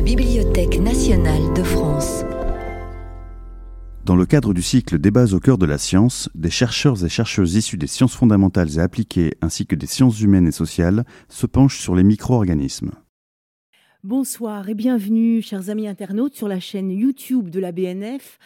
[0.00, 2.24] la Bibliothèque nationale de France.
[4.06, 7.54] Dans le cadre du cycle Débats au cœur de la science, des chercheurs et chercheuses
[7.54, 11.80] issus des sciences fondamentales et appliquées ainsi que des sciences humaines et sociales se penchent
[11.80, 12.92] sur les micro-organismes.
[14.02, 18.38] Bonsoir et bienvenue, chers amis internautes, sur la chaîne YouTube de la BNF.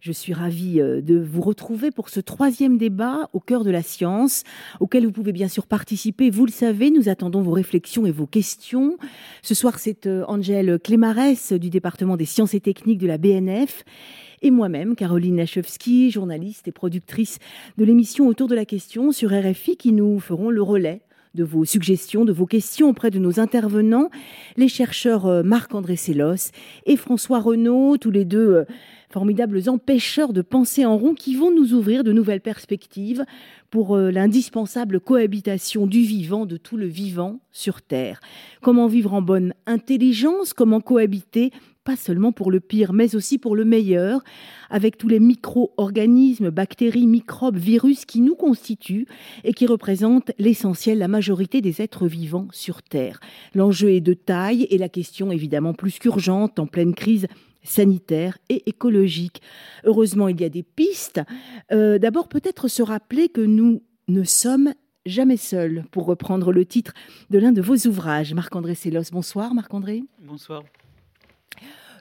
[0.00, 3.82] Je suis ravie euh, de vous retrouver pour ce troisième débat au cœur de la
[3.82, 4.44] science,
[4.80, 6.30] auquel vous pouvez bien sûr participer.
[6.30, 8.96] Vous le savez, nous attendons vos réflexions et vos questions.
[9.42, 13.84] Ce soir, c'est euh, Angèle Clémarès du département des sciences et techniques de la BNF
[14.40, 17.38] et moi-même, Caroline Lachowski, journaliste et productrice
[17.76, 21.02] de l'émission Autour de la question sur RFI, qui nous ferons le relais
[21.34, 24.10] de vos suggestions, de vos questions auprès de nos intervenants,
[24.56, 26.50] les chercheurs euh, Marc-André Sellos
[26.86, 28.64] et François Renaud, tous les deux
[29.10, 33.24] formidables empêcheurs de penser en rond qui vont nous ouvrir de nouvelles perspectives
[33.70, 38.20] pour euh, l'indispensable cohabitation du vivant, de tout le vivant sur Terre.
[38.62, 41.50] Comment vivre en bonne intelligence, comment cohabiter
[41.90, 44.22] pas seulement pour le pire, mais aussi pour le meilleur,
[44.68, 49.08] avec tous les micro-organismes, bactéries, microbes, virus qui nous constituent
[49.42, 53.18] et qui représentent l'essentiel, la majorité des êtres vivants sur Terre.
[53.56, 57.26] L'enjeu est de taille et la question évidemment plus qu'urgente en pleine crise
[57.64, 59.42] sanitaire et écologique.
[59.82, 61.20] Heureusement, il y a des pistes.
[61.72, 64.74] Euh, d'abord, peut-être se rappeler que nous ne sommes
[65.06, 66.92] jamais seuls, pour reprendre le titre
[67.30, 68.32] de l'un de vos ouvrages.
[68.32, 70.04] Marc-André Sellos, bonsoir Marc-André.
[70.20, 70.62] Bonsoir.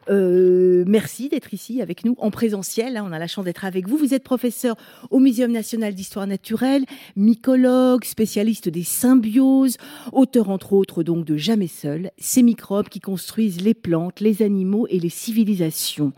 [0.09, 2.97] Euh, merci d'être ici avec nous en présentiel.
[2.97, 3.97] Hein, on a la chance d'être avec vous.
[3.97, 4.75] Vous êtes professeur
[5.09, 6.85] au Muséum national d'histoire naturelle,
[7.15, 9.77] mycologue, spécialiste des symbioses,
[10.11, 14.87] auteur entre autres donc de Jamais seul, ces microbes qui construisent les plantes, les animaux
[14.89, 16.13] et les civilisations.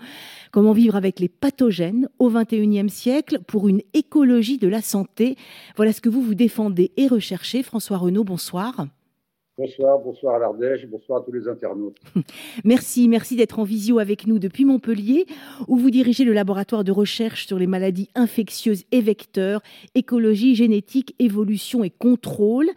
[0.51, 5.37] Comment vivre avec les pathogènes au XXIe siècle pour une écologie de la santé?
[5.75, 7.63] Voilà ce que vous vous défendez et recherchez.
[7.63, 8.87] François Renaud, bonsoir.
[9.61, 11.95] Bonsoir, bonsoir à l'Ardèche, bonsoir à tous les internautes.
[12.63, 15.27] merci, merci d'être en visio avec nous depuis Montpellier,
[15.67, 19.61] où vous dirigez le laboratoire de recherche sur les maladies infectieuses et vecteurs,
[19.93, 22.71] écologie, génétique, évolution et contrôle.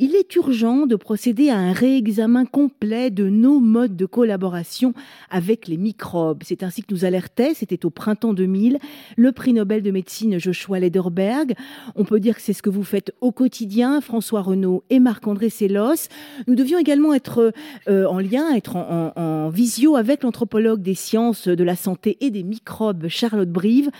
[0.00, 4.92] Il est urgent de procéder à un réexamen complet de nos modes de collaboration
[5.30, 6.42] avec les microbes.
[6.44, 8.80] C'est ainsi que nous alertait, c'était au printemps 2000,
[9.16, 11.54] le prix Nobel de médecine Joshua Lederberg.
[11.94, 15.48] On peut dire que c'est ce que vous faites au quotidien, François Renaud et Marc-André
[15.48, 16.08] Sellos.
[16.46, 17.52] Nous devions également être
[17.88, 22.42] euh, en lien, être en, visio avec l'anthropologue des sciences de la santé et des
[22.42, 23.90] microbes, Charlotte Brive,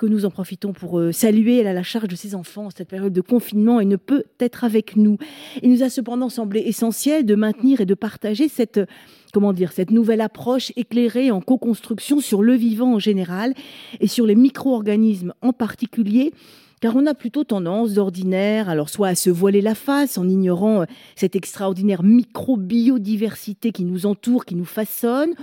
[0.00, 1.58] que nous en profitons pour euh, saluer.
[1.58, 4.24] Elle a la charge de ses enfants en cette période de confinement et ne peut
[4.40, 5.18] être avec nous.
[5.62, 8.80] Il nous a cependant semblé essentiel de maintenir et de partager cette
[9.34, 13.54] comment dire, cette nouvelle approche éclairée en co-construction sur le vivant en général
[14.00, 16.32] et sur les micro-organismes en particulier
[16.80, 20.80] car on a plutôt tendance d'ordinaire, alors soit à se voiler la face en ignorant
[20.80, 20.84] euh,
[21.14, 25.34] cette extraordinaire micro-biodiversité qui nous entoure, qui nous façonne,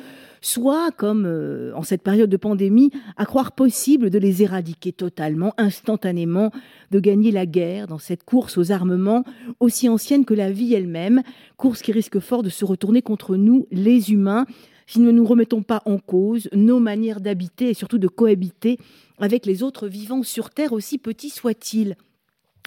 [0.47, 5.53] soit, comme euh, en cette période de pandémie, à croire possible de les éradiquer totalement,
[5.58, 6.52] instantanément,
[6.91, 9.25] de gagner la guerre dans cette course aux armements
[9.59, 11.22] aussi ancienne que la vie elle-même,
[11.57, 14.46] course qui risque fort de se retourner contre nous, les humains,
[14.88, 18.78] si nous ne nous remettons pas en cause nos manières d'habiter et surtout de cohabiter
[19.19, 21.97] avec les autres vivants sur Terre, aussi petits soient-ils.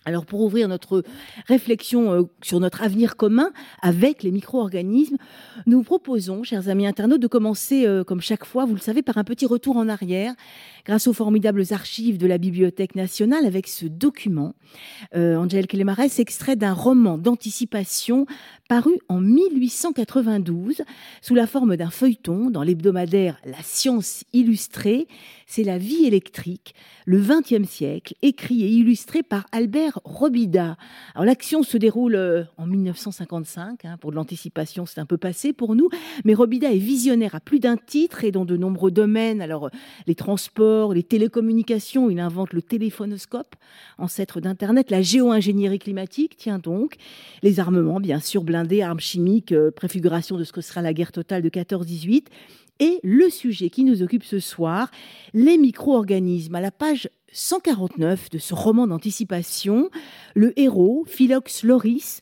[0.07, 1.03] Alors pour ouvrir notre
[1.47, 3.51] réflexion euh, sur notre avenir commun
[3.83, 5.19] avec les micro-organismes,
[5.67, 9.19] nous proposons, chers amis internautes, de commencer, euh, comme chaque fois, vous le savez, par
[9.19, 10.35] un petit retour en arrière,
[10.87, 14.55] grâce aux formidables archives de la Bibliothèque nationale, avec ce document.
[15.15, 18.25] Euh, Angèle Clémarès, extrait d'un roman d'anticipation
[18.71, 20.83] paru en 1892
[21.21, 25.09] sous la forme d'un feuilleton dans l'hebdomadaire La Science illustrée.
[25.47, 26.75] C'est la vie électrique,
[27.05, 30.77] le XXe siècle, écrit et illustré par Albert Robida.
[31.15, 33.85] Alors l'action se déroule euh, en 1955.
[33.85, 35.89] Hein, pour de l'anticipation, c'est un peu passé pour nous,
[36.25, 39.43] mais Robida est visionnaire à plus d'un titre et dans de nombreux domaines.
[39.43, 39.71] Alors euh,
[40.07, 43.57] les transports, les télécommunications, il invente le téléphonoscope,
[43.99, 46.97] ancêtre d'Internet, la géo-ingénierie climatique, tiens donc,
[47.43, 48.45] les armements, bien sûr,
[48.83, 52.27] armes chimiques, euh, préfiguration de ce que sera la guerre totale de 14-18.
[52.83, 54.91] Et le sujet qui nous occupe ce soir,
[55.35, 56.55] les micro-organismes.
[56.55, 59.91] À la page 149 de ce roman d'anticipation,
[60.35, 62.21] le héros, Philox Loris,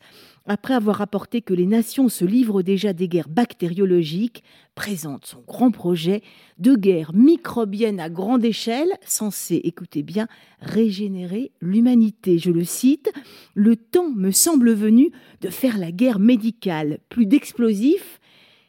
[0.50, 4.42] après avoir rapporté que les nations se livrent déjà des guerres bactériologiques,
[4.74, 6.22] présente son grand projet
[6.58, 10.26] de guerre microbienne à grande échelle, censé, écoutez bien,
[10.60, 12.38] régénérer l'humanité.
[12.38, 13.12] Je le cite,
[13.54, 15.10] Le temps me semble venu
[15.42, 18.17] de faire la guerre médicale, plus d'explosifs,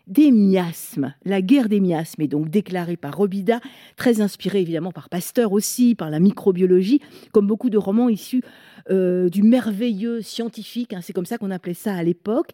[0.10, 1.14] des miasmes.
[1.24, 3.62] La guerre des miasmes est donc déclarée par Robida,
[3.96, 7.00] très inspirée évidemment par Pasteur aussi, par la microbiologie,
[7.32, 8.44] comme beaucoup de romans issus
[8.90, 12.50] euh, du merveilleux scientifique, hein, c'est comme ça qu'on appelait ça à l'époque.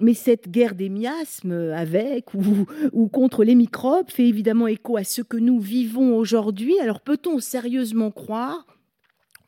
[0.00, 5.02] Mais cette guerre des miasmes avec ou, ou, contre les microbes fait évidemment écho à
[5.02, 6.78] ce que nous vivons aujourd'hui.
[6.80, 8.64] Alors peut-on sérieusement croire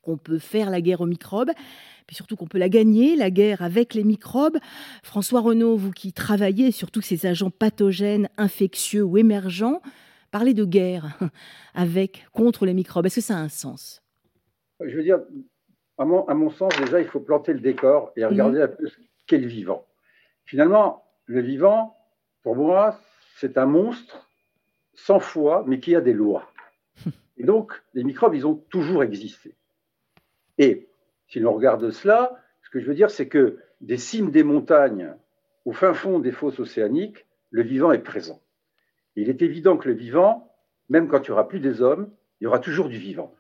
[0.03, 1.51] qu'on peut faire la guerre aux microbes?
[2.11, 4.59] Puis surtout qu'on peut la gagner, la guerre avec les microbes.
[5.05, 9.81] François Renaud, vous qui travaillez sur tous ces agents pathogènes, infectieux ou émergents,
[10.33, 11.17] parlez de guerre
[11.75, 13.07] avec, contre les microbes.
[13.07, 14.03] Est-ce que ça a un sens?
[14.81, 15.21] Je veux dire,
[15.99, 18.63] à mon, à mon, sens, déjà, il faut planter le décor et regarder mmh.
[18.63, 18.97] un peu ce
[19.29, 19.87] qu'est le vivant.
[20.47, 21.97] Finalement, le vivant,
[22.43, 22.99] pour moi,
[23.37, 24.29] c'est un monstre
[24.95, 26.51] sans foi, mais qui a des lois.
[27.37, 29.55] Et donc, les microbes, ils ont toujours existé.
[30.59, 30.90] Et
[31.31, 35.15] si l'on regarde cela, ce que je veux dire, c'est que des cimes des montagnes,
[35.65, 38.43] au fin fond des fosses océaniques, le vivant est présent.
[39.15, 40.53] il est évident que le vivant,
[40.89, 43.35] même quand il n'y aura plus des hommes, il y aura toujours du vivant.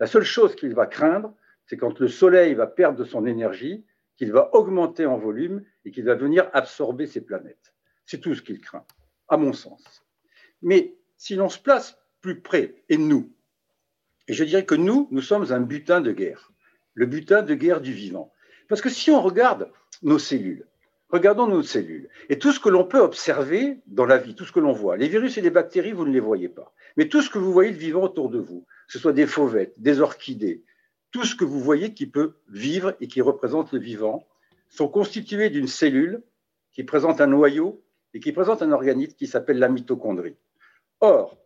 [0.00, 1.32] La seule chose qu'il va craindre,
[1.66, 3.84] c'est quand le Soleil va perdre de son énergie,
[4.16, 7.72] qu'il va augmenter en volume et qu'il va venir absorber ces planètes.
[8.04, 8.84] C'est tout ce qu'il craint,
[9.28, 10.04] à mon sens.
[10.60, 13.32] Mais si l'on se place plus près, et nous,
[14.26, 16.52] et je dirais que nous, nous sommes un butin de guerre
[16.98, 18.32] le butin de guerre du vivant.
[18.66, 19.70] Parce que si on regarde
[20.02, 20.66] nos cellules,
[21.10, 24.50] regardons nos cellules, et tout ce que l'on peut observer dans la vie, tout ce
[24.50, 26.74] que l'on voit, les virus et les bactéries, vous ne les voyez pas.
[26.96, 29.28] Mais tout ce que vous voyez de vivant autour de vous, que ce soit des
[29.28, 30.64] fauvettes, des orchidées,
[31.12, 34.26] tout ce que vous voyez qui peut vivre et qui représente le vivant,
[34.68, 36.20] sont constitués d'une cellule
[36.72, 37.80] qui présente un noyau
[38.12, 40.34] et qui présente un organisme qui s'appelle la mitochondrie.
[41.00, 41.38] Or,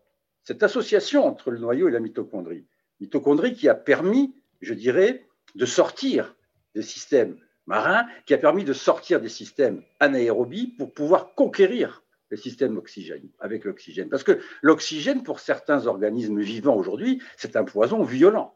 [0.45, 2.65] cette association entre le noyau et la mitochondrie,
[3.01, 6.35] mitochondrie qui a permis, je dirais, de sortir
[6.75, 12.37] des systèmes marins, qui a permis de sortir des systèmes anaérobies pour pouvoir conquérir le
[12.37, 14.09] système oxygène, avec l'oxygène.
[14.09, 18.55] Parce que l'oxygène, pour certains organismes vivants aujourd'hui, c'est un poison violent.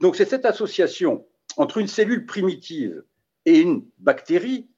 [0.00, 1.26] Donc c'est cette association
[1.56, 3.02] entre une cellule primitive
[3.44, 4.70] et une bactérie,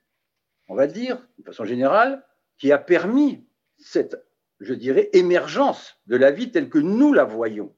[0.68, 2.24] on va dire, de façon générale,
[2.58, 3.44] qui a permis
[3.78, 4.16] cette,
[4.60, 7.74] je dirais, émergence de la vie telle que nous la voyons.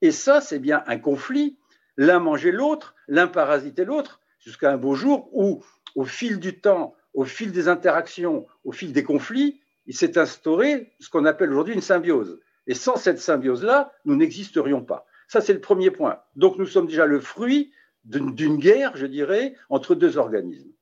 [0.00, 1.58] Et ça, c'est bien un conflit
[1.96, 5.64] l'un mangeait l'autre, l'un parasitait l'autre, jusqu'à un beau jour où,
[5.94, 10.92] au fil du temps, au fil des interactions, au fil des conflits, il s'est instauré
[10.98, 12.40] ce qu'on appelle aujourd'hui une symbiose.
[12.66, 15.06] Et sans cette symbiose-là, nous n'existerions pas.
[15.28, 16.20] Ça, c'est le premier point.
[16.36, 17.72] Donc, nous sommes déjà le fruit
[18.04, 20.72] d'une guerre, je dirais, entre deux organismes.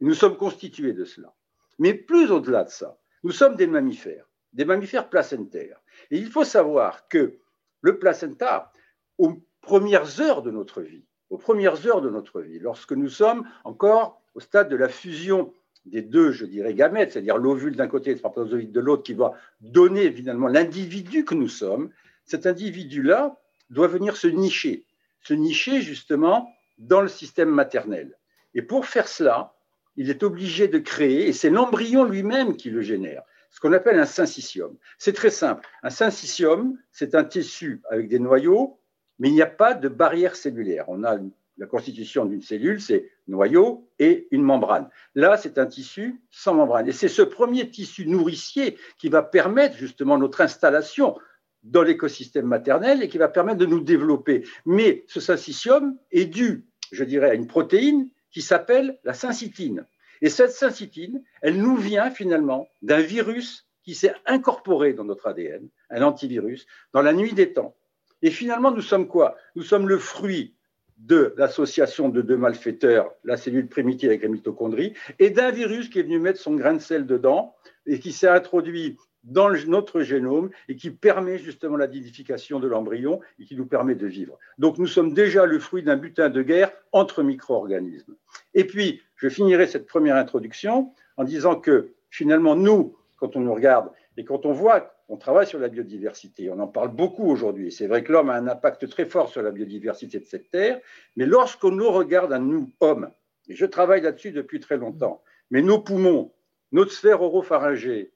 [0.00, 1.34] Nous sommes constitués de cela.
[1.78, 5.80] Mais plus au-delà de ça, nous sommes des mammifères, des mammifères placentaires.
[6.10, 7.38] Et il faut savoir que
[7.80, 8.72] le placenta,
[9.18, 13.46] au premières heures de notre vie, aux premières heures de notre vie, lorsque nous sommes
[13.64, 15.52] encore au stade de la fusion
[15.84, 19.14] des deux, je dirais, gamètes, c'est-à-dire l'ovule d'un côté et le spermatozoïde de l'autre, qui
[19.14, 21.90] doit donner finalement l'individu que nous sommes,
[22.24, 23.36] cet individu-là
[23.68, 24.86] doit venir se nicher,
[25.20, 28.16] se nicher justement dans le système maternel.
[28.54, 29.54] Et pour faire cela,
[29.96, 34.00] il est obligé de créer, et c'est l'embryon lui-même qui le génère, ce qu'on appelle
[34.00, 34.78] un syncytium.
[34.96, 35.68] C'est très simple.
[35.82, 38.78] Un syncytium, c'est un tissu avec des noyaux
[39.18, 40.84] mais il n'y a pas de barrière cellulaire.
[40.88, 41.18] On a
[41.58, 44.88] la constitution d'une cellule, c'est noyau et une membrane.
[45.14, 46.88] Là, c'est un tissu sans membrane.
[46.88, 51.16] Et c'est ce premier tissu nourricier qui va permettre justement notre installation
[51.64, 54.46] dans l'écosystème maternel et qui va permettre de nous développer.
[54.64, 59.84] Mais ce syncytium est dû, je dirais, à une protéine qui s'appelle la syncytine.
[60.20, 65.68] Et cette syncytine, elle nous vient finalement d'un virus qui s'est incorporé dans notre ADN,
[65.90, 67.74] un antivirus, dans la nuit des temps.
[68.22, 69.36] Et finalement, nous sommes quoi?
[69.54, 70.54] Nous sommes le fruit
[70.98, 76.00] de l'association de deux malfaiteurs, la cellule primitive avec la mitochondrie, et d'un virus qui
[76.00, 77.54] est venu mettre son grain de sel dedans
[77.86, 83.20] et qui s'est introduit dans notre génome et qui permet justement la nidification de l'embryon
[83.38, 84.38] et qui nous permet de vivre.
[84.58, 88.14] Donc nous sommes déjà le fruit d'un butin de guerre entre micro-organismes.
[88.54, 93.54] Et puis, je finirai cette première introduction en disant que finalement, nous, quand on nous
[93.54, 97.72] regarde et quand on voit on travaille sur la biodiversité, on en parle beaucoup aujourd'hui.
[97.72, 100.80] C'est vrai que l'homme a un impact très fort sur la biodiversité de cette terre,
[101.16, 103.10] mais lorsqu'on nous regarde à nous, hommes,
[103.48, 106.32] et je travaille là-dessus depuis très longtemps, mais nos poumons,
[106.72, 108.12] notre sphère oropharyngée,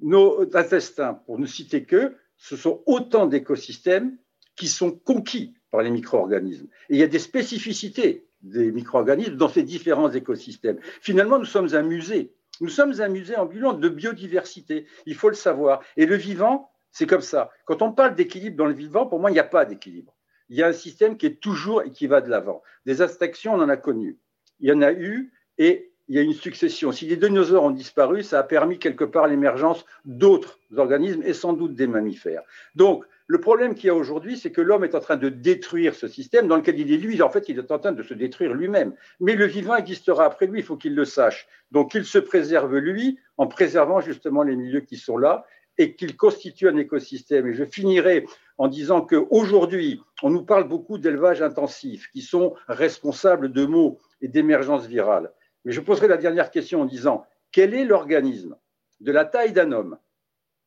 [0.00, 4.18] nos intestins, pour ne citer que, ce sont autant d'écosystèmes
[4.56, 6.68] qui sont conquis par les micro-organismes.
[6.90, 10.78] Et il y a des spécificités des micro-organismes dans ces différents écosystèmes.
[11.00, 15.34] Finalement, nous sommes un musée nous sommes un musée ambulant de biodiversité, il faut le
[15.34, 15.82] savoir.
[15.96, 17.50] Et le vivant, c'est comme ça.
[17.64, 20.14] Quand on parle d'équilibre dans le vivant, pour moi, il n'y a pas d'équilibre.
[20.48, 22.62] Il y a un système qui est toujours et qui va de l'avant.
[22.86, 24.18] Des abstractions, on en a connu.
[24.60, 26.92] Il y en a eu et il y a une succession.
[26.92, 31.54] Si les dinosaures ont disparu, ça a permis quelque part l'émergence d'autres organismes et sans
[31.54, 32.42] doute des mammifères.
[32.74, 35.94] Donc, le problème qu'il y a aujourd'hui, c'est que l'homme est en train de détruire
[35.94, 37.22] ce système dans lequel il est lui.
[37.22, 38.94] En fait, il est en train de se détruire lui-même.
[39.18, 41.48] Mais le vivant existera après lui, il faut qu'il le sache.
[41.70, 45.46] Donc, qu'il se préserve lui en préservant justement les milieux qui sont là
[45.78, 47.46] et qu'il constitue un écosystème.
[47.46, 48.26] Et je finirai
[48.58, 54.28] en disant qu'aujourd'hui, on nous parle beaucoup d'élevage intensif, qui sont responsables de maux et
[54.28, 55.32] d'émergence virale.
[55.64, 58.56] Mais je poserai la dernière question en disant quel est l'organisme
[59.00, 59.96] de la taille d'un homme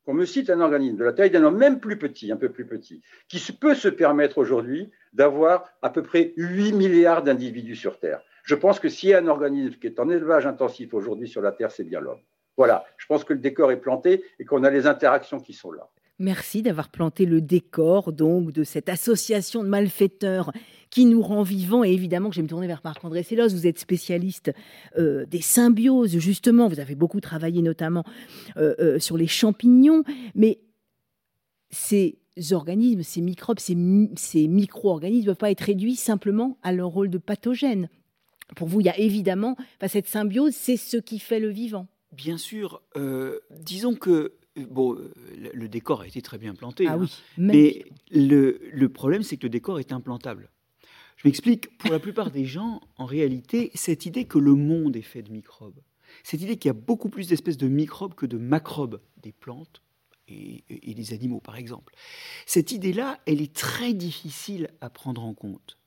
[0.07, 2.47] qu'on me cite un organisme de la taille d'un homme, même plus petit, un peu
[2.47, 7.99] plus petit, qui peut se permettre aujourd'hui d'avoir à peu près 8 milliards d'individus sur
[7.99, 8.21] Terre.
[8.45, 11.41] Je pense que s'il y a un organisme qui est en élevage intensif aujourd'hui sur
[11.41, 12.21] la Terre, c'est bien l'homme.
[12.55, 15.73] Voilà, je pense que le décor est planté et qu'on a les interactions qui sont
[15.73, 15.89] là.
[16.19, 20.53] Merci d'avoir planté le décor donc de cette association de malfaiteurs
[20.89, 21.83] qui nous rend vivants.
[21.83, 23.49] Et évidemment que je vais me tourner vers Marc-André Sellos.
[23.49, 24.51] Vous êtes spécialiste
[24.97, 26.67] euh, des symbioses, justement.
[26.67, 28.03] Vous avez beaucoup travaillé notamment
[28.57, 30.03] euh, euh, sur les champignons.
[30.35, 30.59] Mais
[31.69, 32.17] ces
[32.51, 33.77] organismes, ces microbes, ces,
[34.15, 37.89] ces micro-organismes ne peuvent pas être réduits simplement à leur rôle de pathogène.
[38.55, 41.87] Pour vous, il y a évidemment, cette symbiose, c'est ce qui fait le vivant.
[42.13, 42.81] Bien sûr.
[43.59, 44.33] disons que
[44.69, 44.97] Bon,
[45.53, 46.97] le décor a été très bien planté, ah hein.
[46.99, 50.49] oui, mais le, problème, c'est que le décor est implantable.
[51.17, 55.01] Je m'explique, pour la plupart des gens, en réalité, cette idée que le monde est
[55.01, 55.81] fait de microbes,
[56.23, 59.81] cette idée qu'il y a beaucoup plus d'espèces de microbes que de macrobes, des plantes
[60.27, 61.95] et, des animaux, par exemple,
[62.45, 65.77] cette idée-là, elle est très difficile à prendre en compte.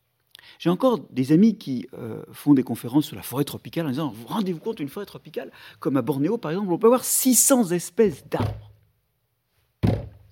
[0.59, 4.11] J'ai encore des amis qui euh, font des conférences sur la forêt tropicale en disant,
[4.11, 7.71] vous rendez-vous compte, une forêt tropicale, comme à Bornéo par exemple, on peut avoir 600
[7.71, 8.73] espèces d'arbres.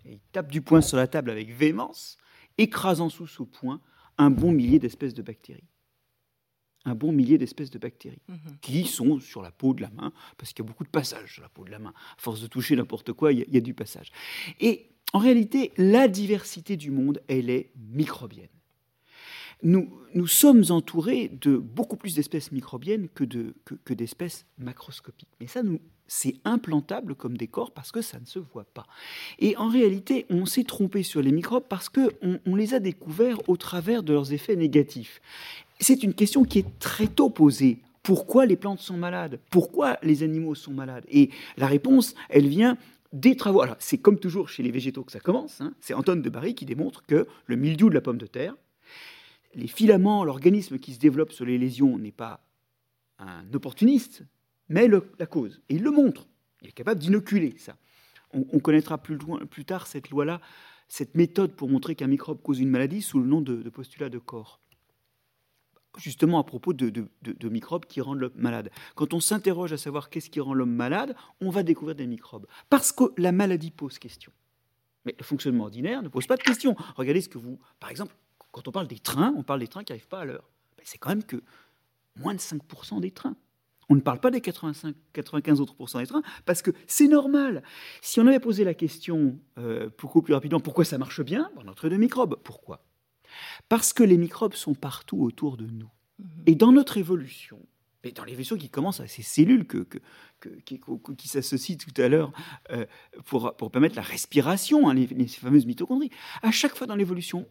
[0.05, 2.17] Et ils tapent du poing sur la table avec véhémence,
[2.57, 3.81] écrasant sous ce poing
[4.19, 5.65] un bon millier d'espèces de bactéries.
[6.85, 8.59] Un bon millier d'espèces de bactéries mhm.
[8.61, 11.35] qui sont sur la peau de la main, parce qu'il y a beaucoup de passages
[11.35, 11.93] sur la peau de la main.
[12.17, 14.13] À force de toucher n'importe quoi, il y, a, du passage.
[14.61, 18.49] Et en réalité, la diversité du monde, elle est microbienne
[19.63, 25.29] nous, sommes entourés de beaucoup plus d'espèces microbiennes que, de, que, d'espèces macroscopiques.
[25.41, 25.63] Mais ça,
[26.07, 28.87] c'est implantable comme décor parce que ça ne se voit pas.
[29.39, 33.49] Et en réalité, on s'est trompé sur les microbes parce qu'on on les a découverts
[33.49, 35.21] au travers de leurs effets négatifs.
[35.81, 37.83] C'est une question qui est très tôt posée.
[38.03, 39.39] Pourquoi les plantes sont malades?
[39.51, 41.05] Pourquoi les animaux sont malades?
[41.09, 42.79] Et la réponse, elle vient
[43.13, 43.61] des travaux.
[43.61, 45.61] Alors, c'est comme toujours chez les végétaux que ça commence.
[45.61, 45.75] Hein.
[45.81, 48.55] C'est Antoine de Barry qui démontre que le mildiou de la pomme de terre,
[49.55, 52.45] les filaments, l'organisme qui se développe sur les lésions n'est pas
[53.19, 54.25] un opportuniste,
[54.69, 55.61] mais la cause.
[55.69, 56.27] Et il le montre.
[56.63, 57.77] Il est capable d'inoculer ça.
[58.33, 60.43] On, connaîtra plus, tard cette loi-là,
[60.87, 64.19] cette méthode pour montrer qu'un microbe cause une maladie sous le nom de, postulat de
[64.19, 64.61] corps.
[65.97, 68.71] Justement à propos de, de, microbes qui rendent l'homme malade.
[68.95, 72.47] Quand on s'interroge à savoir qu'est-ce qui rend l'homme malade, on va découvrir des microbes.
[72.69, 74.31] Parce que la maladie pose question.
[75.07, 76.77] Mais le fonctionnement ordinaire ne pose pas de question.
[76.97, 78.15] Regardez ce que vous, par exemple,
[78.59, 80.51] quand on parle des trains, on parle des trains qui n'arrivent pas à l'heure.
[80.77, 81.41] Ben, c'est quand même que
[82.17, 83.37] moins de 5% des trains.
[83.89, 87.63] On ne parle pas des 85, 95 autres des trains parce que c'est normal.
[88.03, 91.69] Si on avait posé la question euh, beaucoup plus rapidement, pourquoi ça marche bien On
[91.69, 92.37] entrait de microbes.
[92.43, 92.85] Pourquoi?
[93.69, 95.89] Parce que les microbes sont partout autour de nous.
[96.19, 96.29] Mhm.
[96.47, 97.61] Et dans notre évolution,
[98.05, 99.87] et dans l'évolution qui commence à ces cellules que,
[100.65, 102.33] qui, s'associent tout à l'heure
[102.71, 102.87] euh,
[103.25, 106.11] pour, pour, permettre la respiration, hein, les, les, fameuses mitochondries,
[106.43, 107.47] à chaque fois dans l'évolution,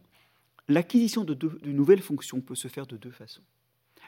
[0.67, 3.43] l'acquisition de, nouvelles fonctions peut se faire de deux façons.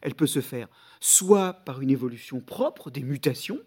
[0.01, 0.68] Elle peut se faire
[1.00, 3.60] soit par une évolution propre, des mutations.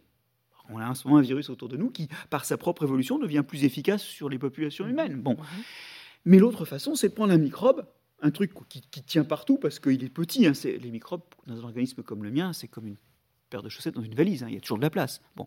[0.68, 3.18] On a en ce moment un virus autour de nous qui, par sa propre évolution,
[3.18, 5.20] devient plus efficace sur les populations humaines.
[5.20, 5.37] Bon.
[6.25, 7.87] Mais l'autre façon, c'est de prendre un microbe,
[8.20, 10.46] un truc qui, tient partout parce qu'il est petit.
[10.46, 12.96] Hein, les microbes, dans un organisme comme le mien, c'est comme une
[13.52, 15.21] paire de chaussettes dans une valise, hein, il y a toujours de la place.
[15.37, 15.47] Bon.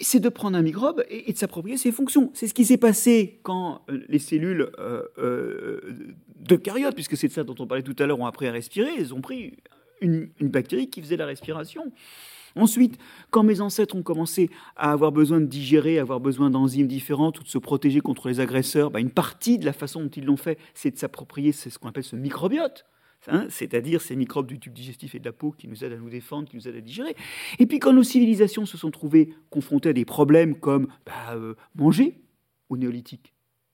[0.00, 2.30] C'est de prendre un microbe et, de s'approprier ses fonctions.
[2.34, 7.44] C'est ce qui s'est passé quand euh, les cellules euh, euh, puisque c'est de ça
[7.44, 9.54] dont on parlait tout à l'heure, ont appris à respirer, elles ont pris
[10.00, 11.92] une, bactérie qui faisait la respiration.
[12.56, 12.98] Ensuite,
[13.30, 17.42] quand mes ancêtres ont commencé à avoir besoin de digérer, avoir besoin d'enzymes différentes ou
[17.42, 20.36] de se protéger contre les agresseurs, bah, une partie de la façon dont ils l'ont
[20.36, 22.84] fait, c'est de s'approprier ce qu'on appelle ce microbiote.
[23.28, 25.96] Hein, c'est-à-dire ces microbes du tube digestif et de la peau qui nous aident à
[25.96, 27.16] nous défendre, qui nous aident à digérer.
[27.58, 31.54] Et puis quand nos civilisations se sont trouvées confrontées à des problèmes comme bah, euh,
[31.74, 32.20] manger
[32.68, 33.32] au néolithique,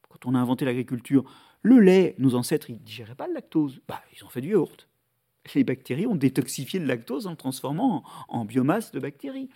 [0.08, 1.24] quand on a inventé l'agriculture,
[1.62, 4.50] le lait, nos ancêtres, ils ne digéraient pas le lactose, bah, ils ont fait du
[4.50, 4.88] yaourt.
[5.54, 9.48] Les bactéries ont détoxifié le lactose en le transformant en, biomasse de bactéries.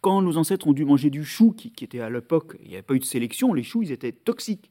[0.00, 2.74] Quand nos ancêtres ont dû manger du chou, qui, qui était à l'époque, il n'y
[2.74, 4.70] avait pas eu de sélection, les choux, ils étaient toxiques.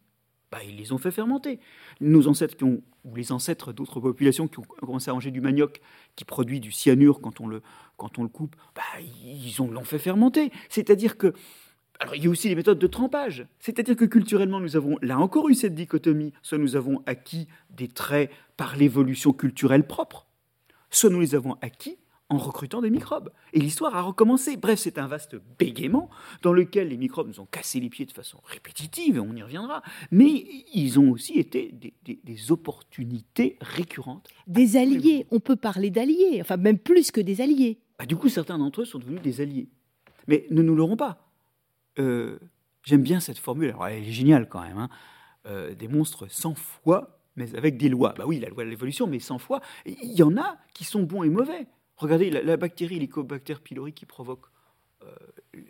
[0.51, 1.60] Bah, ils les ont fait fermenter.
[2.00, 5.82] Nos ancêtres ou les ancêtres d'autres populations qui ont commencé à manger du manioc
[6.16, 7.62] qui produit du cyanure quand on le,
[7.98, 10.51] quand on le coupe, bah, ils l'ont fait fermenter.
[10.70, 11.34] C'est-à-dire que
[12.00, 13.48] alors, il y a aussi les méthodes de trempage.
[13.60, 16.32] C'est-à-dire que culturellement, nous avons là encore eu cette dichotomie.
[16.44, 20.27] Soit nous avons acquis des traits par l'évolution culturelle propre,
[20.92, 21.98] soit nous les avons acquis
[22.30, 23.32] en recrutant des microbes.
[23.54, 24.58] Et l'histoire a recommencé.
[24.58, 26.10] Bref, c'est un vaste bégaiement
[26.42, 29.44] dans lequel les microbes nous ont cassé les pieds de façon répétitive, et on y
[29.44, 29.82] reviendra.
[30.12, 34.30] Mais ils ont aussi été des, opportunités récurrentes.
[34.48, 37.80] Des alliés, on peut parler d'alliés, enfin même plus que des alliés.
[38.00, 39.70] Bah, du coup, certains d'entre eux sont devenus des alliés.
[40.28, 41.32] Mais ne nous l'aurons pas.
[42.00, 42.40] Euh,
[42.84, 44.78] j'aime bien cette formule, alors elle est géniale quand même.
[44.78, 44.90] Hein.
[45.46, 48.14] Euh, des monstres sans foi, mais avec des lois.
[48.18, 49.62] Bah oui, la loi de l'évolution, mais sans foi.
[49.86, 51.68] Il y en a qui sont bons et mauvais.
[51.98, 54.46] Regardez la, bactérie l'Helicobacter pylori qui provoque
[55.04, 55.16] euh,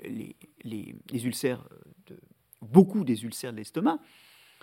[0.04, 1.68] les, ulcères,
[2.06, 2.20] de,
[2.62, 4.00] beaucoup des ulcères de l'estomac.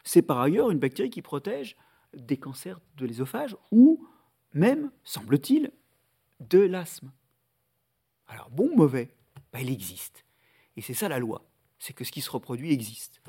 [0.04, 1.76] C'est par ailleurs une bactérie qui protège
[2.14, 4.06] des cancers de l'ésophage ou
[4.52, 5.72] même, semble-t-il,
[6.40, 7.10] de l'asthme.
[8.28, 9.14] Alors bon ou mauvais?
[9.52, 10.24] Bah, Il existe.
[10.76, 11.48] Et c'est ça la loi.
[11.78, 13.20] C'est que ce qui se reproduit existe.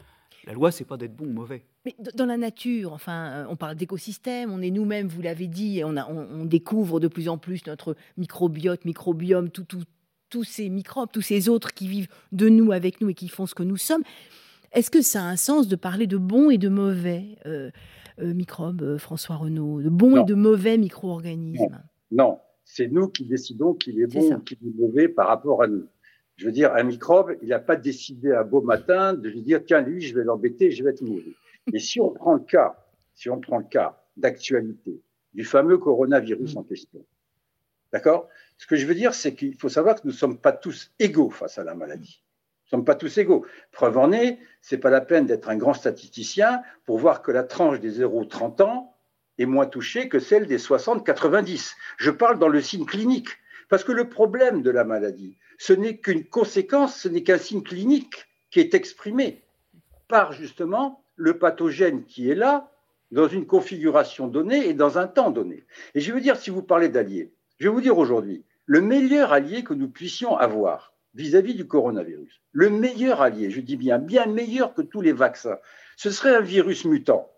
[0.46, 1.64] La loi, c'est pas d'être bon ou mauvais.
[1.86, 5.82] Mais dans la nature, enfin, euh, on parle d'écosystème, on est nous-mêmes, vous l'avez dit,
[5.84, 11.50] on, on, découvre de plus en plus notre microbiote, microbiome, tous ces microbes, tous ces
[11.50, 14.04] autres qui vivent de nous, avec nous et qui font ce que nous sommes.
[14.72, 17.72] Est-ce que ça a un sens de parler de bons et de mauvais euh,
[18.20, 21.82] euh, microbes, François Renaud, de bons et de mauvais micro-organismes?
[22.12, 25.68] Non, c'est nous qui décidons qu'il est bon ou qu'il est mauvais par rapport à
[25.68, 25.86] nous.
[26.38, 29.62] Je veux dire, un microbe, il n'a pas décidé un beau matin de lui dire,
[29.66, 31.34] tiens, lui, je vais l'embêter, je vais être mauvais.
[31.74, 32.76] Et si on prend le cas,
[33.14, 35.02] si on prend le cas d'actualité
[35.34, 36.58] du fameux coronavirus mm.
[36.58, 37.06] en question,
[37.92, 38.28] d'accord?
[38.58, 40.92] Ce que je veux dire, c'est qu'il faut savoir que nous ne sommes pas tous
[41.00, 42.22] égaux face à la maladie.
[42.24, 43.46] Nous ne sommes pas tous égaux.
[43.72, 47.44] Preuve en est, c'est pas la peine d'être un grand statisticien pour voir que la
[47.44, 48.96] tranche des 0-30 ans
[49.38, 51.74] est moins touchée que celle des 60-90.
[51.98, 53.30] Je parle dans le signe clinique.
[53.70, 57.64] Parce que le problème de la maladie, ce n'est qu'une conséquence, ce n'est qu'un signe
[57.64, 59.42] clinique qui est exprimé
[60.08, 62.72] par justement le pathogène qui est là,
[63.12, 65.64] dans une configuration donnée et dans un temps donné.
[65.94, 69.32] Et je veux dire, si vous parlez d'alliés, je vais vous dire aujourd'hui, le meilleur
[69.32, 74.00] allié que nous puissions avoir vis-à-vis -vis du coronavirus, le meilleur allié, je dis bien,
[74.00, 75.60] bien meilleur que tous les vaccins,
[75.96, 77.32] ce serait un virus mutant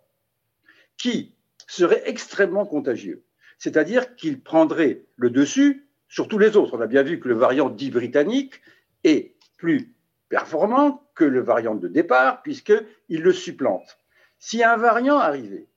[0.97, 1.33] qui
[1.67, 3.23] serait extrêmement contagieux.
[3.59, 6.77] C'est-à-dire qu'il prendrait le dessus sur tous les autres.
[6.77, 8.61] On a bien vu que le variant dit britannique
[9.03, 9.93] est plus
[10.29, 13.97] performant que le variant de départ, puisqu'il le supplante.
[14.39, 15.67] Si un variant arrivait,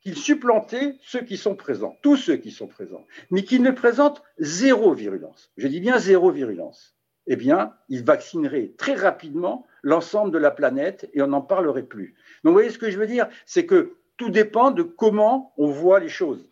[0.00, 4.22] qu'il supplantait ceux qui sont présents, tous ceux qui sont présents, mais qu'il ne présente
[4.38, 10.38] zéro virulence, je dis bien zéro virulence, eh bien, il vaccinerait très rapidement l'ensemble de
[10.38, 12.14] la planète et on n'en parlerait plus.
[12.42, 13.28] Donc, vous voyez ce que je veux dire?
[13.46, 16.49] C'est que tout dépend de comment on voit les choses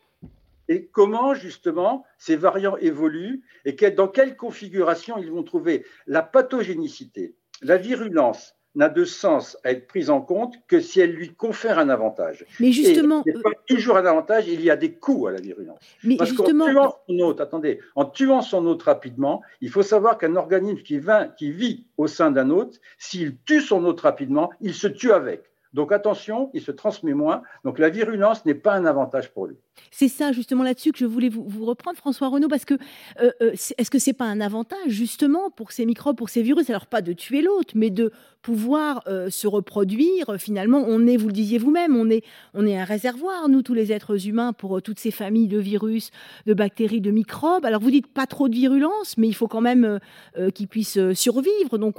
[0.68, 7.34] et comment justement ces variants évoluent et dans quelle configuration ils vont trouver la pathogénicité,
[7.62, 11.78] la virulence n'a de sens à être prise en compte que si elle lui confère
[11.78, 12.44] un avantage.
[12.60, 15.80] Mais justement, et pas toujours un avantage, il y a des coûts à la virulence.
[16.04, 19.82] Mais Parce justement, qu'en tuant son hôte, attendez, en tuant son hôte rapidement, il faut
[19.82, 21.00] savoir qu'un organisme qui,
[21.36, 25.50] qui vit au sein d'un hôte, s'il tue son hôte rapidement, il se tue avec.
[25.74, 27.42] Donc attention, il se transmet moins.
[27.64, 29.56] Donc la virulence n'est pas un avantage pour lui.
[29.90, 32.74] C'est ça justement là-dessus que je voulais vous, reprendre, François Renaud, parce que
[33.20, 36.70] euh, euh, est-ce que c'est pas un avantage justement pour ces microbes, pour ces virus,
[36.70, 40.36] alors pas de tuer l'autre, mais de pouvoir euh, se reproduire.
[40.38, 43.74] Finalement, on est, vous le disiez vous-même, on est, on est un réservoir, nous tous
[43.74, 46.10] les êtres humains, pour toutes ces familles de virus,
[46.46, 47.64] de bactéries, de microbes.
[47.64, 49.98] Alors vous dites pas trop de virulence, mais il faut quand même
[50.54, 51.78] qu'ils puissent survivre.
[51.78, 51.96] Donc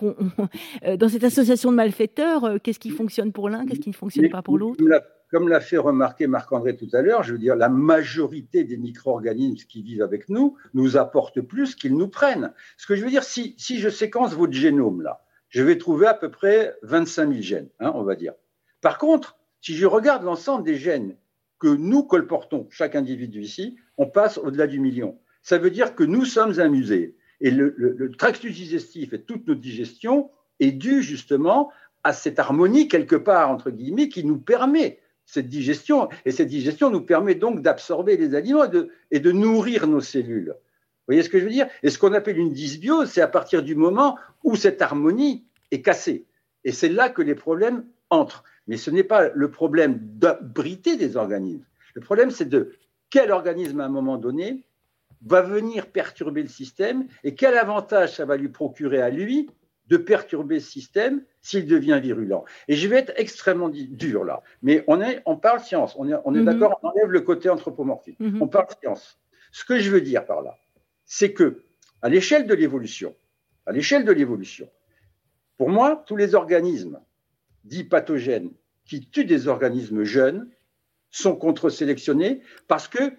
[0.98, 4.42] dans cette association de malfaiteurs, qu'est-ce qui fonctionne pour l'un, qu'est-ce qui ne fonctionne pas
[4.42, 4.84] pour l'autre?
[5.30, 9.68] comme l'a fait remarquer Marc-André tout à l'heure, je veux dire, la majorité des micro-organismes
[9.68, 12.52] qui vivent avec nous nous apportent plus qu'ils nous prennent.
[12.78, 16.14] Ce que je veux dire, si, je séquence votre génome là, je vais trouver à
[16.14, 18.34] peu près 25 000 gènes, hein, on va dire.
[18.82, 21.16] Par contre, si je regarde l'ensemble des gènes
[21.60, 25.20] que nous colportons, chaque individu ici, on passe au-delà du million.
[25.44, 27.18] Ça veut dire que nous sommes un musée.
[27.42, 31.72] Et le, le tractus digestif et toute notre digestion est due justement
[32.04, 36.10] à cette harmonie quelque part, entre guillemets, qui nous permet cette digestion.
[36.26, 38.66] Et cette digestion nous permet donc d'absorber les aliments
[39.12, 40.56] et de, nourrir nos cellules.
[40.56, 41.68] Vous voyez ce que je veux dire?
[41.84, 45.82] Et ce qu'on appelle une dysbiose, c'est à partir du moment où cette harmonie est
[45.82, 46.26] cassée.
[46.64, 48.44] Et c'est là que les problèmes entrent.
[48.68, 51.66] Mais ce n'est pas le problème d'abriter des organismes.
[51.94, 52.74] Le problème, c'est de
[53.10, 54.64] quel organisme, à un moment donné,
[55.26, 59.50] va venir perturber le système et quel avantage ça va lui procurer à lui
[59.90, 62.46] de perturber ce système s'il devient virulent.
[62.68, 66.16] Et je vais être extrêmement dur là, mais on, est, on parle science, on est,
[66.26, 66.46] on est mhm.
[66.46, 68.42] d'accord, on enlève le côté anthropomorphique, mhm.
[68.42, 69.20] on parle science.
[69.52, 70.58] Ce que je veux dire par là,
[71.06, 71.64] c'est que
[72.02, 73.16] à l'échelle de l'évolution,
[73.66, 74.70] à l'échelle de l'évolution,
[75.58, 77.00] pour moi, tous les organismes
[77.66, 78.52] dits pathogènes
[78.86, 80.50] qui tuent des organismes jeunes
[81.10, 83.12] sont contre-sélectionnés parce que,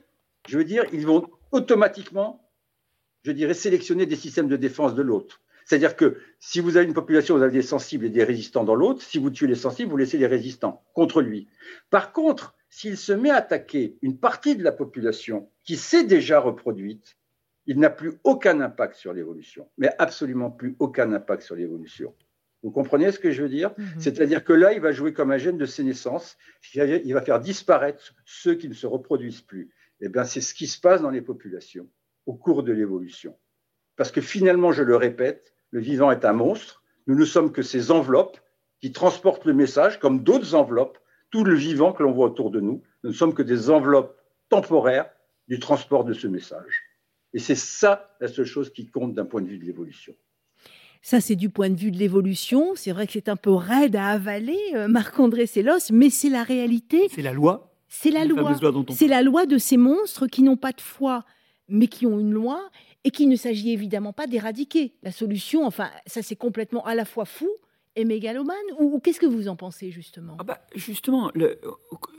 [0.48, 2.48] je veux dire, ils vont automatiquement,
[3.24, 5.42] je dirais, sélectionner des systèmes de défense de l'autre.
[5.70, 8.74] C'est-à-dire que si vous avez une population, vous avez des sensibles et des résistants dans
[8.74, 11.46] l'autre, si vous tuez les sensibles, vous laissez les résistants contre lui.
[11.90, 16.40] Par contre, s'il se met à attaquer une partie de la population qui s'est déjà
[16.40, 17.16] reproduite,
[17.66, 22.16] il n'a plus aucun impact sur l'évolution, mais absolument plus aucun impact sur l'évolution.
[22.64, 23.72] Vous comprenez ce que je veux dire?
[23.78, 24.00] Mhm.
[24.00, 26.36] C'est-à-dire que là, il va jouer comme un gène de sénescence,
[26.74, 29.70] il va faire disparaître ceux qui ne se reproduisent plus.
[30.00, 31.88] Eh bien, c'est ce qui se passe dans les populations
[32.26, 33.38] au cours de l'évolution.
[33.94, 36.82] Parce que finalement, je le répète, le vivant est un monstre.
[37.06, 38.38] Nous ne sommes que ces enveloppes
[38.80, 40.98] qui transportent le message, comme d'autres enveloppes.
[41.30, 44.16] Tout le vivant que l'on voit autour de nous, nous ne sommes que des enveloppes
[44.48, 45.10] temporaires
[45.48, 46.82] du transport de ce message.
[47.32, 50.14] Et c'est ça la seule chose qui compte d'un point de vue de l'évolution.
[51.02, 52.72] Ça, c'est du point de vue de l'évolution.
[52.74, 56.42] C'est vrai que c'est un peu raide à avaler, euh, Marc-André Sélos, mais c'est la
[56.42, 57.08] réalité.
[57.10, 57.72] C'est la loi.
[57.88, 58.54] C'est la loi.
[58.90, 61.24] C'est la loi de ces monstres qui n'ont pas de foi,
[61.68, 62.70] mais qui ont une loi
[63.04, 64.94] et qu'il ne s'agit évidemment pas d'éradiquer.
[65.02, 67.48] La solution, enfin, ça c'est complètement à la fois fou
[67.96, 70.36] et mégalomane Ou, qu'est-ce que vous en pensez justement?
[70.38, 71.60] Ah bah, Justement, le,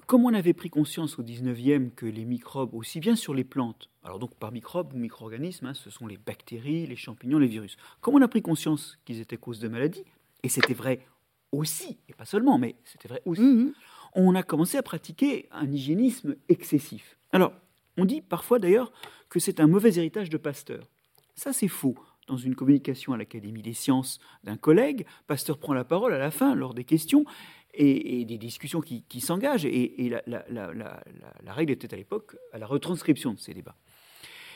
[0.05, 3.89] comme on avait pris conscience au 19e que les microbes, aussi bien sur les plantes,
[4.03, 7.77] alors donc par microbes ou micro-organismes, hein, ce sont les bactéries, les champignons, les virus,
[8.01, 10.03] comme on a pris conscience qu'ils étaient cause de maladies,
[10.43, 11.05] et c'était vrai
[11.51, 13.73] aussi, et pas seulement, mais c'était vrai aussi, mmh
[14.13, 17.17] on a commencé à pratiquer un hygiénisme excessif.
[17.31, 17.53] Alors,
[17.97, 18.91] on dit parfois d'ailleurs
[19.29, 20.89] que c'est un mauvais héritage de Pasteur.
[21.35, 21.95] Ça, c'est faux.
[22.27, 26.31] Dans une communication à l'Académie des sciences d'un collègue, Pasteur prend la parole à la
[26.31, 27.25] fin, lors des questions,
[27.73, 29.65] et, des discussions qui, s'engagent.
[29.65, 33.75] Et, la, règle était à l'époque à la retranscription de ces débats.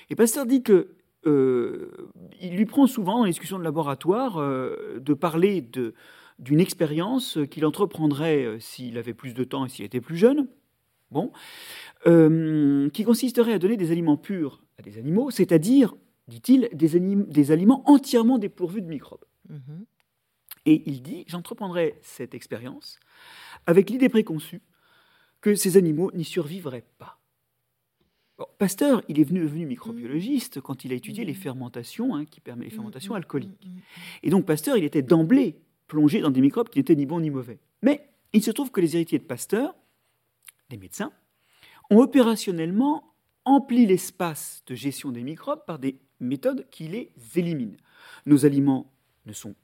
[0.10, 0.96] Et Pasteur dit que
[1.26, 1.92] euh,
[2.40, 5.68] il lui prend souvent, dans les discussions de laboratoire, euh, de parler
[6.40, 10.48] d'une expérience qu'il entreprendrait euh, s'il avait plus de temps et s'il était plus jeune.
[11.16, 11.32] Bon,
[12.08, 15.96] euh, qui consisterait à donner des aliments purs à des animaux, c'est-à-dire,
[16.28, 19.24] dit-il, des, des, aliments entièrement dépourvus de microbes.
[19.48, 19.86] Mhm.
[20.66, 23.00] Et il dit, j'entreprendrai cette expérience
[23.66, 24.62] avec l'idée préconçue
[25.40, 27.22] que ces animaux n'y survivraient pas.
[28.58, 32.66] Pasteur, il est venu, devenu microbiologiste quand il a étudié les fermentations, hein, qui permettent
[32.66, 33.70] les fermentations alcooliques.
[34.22, 35.56] Et donc Pasteur, il était d'emblée
[35.88, 37.60] plongé dans des microbes qui n'étaient ni bons ni mauvais.
[37.84, 39.76] Mais il se trouve que les héritiers de Pasteur,
[40.70, 41.12] les médecins,
[41.90, 47.78] ont opérationnellement empli l'espace de gestion des microbes par des méthodes qui les éliminent.
[48.26, 48.92] Nos aliments
[49.26, 49.56] ne sont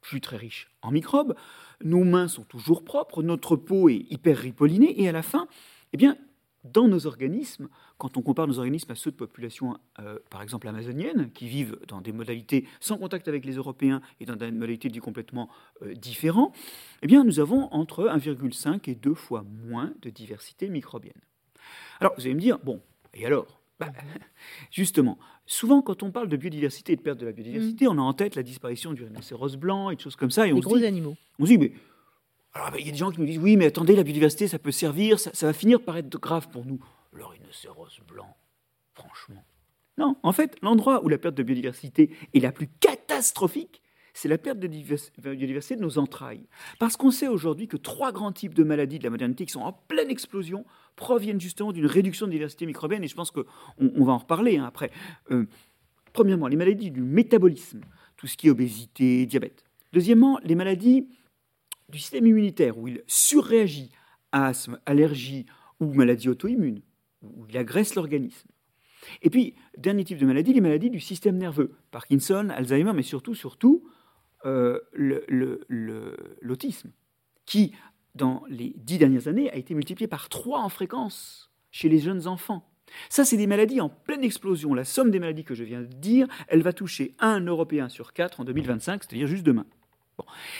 [0.00, 1.34] plus très riches en microbes,
[1.82, 5.48] nos mains sont toujours propres, notre peau est hyper ripollinée, et à la fin,
[5.92, 6.16] eh bien,
[6.64, 10.66] dans nos organismes, quand on compare nos organismes à ceux de populations, euh, par exemple
[10.66, 14.88] amazoniennes, qui vivent dans des modalités sans contact avec les Européens et dans des modalités
[14.88, 15.48] du complètement
[15.82, 16.54] euh, différentes,
[17.02, 21.12] eh bien, nous avons entre 1,5 et 2 fois moins de diversité microbienne.
[22.00, 22.80] Alors, vous allez me dire, bon,
[23.12, 23.60] et alors?
[23.78, 23.92] Bah,
[24.70, 27.88] Justement, souvent quand on parle de biodiversité et de perte de la biodiversité, mm.
[27.88, 30.46] on a en tête la disparition du rhinocéros blanc et des choses comme ça.
[30.46, 31.16] Et Les gros animaux.
[31.38, 31.72] On se dit, mais
[32.54, 34.46] alors, bah, il y a des gens qui nous disent oui, mais attendez, la biodiversité,
[34.46, 36.78] ça peut servir, ça, va finir par être grave pour nous.
[37.12, 38.36] Le rhinocéros blanc,
[38.94, 39.44] franchement.
[39.98, 44.38] Non, en fait, l'endroit où la perte de biodiversité est la plus catastrophique, c'est la
[44.38, 46.46] perte de biodiversité de nos entrailles.
[46.78, 49.60] Parce qu'on sait aujourd'hui que trois grands types de maladies de la modernité qui sont
[49.60, 50.64] en pleine explosion
[50.94, 53.44] proviennent justement d'une réduction de diversité microbienne, et je pense qu'on
[53.80, 54.92] on va en reparler hein, après.
[55.32, 55.46] Euh,
[56.12, 57.80] premièrement, les maladies du métabolisme,
[58.16, 59.64] tout ce qui est obésité, diabète.
[59.92, 61.08] Deuxièmement, les maladies
[61.94, 63.92] du système immunitaire, où il surréagit
[64.32, 65.46] asthme, allergie
[65.78, 66.82] ou maladie auto-immune,
[67.22, 68.48] où il agresse l'organisme.
[69.22, 73.34] Et puis, dernier type de maladie, les maladies du système nerveux, Parkinson, Alzheimer, mais surtout,
[73.36, 73.88] surtout,
[74.44, 74.80] euh,
[76.40, 76.90] l'autisme,
[77.46, 77.72] qui,
[78.16, 82.26] dans les dix dernières années, a été multiplié par trois en fréquence chez les jeunes
[82.26, 82.68] enfants.
[83.08, 84.74] Ça, c'est des maladies en pleine explosion.
[84.74, 88.12] La somme des maladies que je viens de dire, elle va toucher un Européen sur
[88.12, 89.66] quatre en 2025, c'est-à-dire juste demain.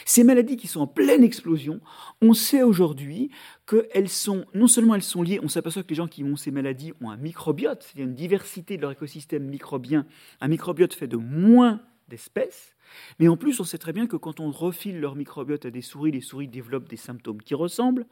[0.05, 1.81] Ces maladies qui sont en pleine explosion,
[2.21, 3.31] on sait aujourd'hui
[3.67, 6.51] qu'elles sont, non seulement elles sont liées, on s'aperçoit que les gens qui ont ces
[6.51, 10.07] maladies ont un microbiote, c'est-à-dire une diversité de leur écosystème microbien,
[10.40, 11.81] un microbiote fait de moins
[12.14, 12.77] d'espèces.
[13.18, 15.81] Mais en plus, on sait très bien que quand on refile leur microbiote à des
[15.81, 18.07] souris, les souris développent des symptômes qui ressemblent,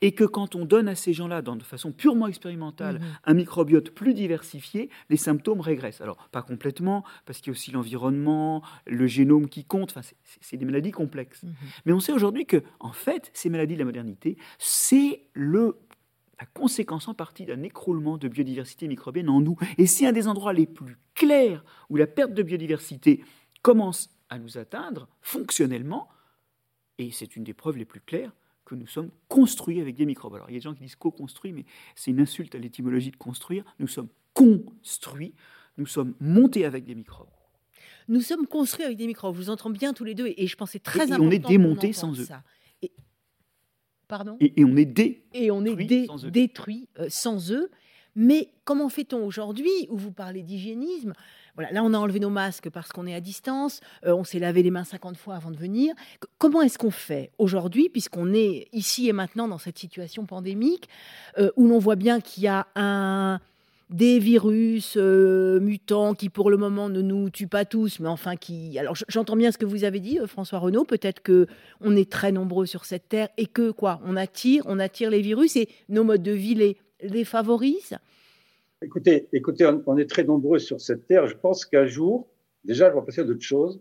[0.00, 3.06] et que quand on donne à ces gens-là, de façon purement expérimentale, mhm.
[3.24, 6.00] un microbiote plus diversifié, les symptômes régressent.
[6.00, 10.08] Alors, pas complètement, parce qu'il y a aussi l'environnement, le génome qui compte, enfin,
[10.40, 11.42] c'est des maladies complexes.
[11.42, 11.52] Mhm.
[11.84, 15.76] Mais on sait aujourd'hui que, en fait, ces maladies de la modernité, c'est le
[16.40, 19.56] la conséquence en partie d'un écroulement de biodiversité microbienne en nous.
[19.78, 23.22] Et c'est un des endroits les plus clairs où la perte de biodiversité
[23.62, 26.08] commence à nous atteindre fonctionnellement,
[26.98, 28.32] et c'est une des preuves les plus claires
[28.64, 30.34] que nous sommes construits avec des microbes.
[30.34, 33.10] Alors il y a des gens qui disent co-construits, mais c'est une insulte à l'étymologie
[33.10, 33.64] de construire.
[33.78, 35.34] Nous sommes construits,
[35.78, 37.28] nous sommes montés avec des microbes.
[38.08, 39.34] Nous sommes construits avec des microbes.
[39.34, 41.24] Je vous entends bien tous les deux, et je pense c'est très et important.
[41.24, 42.26] On est démonté sans eux.
[44.08, 44.36] Pardon?
[44.40, 45.74] Et, on est dé et on est
[46.30, 47.70] détruit euh, sans eux.
[48.14, 51.14] Mais comment fait-on aujourd'hui, où vous parlez d'hygiénisme
[51.54, 54.38] voilà, là, on a enlevé nos masques parce qu'on est à distance, euh, on s'est
[54.38, 55.94] lavé les mains 50 fois avant de venir.
[56.38, 60.88] comment est-ce qu'on fait aujourd'hui, puisqu'on est ici et maintenant dans cette situation pandémique,
[61.38, 63.38] euh, où l'on voit bien qu'il y a un,
[63.90, 68.36] des virus euh, mutants qui, pour le moment, ne nous tuent pas tous, mais enfin
[68.36, 68.78] qui.
[68.78, 70.84] Alors, j'entends bien ce que vous avez dit, François Renaud.
[70.84, 71.46] Peut-être que
[71.82, 75.20] on est très nombreux sur cette terre et que quoi, on attire, on attire les
[75.20, 77.98] virus et nos modes de vie les, les favorisent.
[78.82, 81.26] Écoutez, écoutez, on, est très nombreux sur cette terre.
[81.26, 82.28] Je pense qu'un jour,
[82.64, 83.80] déjà, je vais passer à d'autres choses,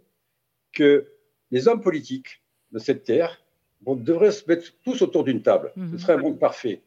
[0.73, 1.07] que
[1.51, 3.41] les hommes politiques de cette terre
[3.85, 5.71] devraient se mettre tous autour d'une table.
[5.75, 5.97] Ce mhm.
[5.99, 6.81] serait un monde parfait.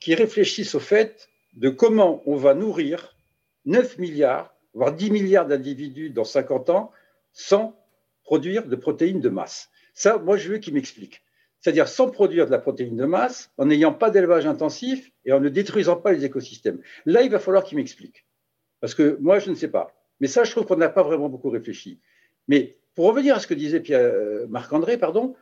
[0.00, 3.16] Qui réfléchissent au fait de comment on va nourrir
[3.64, 6.90] 9 milliards, voire 10 milliards d'individus dans 50 ans
[7.32, 7.76] sans
[8.24, 9.70] produire de protéines de masse.
[9.94, 11.23] Ça, moi, je veux qu'ils m'expliquent
[11.64, 15.40] c'est-à-dire sans produire de la protéine de masse, en n'ayant pas d'élevage intensif et en
[15.40, 16.78] ne détruisant pas les écosystèmes.
[17.06, 18.26] Là, il va falloir qu'il m'explique.
[18.82, 19.90] Parce que moi, je ne sais pas.
[20.20, 22.00] Mais ça, je trouve qu'on n'a pas vraiment beaucoup réfléchi.
[22.48, 25.36] Mais pour revenir à ce que disait euh, Marc-André, pardon,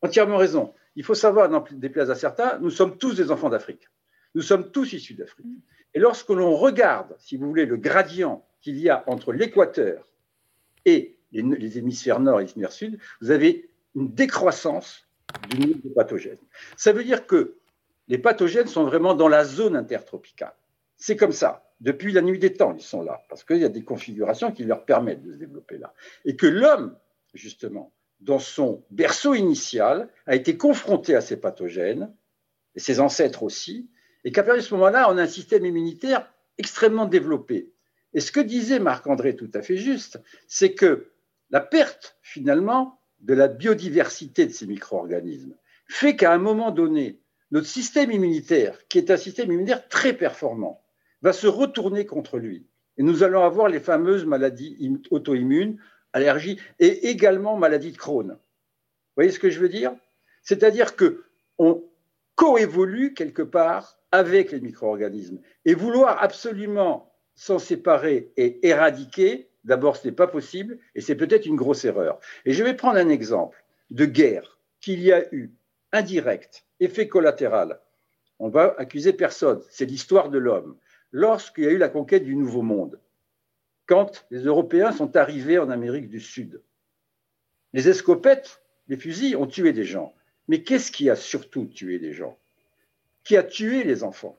[0.00, 0.72] entièrement raison.
[0.96, 3.88] Il faut savoir, dans des places à certains, nous sommes tous des enfants d'Afrique.
[4.34, 5.44] Nous sommes tous issus d'Afrique.
[5.92, 10.08] Et lorsque l'on regarde, si vous voulez, le gradient qu'il y a entre l'équateur
[10.86, 15.07] et les, hémisphères nord et l'hémisphère sud, vous avez une décroissance
[15.50, 16.38] du niveau de pathogènes.
[16.76, 17.56] Ça veut dire que
[18.08, 20.54] les pathogènes sont vraiment dans la zone intertropicale.
[20.96, 21.64] C'est comme ça.
[21.80, 24.64] Depuis la nuit des temps, ils sont là, parce qu'il y a des configurations qui
[24.64, 25.94] leur permettent de se développer là.
[26.24, 26.96] Et que l'homme,
[27.34, 32.12] justement, dans son berceau initial, a été confronté à ces pathogènes,
[32.74, 33.88] et ses ancêtres aussi,
[34.24, 37.72] et qu'à partir de ce moment-là, on a un système immunitaire extrêmement développé.
[38.14, 41.12] Et ce que disait Marc-André tout à fait juste, c'est que
[41.50, 45.54] la perte, finalement, de la biodiversité de ces micro-organismes
[45.88, 50.82] fait qu'à un moment donné, notre système immunitaire, qui est un système immunitaire très performant,
[51.22, 52.66] va se retourner contre lui.
[52.98, 54.76] Et nous allons avoir les fameuses maladies
[55.10, 55.78] auto-immunes,
[56.12, 58.32] allergies et également maladies de Crohn.
[58.32, 58.36] Vous
[59.16, 59.94] voyez ce que je veux dire?
[60.42, 61.24] C'est-à-dire que
[61.58, 61.84] on
[62.34, 65.40] coévolue quelque part avec les micro-organismes.
[65.64, 71.44] Et vouloir absolument s'en séparer et éradiquer, D'abord, ce n'est pas possible et c'est peut-être
[71.44, 72.18] une grosse erreur.
[72.46, 75.52] Et je vais prendre un exemple de guerre qu'il y a eu,
[75.92, 77.78] indirect, effet collatéral.
[78.38, 80.78] On va accuser personne, c'est l'histoire de l'homme.
[81.12, 82.98] Lorsqu'il y a eu la conquête du Nouveau Monde,
[83.84, 86.62] quand les Européens sont arrivés en Amérique du Sud,
[87.74, 90.14] les escopettes, les fusils ont tué des gens.
[90.48, 92.38] Mais qu'est-ce qui a surtout tué des gens?
[93.22, 94.38] Qui a tué les enfants?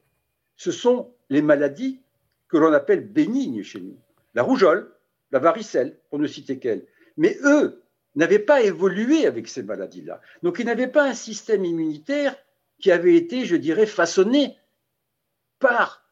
[0.56, 2.00] Ce sont les maladies
[2.48, 3.98] que l'on appelle bénignes chez nous.
[4.34, 4.92] La rougeole,
[5.32, 6.86] la varicelle, pour ne citer qu'elle.
[7.18, 7.84] Mais eux
[8.16, 10.22] n'avaient pas évolué avec ces maladies-là.
[10.44, 12.36] Donc ils n'avaient pas un système immunitaire
[12.80, 14.58] qui avait été, je dirais, façonné
[15.60, 16.06] par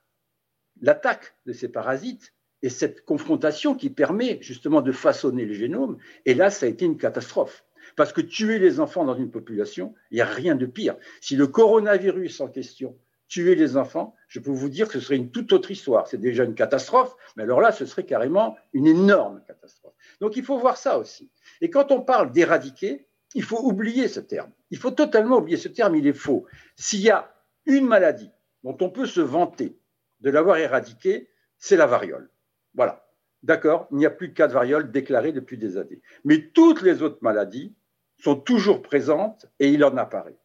[0.82, 5.98] l'attaque de ces parasites et cette confrontation qui permet justement de façonner le génome.
[6.26, 7.64] Et là, ça a été une catastrophe.
[7.96, 10.98] Parce que tuer les enfants dans une population, il n'y a rien de pire.
[11.22, 15.18] Si le coronavirus en question tuer les enfants, je peux vous dire que ce serait
[15.18, 16.08] une toute autre histoire.
[16.08, 19.94] C'est déjà une catastrophe, mais alors là, ce serait carrément une énorme catastrophe.
[20.22, 21.30] Donc il faut voir ça aussi.
[21.62, 24.52] Et quand on parle d'éradiquer, il faut oublier ce terme.
[24.72, 26.46] Il faut totalement oublier ce terme, il est faux.
[26.76, 27.34] S'il y a
[27.66, 28.32] une maladie
[28.63, 29.78] dont on peut se vanter
[30.22, 32.30] de l'avoir éradiquée, c'est la variole.
[32.74, 33.04] Voilà.
[33.44, 33.88] D'accord?
[33.92, 36.02] Il n'y a plus de cas de variole déclarés depuis des années.
[36.24, 37.76] Mais toutes les autres maladies
[38.18, 40.38] sont toujours présentes et il en apparaît.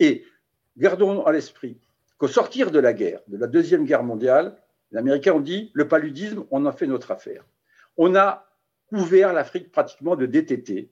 [0.00, 0.24] Et
[0.76, 1.78] gardons à l'esprit
[2.20, 4.54] qu'au sortir de la guerre, de la Deuxième Guerre mondiale,
[4.92, 7.46] les Américains ont dit le paludisme, on en fait notre affaire.
[7.96, 8.46] On a
[8.88, 10.90] couvert l'Afrique pratiquement de DTT.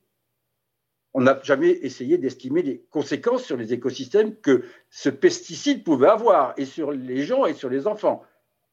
[1.12, 6.54] On n'a jamais essayé d'estimer les conséquences sur les écosystèmes que ce pesticide pouvait avoir,
[6.56, 8.22] et sur les gens et sur les enfants.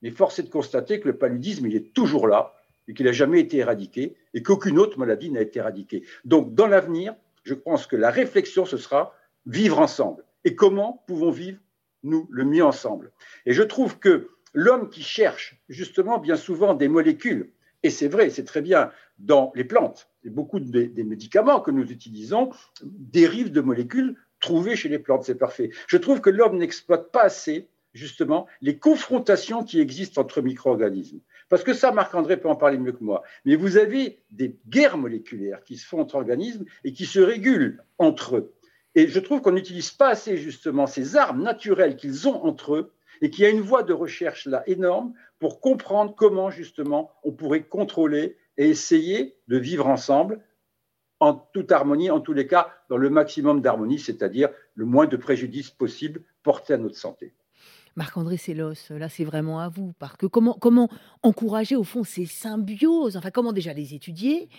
[0.02, 2.54] Mais force est de constater que le paludisme, il est toujours là,
[2.88, 6.06] et qu'il n'a jamais été éradiqué et qu'aucune autre maladie n'a été éradiquée.
[6.24, 9.14] Donc, dans l'avenir, je pense que la réflexion, ce sera
[9.46, 10.24] vivre ensemble.
[10.46, 11.60] Et comment pouvons vivre,
[12.06, 13.12] nous, le mieux ensemble
[13.46, 17.52] Et je trouve que l'homme qui cherche justement bien souvent des molécules,
[17.84, 21.92] et c'est vrai, c'est très bien dans les plantes, et beaucoup des, médicaments que nous
[21.92, 22.50] utilisons
[22.84, 25.70] dérivent de molécules trouvées chez les plantes, c'est parfait.
[25.88, 31.22] Je trouve que l'homme n'exploite pas assez justement les confrontations qui existent entre micro-organismes.
[31.48, 33.24] Parce que ça, Marc-André peut en parler mieux que moi.
[33.46, 37.84] Mais vous avez des guerres moléculaires qui se font entre organismes et qui se régulent
[37.98, 38.55] entre eux.
[38.96, 42.94] Et je trouve qu'on n'utilise pas assez justement ces armes naturelles qu'ils ont entre eux
[43.22, 47.32] et qu'il y a une voie de recherche là énorme pour comprendre comment justement on
[47.32, 50.42] pourrait contrôler et essayer de vivre ensemble
[51.20, 55.18] en toute harmonie, en tous les cas dans le maximum d'harmonie, c'est-à-dire le moins de
[55.18, 57.34] préjudice possible porté à notre santé.
[57.96, 60.90] Marc-André Sellos, là c'est vraiment à vous, parce que comment,
[61.24, 64.50] encourager au fond ces symbioses, enfin comment déjà les étudier,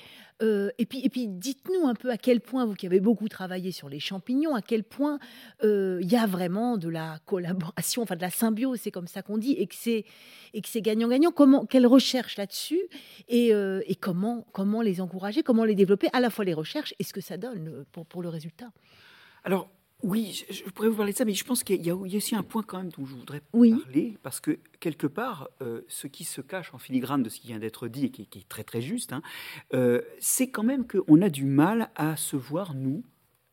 [0.43, 3.29] euh, et puis, et puis dites-nous un peu à quel point, vous qui avez beaucoup
[3.29, 5.19] travaillé sur les champignons, à quel point
[5.65, 9.23] euh, il y a vraiment de la collaboration, enfin de la symbiose, c'est comme ça
[9.23, 11.31] qu'on dit, et que c'est gagnant-gagnant.
[11.31, 12.83] Comment, quelle recherche là-dessus,
[13.29, 16.95] et, euh, et, comment, comment les encourager, comment les développer, à la fois les recherches
[16.99, 18.71] et ce que ça donne pour, pour le résultat?
[19.45, 19.71] Alors,
[20.03, 22.43] oui, je, pourrais vous parler de ça, mais je pense qu'il y, a aussi un
[22.43, 26.43] point quand même dont je voudrais parler, parce que quelque part, euh, ce qui se
[26.43, 29.15] cache en filigrane de ce qui vient d'être dit et qui, est très très juste,
[29.15, 29.23] hein,
[29.73, 33.05] euh, c'est quand même qu'on a du mal à se voir, nous,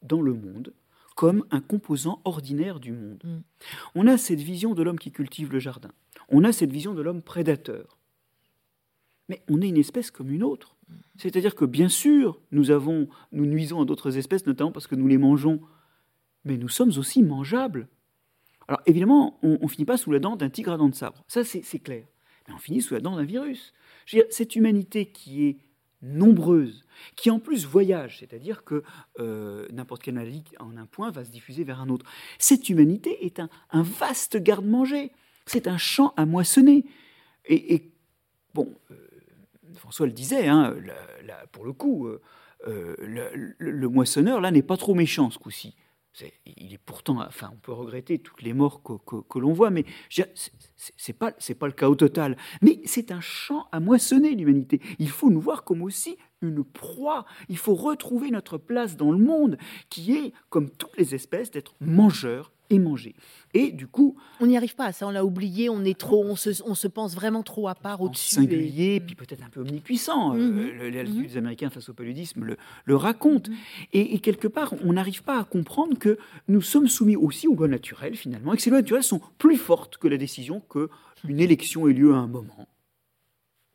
[0.02, 0.74] dans le monde,
[1.16, 3.22] comme un composant ordinaire du monde.
[3.24, 3.38] Mm.
[3.96, 5.92] On a cette vision de l'homme qui cultive le jardin,
[6.28, 7.98] on a cette vision de l'homme prédateur,
[9.30, 10.76] mais on est une espèce comme une autre.
[10.90, 10.94] Mm.
[11.20, 15.08] C'est-à-dire que bien sûr, nous, avons, nous nuisons à d'autres espèces, notamment parce que nous
[15.08, 15.62] les mangeons
[16.46, 17.88] mais nous sommes aussi mangeables.
[18.68, 21.24] Alors évidemment, on ne finit pas sous la dent d'un tigre à dents de sabre,
[21.28, 22.06] ça c'est clair.
[22.48, 23.74] Mais on finit sous la dent d'un virus.
[24.30, 25.58] Cette humanité qui est
[26.02, 26.84] nombreuse,
[27.16, 28.84] qui en plus voyage, c'est-à-dire que
[29.20, 32.06] euh, n'importe quelle maladie en un point va se diffuser vers un autre.
[32.40, 35.12] Cette humanité est un, vaste garde-manger,
[35.46, 36.86] c'est un champ à moissonner.
[37.46, 37.92] Et,
[38.54, 38.96] bon, euh,
[39.76, 40.76] François le disait, hein,
[41.54, 42.96] pour le coup, euh,
[43.58, 45.74] le, moissonneur là n'est pas trop méchant ce coup-ci
[46.46, 49.86] il est pourtant, enfin, on peut regretter toutes les morts que, l'on voit, mais
[50.98, 52.38] c'est pas c'est pas le au total.
[52.62, 54.82] Mais c'est un champ à moissonner l'humanité.
[55.00, 57.26] Il faut nous voir comme aussi une proie.
[57.50, 59.58] Il faut retrouver notre place dans le monde,
[59.90, 63.16] qui est, comme toutes les espèces, d'être mangeurs et manger.
[63.54, 65.08] Et du coup, on n'y arrive pas à ça.
[65.08, 65.70] On l'a oublié.
[65.70, 66.24] On est trop.
[66.26, 68.36] On se, on se pense vraiment trop à part au-dessus.
[68.36, 70.36] Singulier, puis peut-être un peu omnipuissant.
[70.36, 70.90] Euh, mhm.
[70.90, 71.38] Les mhm.
[71.38, 73.52] Américains face au paludisme le, le racontent.
[73.52, 73.58] Mhm.
[73.94, 77.68] et, quelque part, on n'arrive pas à comprendre que nous sommes soumis aussi aux lois
[77.68, 80.90] naturelles finalement, et que ces lois naturelles sont plus fortes que la décision que
[81.28, 82.68] une élection ait lieu à un moment.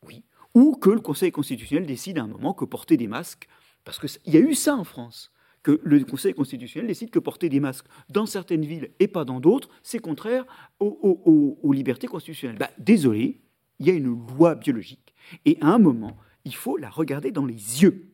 [0.07, 0.25] Oui.
[0.55, 3.49] Ou que le Conseil constitutionnel décide à un moment que porter des masques,
[3.85, 5.31] parce qu'il y a eu ça en France
[5.63, 9.41] que le Conseil constitutionnel décide que porter des masques dans certaines villes et pas dans
[9.41, 10.45] d'autres, c'est contraire
[10.81, 12.59] aux, libertés constitutionnelles.
[12.59, 13.41] Bah, désolé,
[13.79, 15.15] il y a une loi biologique.
[15.45, 18.13] Et à un moment, il faut la regarder dans les yeux.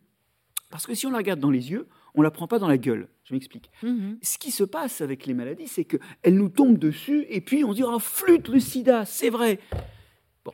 [0.70, 2.68] Parce que si on la regarde dans les yeux, on ne la prend pas dans
[2.68, 3.08] la gueule.
[3.24, 3.70] Je m'explique.
[3.82, 4.18] Mm-hmm.
[4.22, 7.70] Ce qui se passe avec les maladies, c'est qu'elles nous tombent dessus et puis on
[7.70, 9.60] se dit oh, flûte le sida, c'est vrai.
[10.44, 10.52] Bon.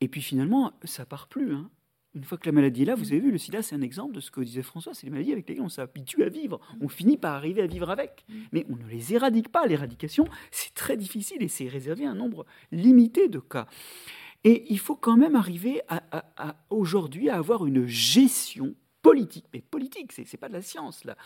[0.00, 1.54] Et puis finalement, ça part plus.
[1.54, 1.70] Hein.
[2.14, 4.14] Une fois que la maladie est là, vous avez vu, le sida, c'est un exemple
[4.14, 6.60] de ce que disait François, c'est les maladies avec lesquelles on s'habitue à vivre.
[6.82, 8.26] On finit par arriver à vivre avec.
[8.52, 9.66] Mais on ne les éradique pas.
[9.66, 13.66] L'éradication, c'est très difficile et c'est réservé à un nombre limité de cas.
[14.44, 20.12] Et il faut quand même arriver à, aujourd'hui à avoir une gestion politique, mais politique,
[20.12, 21.16] c'est n'est pas de la science là,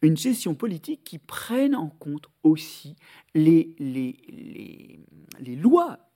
[0.00, 2.96] une gestion politique qui prenne en compte aussi
[3.34, 5.00] les, les, les,
[5.38, 6.07] les lois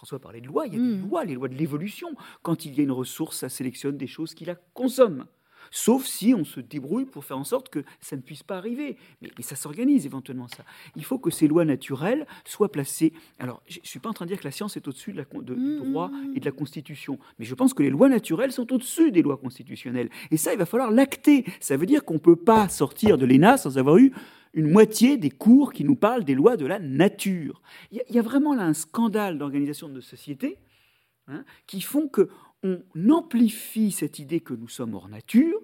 [0.00, 1.08] François parlait de lois, il y a des mmh.
[1.10, 2.08] lois, les lois de l'évolution.
[2.40, 5.26] Quand il y a une ressource, ça sélectionne des choses qui la consomment.
[5.70, 8.96] Sauf si on se débrouille pour faire en sorte que ça ne puisse pas arriver.
[9.20, 10.64] Mais, ça s'organise éventuellement, ça.
[10.96, 13.12] Il faut que ces lois naturelles soient placées.
[13.38, 15.22] Alors, je ne suis pas en train de dire que la science est au-dessus de
[15.22, 17.18] du mmh, droit et de la Constitution.
[17.38, 20.08] Mais je pense que les lois naturelles sont au-dessus des lois constitutionnelles.
[20.30, 21.44] Et ça, il va falloir l'acter.
[21.60, 24.14] Ça veut dire qu'on ne peut pas sortir de l'ENA sans avoir eu
[24.54, 27.62] une moitié des cours qui nous parlent des lois de la nature.
[27.90, 30.58] Il y, a vraiment là un scandale d'organisation de société
[31.28, 32.28] hein, qui font que
[32.62, 35.58] on amplifie cette idée que nous sommes hors nature,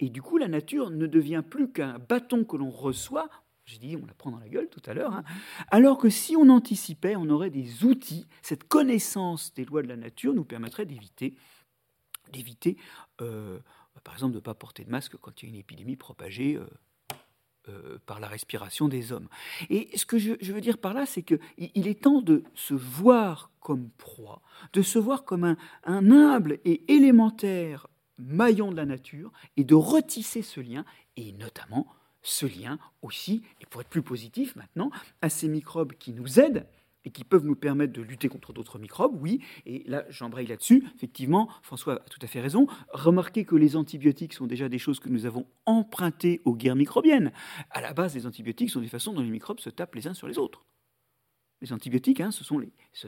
[0.00, 3.30] et du coup la nature ne devient plus qu'un bâton que l'on reçoit.
[3.64, 5.14] J'ai dit, on la prend dans la gueule tout à l'heure.
[5.14, 5.24] Hein,
[5.70, 8.26] alors que si on anticipait, on aurait des outils.
[8.42, 11.36] Cette connaissance des lois de la nature nous permettrait d'éviter,
[12.32, 12.76] d'éviter,
[13.20, 13.60] euh,
[14.02, 16.56] par exemple, de ne pas porter de masque quand il y a une épidémie propagée.
[16.56, 16.66] Euh,
[17.68, 19.28] euh, par la respiration des hommes.
[19.70, 22.74] Et ce que je, veux dire par là, c'est qu'il il est temps de se
[22.74, 27.86] voir comme proie, de se voir comme un, un humble et élémentaire
[28.18, 30.84] maillon de la nature, et de retisser ce lien,
[31.16, 31.86] et notamment
[32.22, 36.66] ce lien aussi, et pour être plus positif maintenant, à ces microbes qui nous aident
[37.04, 40.84] et qui peuvent nous permettre de lutter contre d'autres microbes, oui, et là j'embraye là-dessus,
[40.94, 45.00] effectivement, François a tout à fait raison, remarquez que les antibiotiques sont déjà des choses
[45.00, 47.32] que nous avons empruntées aux guerres microbiennes.
[47.70, 50.14] À la base, les antibiotiques sont des façons dont les microbes se tapent les uns
[50.14, 50.64] sur les autres.
[51.62, 52.42] Les antibiotiques, hein, ce,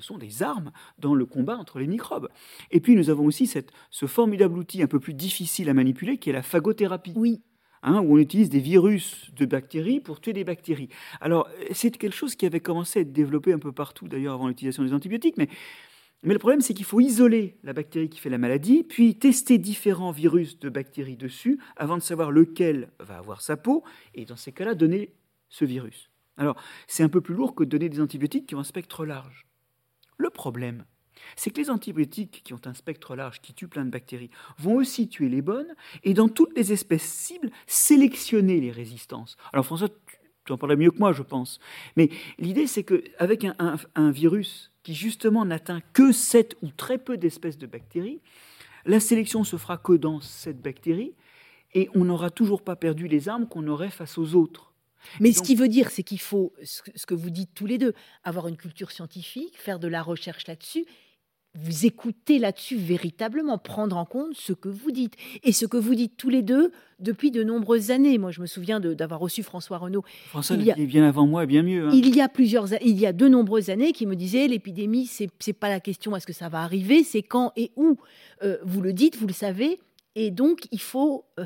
[0.01, 2.29] sont des armes dans le combat entre les microbes.
[2.71, 3.51] Et puis nous avons aussi
[3.91, 7.15] ce formidable outil un peu plus difficile à manipuler qui est la phagothérapie.
[7.17, 7.43] Oui.
[7.87, 10.89] Hein, où on utilise des virus de bactéries pour tuer des bactéries.
[11.21, 14.49] Alors, c'est quelque chose qui avait commencé à être développé un peu partout, d'ailleurs, avant
[14.49, 15.51] l'utilisation des antibiotiques, mais,
[16.23, 19.59] mais le problème, c'est qu'il faut isoler la bactérie qui fait la maladie, puis tester
[19.59, 24.37] différents virus de bactéries dessus, avant de savoir lequel va avoir sa peau, et dans
[24.37, 25.13] ces cas-là, donner
[25.51, 26.11] ce virus.
[26.39, 26.57] Alors,
[26.87, 29.47] c'est un peu plus lourd que de donner des antibiotiques qui ont un spectre large.
[30.17, 30.87] Le problème,
[31.37, 34.77] c'est que les antibiotiques qui ont un spectre large, qui tuent plein de bactéries, vont
[34.77, 39.37] aussi tuer les bonnes et dans toutes les espèces cibles, sélectionner les résistances.
[39.53, 39.89] Alors François,
[40.45, 41.59] tu en parlerais mieux que moi, je pense.
[41.97, 47.17] Mais l'idée, c'est qu'avec un, un, virus qui justement n'atteint que 7 ou très peu
[47.17, 48.21] d'espèces de bactéries,
[48.85, 51.15] la sélection se fera que dans cette bactérie
[51.73, 54.73] et on n'aura toujours pas perdu les armes qu'on aurait face aux autres.
[55.21, 57.93] Mais ce qui veut dire, c'est qu'il faut, ce que vous dites tous les deux,
[58.23, 60.87] avoir une culture scientifique, faire de la recherche là-dessus
[61.55, 65.15] vous écoutez là-dessus véritablement, prendre en compte ce que vous dites.
[65.45, 68.19] Et ce que vous dites tous les deux depuis de nombreuses années.
[68.19, 70.03] Moi, je me souviens d'avoir reçu François Renaud.
[70.27, 71.87] François, il, y a, bien avant moi et bien mieux.
[71.87, 71.91] Hein.
[71.93, 75.31] Il y a plusieurs, il y a de nombreuses années qui me disait l'épidémie, c'est
[75.47, 77.99] n'est pas la question est-ce que ça va arriver, c'est quand et où.
[78.43, 79.79] Euh, vous le dites, vous le savez,
[80.17, 81.45] et donc il faut euh,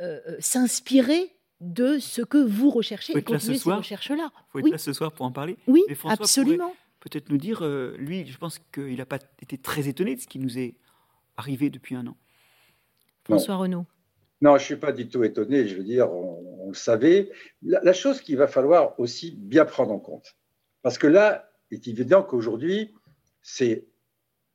[0.00, 4.30] euh, s'inspirer de ce que vous recherchez et continuer ces recherches-là.
[4.32, 5.56] Il faut être là ce soir pour en parler.
[5.66, 10.14] Oui, absolument peut-être nous dire, euh, lui, je pense qu'il n'a pas été très étonné
[10.14, 10.74] de ce qui nous est
[11.36, 12.16] arrivé depuis un an.
[13.24, 13.86] François Renaud.
[14.42, 17.30] Non, je ne suis pas du tout étonné, je veux dire, on, le savait.
[17.62, 20.36] La, chose qu'il va falloir aussi bien prendre en compte,
[20.82, 22.94] parce que là, il est évident qu'aujourd'hui,
[23.42, 23.86] c'est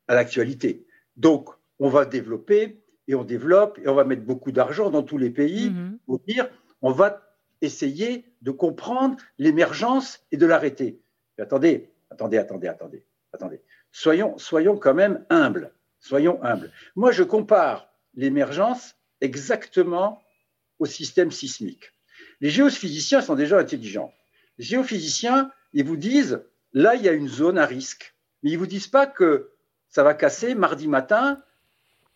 [0.08, 0.86] à l'actualité.
[1.18, 5.18] Donc, on va développer et on développe et on va mettre beaucoup d'argent dans tous
[5.18, 5.98] les pays mm-hmm.
[6.06, 6.48] pour dire,
[6.82, 11.02] on va essayer de comprendre l'émergence et de l'arrêter.
[11.38, 13.62] Attendez, attendez, attendez, attendez, attendez.
[13.92, 15.74] Soyons, quand même humbles.
[16.00, 16.72] Soyons humbles.
[16.96, 20.22] Moi, je compare l'émergence exactement
[20.80, 21.92] au système sismique.
[22.40, 24.14] Les géophysiciens sont des gens intelligents.
[24.58, 26.42] Les géophysiciens, ils vous disent,
[26.74, 28.16] là, il y a une zone à risque.
[28.42, 29.52] Mais ils ne vous disent pas que
[29.90, 31.42] ça va casser mardi matin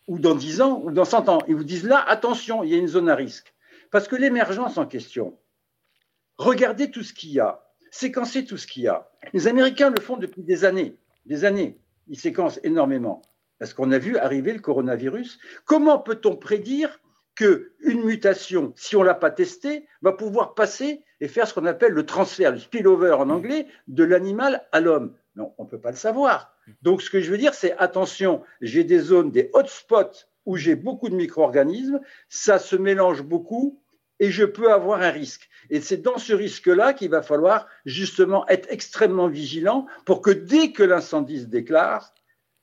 [0.06, 1.42] ou dans 10 ans ou dans 100 ans.
[1.48, 3.54] Ils vous disent, là, attention, il y a une zone à risque.
[3.90, 5.38] Parce que l'émergence en question,
[6.38, 9.10] regardez tout ce qu'il y a séquencer tout ce qu'il y a.
[9.32, 11.78] Les Américains le font depuis des années, des années.
[12.08, 13.22] Ils séquencent énormément.
[13.58, 15.38] Parce qu'on a vu arriver le coronavirus.
[15.66, 16.98] Comment peut-on prédire
[17.34, 21.66] qu'une mutation, si on ne l'a pas testée, va pouvoir passer et faire ce qu'on
[21.66, 25.14] appelle le transfert, le spillover en anglais, de l'animal à l'homme?
[25.36, 26.56] Non, on ne peut pas le savoir.
[26.82, 30.74] Donc ce que je veux dire, c'est attention, j'ai des zones, des hotspots où j'ai
[30.74, 33.80] beaucoup de micro-organismes, ça se mélange beaucoup,
[34.20, 35.48] et je peux avoir un risque.
[35.70, 40.72] Et c'est dans ce risque-là qu'il va falloir justement être extrêmement vigilant pour que dès
[40.72, 42.12] que l'incendie se déclare,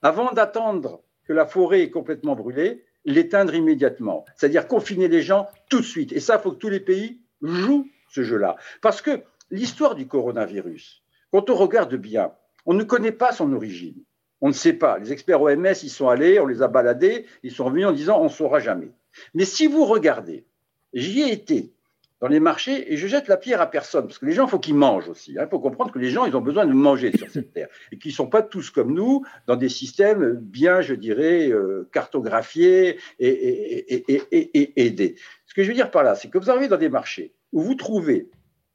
[0.01, 4.25] avant d'attendre que la forêt est complètement brûlée, l'éteindre immédiatement.
[4.35, 6.11] C'est-à-dire confiner les gens tout de suite.
[6.13, 8.57] Et ça, il faut que tous les pays jouent ce jeu-là.
[8.81, 12.31] Parce que l'histoire du coronavirus, quand on regarde bien,
[12.65, 14.03] on ne connaît pas son origine.
[14.41, 14.99] On ne sait pas.
[14.99, 18.19] Les experts OMS, ils sont allés, on les a baladés, ils sont revenus en disant
[18.19, 18.91] on ne saura jamais.
[19.33, 20.45] Mais si vous regardez
[20.93, 21.73] J'y ai été
[22.19, 24.49] dans les marchés et je jette la pierre à personne parce que les gens, il
[24.49, 25.33] faut qu'ils mangent aussi.
[25.33, 25.47] Il hein.
[25.49, 28.11] faut comprendre que les gens, ils ont besoin de manger sur cette terre et qu'ils
[28.11, 34.73] ne sont pas tous comme nous dans des systèmes bien, je dirais, euh, cartographiés et,
[34.75, 35.15] aidés.
[35.45, 37.61] Ce que je veux dire par là, c'est que vous arrivez dans des marchés où
[37.61, 38.29] vous trouvez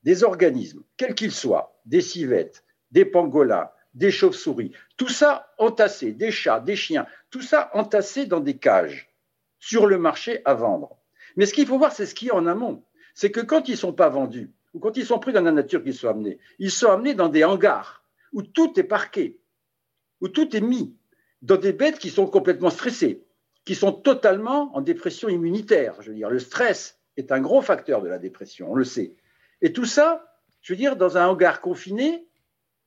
[0.05, 6.31] des organismes, quels qu'ils soient, des civettes, des pangolins, des chauves-souris, tout ça entassé, des
[6.31, 9.11] chats, des chiens, tout ça entassé dans des cages
[9.59, 11.02] sur le marché à vendre.
[11.37, 12.85] Mais ce qu'il faut voir, c'est ce qui est en amont.
[13.15, 15.53] C'est que quand ils ne sont pas vendus, ou quand ils sont pris dans la
[15.53, 18.03] nature qu'ils sont amenés, ils sont amenés dans des hangars
[18.33, 19.39] où tout est parqué,
[20.21, 20.97] où tout est mis,
[21.43, 23.25] dans des bêtes qui sont complètement stressées,
[23.65, 26.01] qui sont totalement en dépression immunitaire.
[26.01, 29.15] Je veux dire, le stress est un gros facteur de la dépression, on le sait.
[29.61, 30.25] Et tout ça,
[30.63, 32.27] je veux dire, dans un hangar confiné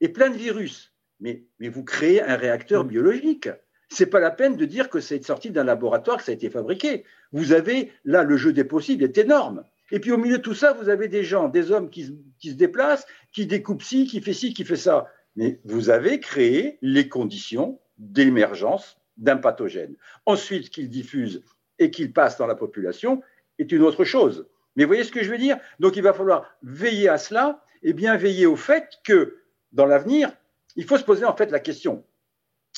[0.02, 0.94] et plein de virus.
[1.20, 3.50] Mais, vous créez un réacteur biologique.
[3.90, 6.50] C'est pas la peine de dire que c'est sorti d'un laboratoire, que ça a été
[6.50, 7.06] fabriqué.
[7.36, 9.66] Vous avez là le jeu des possibles est énorme.
[9.92, 12.06] Et puis au milieu de tout ça, vous avez des gens, des hommes qui,
[12.42, 15.12] se déplacent, qui découpent ci, qui fait ci, qui fait ça.
[15.36, 19.98] Mais vous avez créé les conditions d'émergence d'un pathogène.
[20.26, 21.44] Ensuite, qu'il diffuse
[21.78, 23.22] et qu'il passe dans la population
[23.60, 24.48] est une autre chose.
[24.78, 25.58] Mais vous voyez ce que je veux dire?
[25.82, 29.40] Donc il va falloir veiller à cela et bien veiller au fait que
[29.74, 30.32] dans l'avenir,
[30.78, 32.06] il faut se poser en fait la question.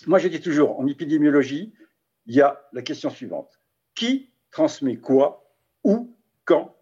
[0.08, 1.76] Moi, je dis toujours, en épidémiologie,
[2.26, 3.60] il y a la question suivante.
[3.94, 5.46] Qui transmet quoi,
[5.84, 6.76] où, quand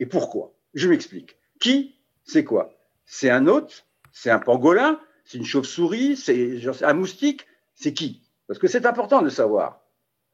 [0.00, 1.36] et pourquoi Je m'explique.
[1.60, 2.74] Qui, c'est quoi?
[3.06, 8.22] C'est un hôte C'est un pangolin C'est une chauve-souris C'est un moustique C'est qui?
[8.46, 9.80] Parce que c'est important de savoir.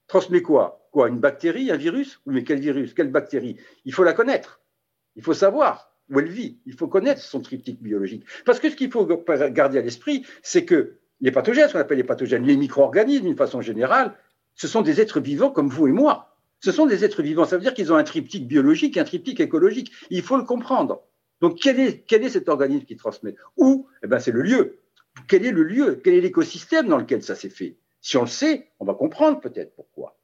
[0.06, 0.86] Transmet quoi?
[0.90, 2.20] Quoi Une bactérie Un virus?
[2.26, 2.94] Oui, mais quel virus?
[2.94, 3.56] Quelle bactérie?
[3.84, 4.60] Il faut la connaître.
[5.16, 6.58] Il faut savoir où elle vit.
[6.66, 8.24] Il faut connaître son triptyque biologique.
[8.44, 11.98] Parce que ce qu'il faut garder à l'esprit, c'est que les pathogènes, ce qu'on appelle
[11.98, 14.14] les pathogènes, les micro-organismes d'une façon générale,
[14.54, 16.33] ce sont des êtres vivants comme vous et moi.
[16.64, 17.44] Ce sont des êtres vivants.
[17.44, 19.92] Ça veut dire qu'ils ont un triptyque biologique, un triptyque écologique.
[20.08, 21.02] Il faut le comprendre.
[21.42, 24.78] Donc, quel est, cet organisme qui transmet Où eh ben, C'est le lieu.
[25.28, 26.00] Quel est le lieu?
[26.02, 27.76] Quel est l'écosystème dans lequel ça s'est fait?
[28.00, 30.16] Si on le sait, on va comprendre peut-être pourquoi.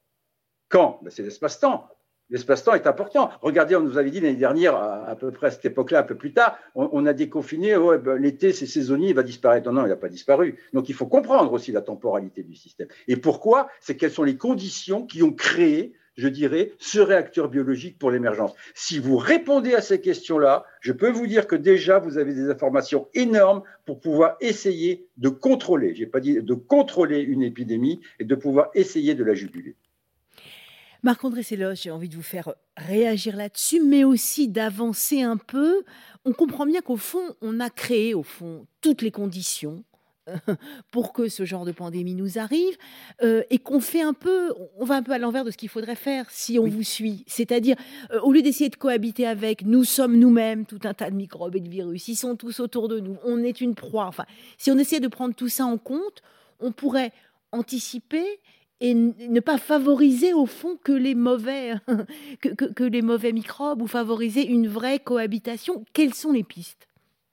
[0.71, 1.01] Quand?
[1.03, 1.87] Ben, C'est l'espace-temps.
[2.31, 3.29] L'espace-temps est important.
[3.43, 6.15] Regardez, on nous avait dit l'année dernière, à, peu près à cette époque-là, un peu
[6.15, 9.71] plus tard, on, a déconfiné, ouais, ben, l'été c'est saisonnier, il va disparaître.
[9.71, 10.59] Non, non, il n'a pas disparu.
[10.73, 12.89] Donc il faut comprendre aussi la temporalité du système.
[13.09, 13.69] Et pourquoi?
[13.81, 18.53] C'est quelles sont les conditions qui ont créé, je dirais, ce réacteur biologique pour l'émergence.
[18.75, 22.51] Si vous répondez à ces questions-là, je peux vous dire que déjà vous avez des
[22.51, 28.25] informations énormes pour pouvoir essayer de contrôler, j'ai pas dit de contrôler une épidémie et
[28.25, 29.77] de pouvoir essayer de la juguler.
[31.03, 35.83] Marc-André Séloge, j'ai envie de vous faire réagir là-dessus, mais aussi d'avancer un peu.
[36.27, 39.83] On comprend bien qu'au fond, on a créé, au fond, toutes les conditions
[40.91, 42.77] pour que ce genre de pandémie nous arrive
[43.23, 45.69] euh, et qu'on fait un peu, on va un peu à l'envers de ce qu'il
[45.69, 47.25] faudrait faire si on vous suit.
[47.27, 47.77] C'est-à-dire,
[48.13, 51.57] euh, au lieu d'essayer de cohabiter avec, nous sommes nous-mêmes tout un tas de microbes
[51.57, 54.07] et de virus, ils sont tous autour de nous, on est une proie.
[54.07, 54.27] Enfin,
[54.59, 56.23] si on essayait de prendre tout ça en compte,
[56.61, 57.13] on pourrait
[57.53, 58.41] anticiper
[58.81, 61.75] et ne pas favoriser au fond que les mauvais,
[62.41, 65.85] que, les mauvais microbes ou favoriser une vraie cohabitation.
[65.93, 66.89] Quelles sont les pistes?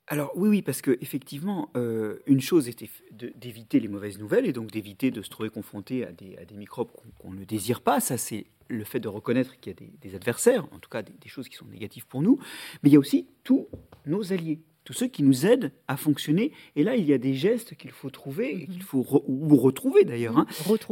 [0.09, 4.53] Alors oui, oui, parce que effectivement, euh, une chose était d'éviter les mauvaises nouvelles et
[4.53, 6.89] donc d'éviter de se trouver confronté à des, microbes
[7.19, 7.99] qu'on ne désire pas.
[7.99, 11.11] Ça, c'est le fait de reconnaître qu'il y a des, adversaires, en tout cas des,
[11.11, 12.39] des, choses qui sont négatives pour nous.
[12.81, 13.67] Mais il y a aussi tous
[14.05, 16.53] nos alliés tous ceux qui nous aident à fonctionner.
[16.77, 18.67] Et là, il y a des gestes qu'il faut trouver, mhm.
[18.67, 20.47] qu'il faut ou retrouver d'ailleurs, hein,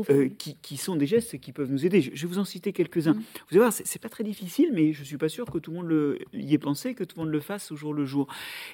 [0.09, 2.01] euh, qui, sont des gestes qui peuvent nous aider.
[2.01, 3.13] Je, vais vous en citer quelques-uns.
[3.13, 3.21] Mhm.
[3.21, 5.77] Vous allez voir, c'est pas très difficile, mais je suis pas sûr que tout le
[5.77, 8.27] monde le, y ait pensé, que tout le monde le fasse au jour le jour.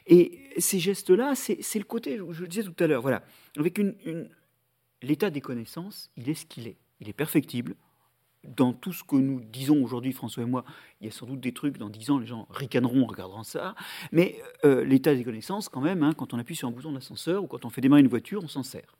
[0.08, 3.24] Et ces gestes-là, c'est le côté, je le disais tout à l'heure, voilà,
[3.58, 3.94] avec une
[5.04, 6.78] l'état des connaissances, il est ce qu'il est.
[7.00, 7.76] Il est perfectible
[8.44, 10.66] dans tout ce que nous disons aujourd'hui, François et moi,
[11.00, 13.44] il y a sans doute des trucs, dans dix ans, les gens ricaneront en regardant
[13.44, 13.76] ça,
[14.12, 17.44] mais euh, l'état des connaissances, quand même, hein, quand on appuie sur un bouton d'ascenseur
[17.44, 18.96] ou quand on fait démarrer une voiture, on s'en sert.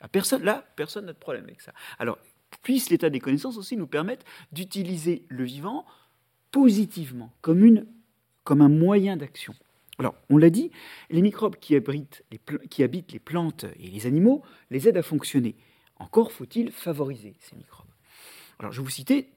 [0.00, 1.72] À personne, là, personne n'a de problème avec ça.
[1.98, 2.18] Alors,
[2.62, 5.84] puisse l'état des connaissances aussi nous permettre d'utiliser le vivant
[6.50, 7.86] positivement, comme, une,
[8.44, 9.54] comme un moyen d'action.
[9.98, 10.70] Alors, on l'a dit,
[11.10, 11.76] les microbes qui,
[12.70, 15.54] qui habitent les plantes et les animaux les aident à fonctionner.
[15.98, 17.89] Encore faut-il favoriser ces microbes.
[18.60, 19.32] Alors, je vais vous citer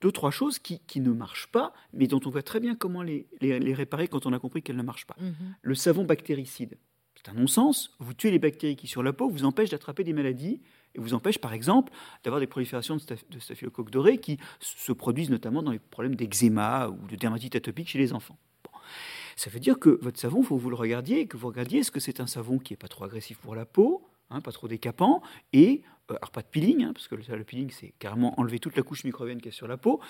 [0.00, 3.26] deux, trois choses qui, ne marchent pas, mais dont on voit très bien comment les,
[3.42, 5.16] réparer quand on a compris qu'elles ne marchent pas.
[5.20, 5.34] Mhm.
[5.60, 6.78] Le savon bactéricide,
[7.16, 7.94] c'est un non-sens.
[7.98, 10.62] Vous tuez les bactéries qui, sur la peau, vous empêchent d'attraper des maladies
[10.94, 11.92] et vous empêche, par exemple,
[12.24, 16.14] d'avoir des proliférations de, staph de staphylocoques dorés qui se produisent notamment dans les problèmes
[16.14, 18.38] d'eczéma ou de dermatite atopique chez les enfants.
[19.36, 21.48] Ça veut dire que votre savon, il faut que vous le regardiez et que vous
[21.48, 24.40] regardiez est-ce que c'est un savon qui n'est pas trop agressif pour la peau, hein,
[24.40, 25.22] pas trop décapant,
[25.52, 28.76] et euh, alors pas de peeling, hein, parce que le, peeling, c'est carrément enlever toute
[28.76, 30.00] la couche microbienne qui est sur la peau.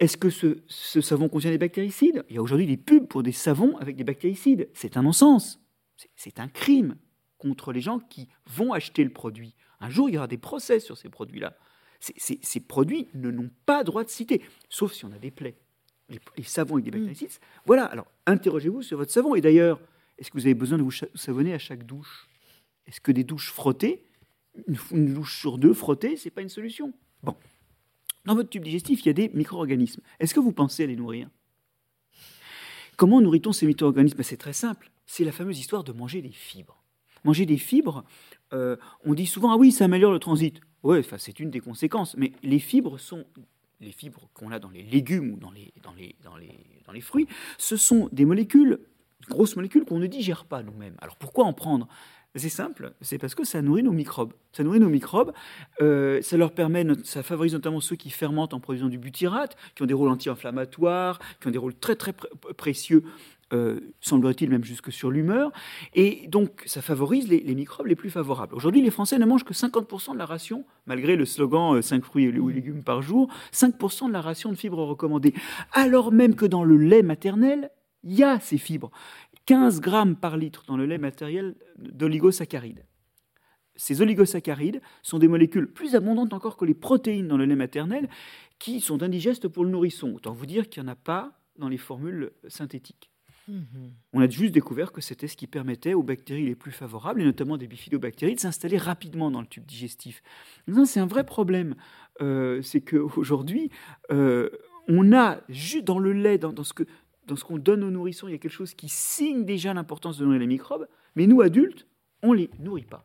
[0.00, 2.24] Est-ce que ce, savon contient des bactéricides?
[2.28, 4.68] Il y a aujourd'hui des pubs pour des savons avec des bactéricides.
[4.74, 5.60] C'est un non-sens.
[6.16, 6.96] C'est un crime
[7.38, 9.54] contre les gens qui vont acheter le produit.
[9.80, 11.56] Un jour, il y aura des procès sur ces produits-là.
[12.00, 15.56] Ces, produits ne n'ont pas droit de citer, sauf si on a des plaies.
[16.10, 17.06] Les, savons avec des mm.
[17.06, 17.40] bactéricides.
[17.64, 19.34] Voilà, alors interrogez-vous sur votre savon.
[19.34, 19.80] Et d'ailleurs,
[20.18, 22.28] est-ce que vous avez besoin de vous savonner à chaque douche?
[22.86, 24.04] Est-ce que des douches frottées
[24.90, 26.92] une, douche sur deux frottée, c'est pas une solution?
[27.22, 27.34] Bon.
[28.24, 30.00] Dans votre tube digestif, il y a des micro-organismes.
[30.20, 31.28] Est-ce que vous pensez à les nourrir?
[32.96, 34.16] Comment nourrit-on ces micro-organismes?
[34.16, 34.90] Ben, C'est très simple.
[35.06, 36.82] C'est la fameuse histoire de manger des fibres.
[37.24, 38.04] Manger des fibres,
[38.52, 40.60] euh, on dit souvent ah oui, ça améliore le transit.
[40.82, 42.16] Oui, c'est une des conséquences.
[42.16, 43.24] Mais les fibres sont
[43.80, 47.26] les fibres qu'on a dans les légumes ou dans les fruits,
[47.58, 48.78] ce sont des molécules,
[49.28, 50.96] grosses molécules qu'on ne digère pas nous-mêmes.
[51.00, 51.88] Alors pourquoi en prendre?
[52.36, 54.32] C'est simple, c'est parce que ça nourrit nos microbes.
[54.52, 55.32] Ça nourrit nos microbes,
[55.80, 59.84] euh, ça leur permet, ça favorise notamment ceux qui fermentent en produisant du butyrate, qui
[59.84, 62.12] ont des rôles anti-inflammatoires, qui ont des rôles très très
[62.56, 63.04] précieux,
[63.52, 65.52] euh, semblerait-il même jusque sur l'humeur.
[65.94, 68.54] Et donc ça favorise les, microbes les plus favorables.
[68.56, 72.04] Aujourd'hui, les Français ne mangent que 50% de la ration, malgré le slogan 5 euh,
[72.04, 75.34] fruits et légumes par jour, 5% de la ration de fibres recommandée.
[75.72, 77.70] Alors même que dans le lait maternel,
[78.04, 78.90] il y a ces fibres.
[79.46, 82.84] 15 grammes par litre dans le lait matériel d'oligosaccharides.
[83.76, 88.08] Ces oligosaccharides sont des molécules plus abondantes encore que les protéines dans le lait maternel
[88.58, 90.14] qui sont indigestes pour le nourrisson.
[90.14, 93.10] Autant vous dire qu'il n'y en a pas dans les formules synthétiques.
[93.48, 93.92] Mhm.
[94.12, 97.24] On a juste découvert que c'était ce qui permettait aux bactéries les plus favorables, et
[97.24, 100.22] notamment des bifidobactéries, de s'installer rapidement dans le tube digestif.
[100.86, 101.74] C'est un vrai problème.
[102.22, 103.70] Euh, c'est qu'aujourd'hui,
[104.10, 104.48] euh,
[104.88, 106.84] on a juste dans le lait, dans, dans ce que
[107.26, 110.18] dans ce qu'on donne aux nourrissons, il y a quelque chose qui signe déjà l'importance
[110.18, 111.86] de nourrir les microbes, mais nous, adultes,
[112.22, 113.04] on ne les nourrit pas.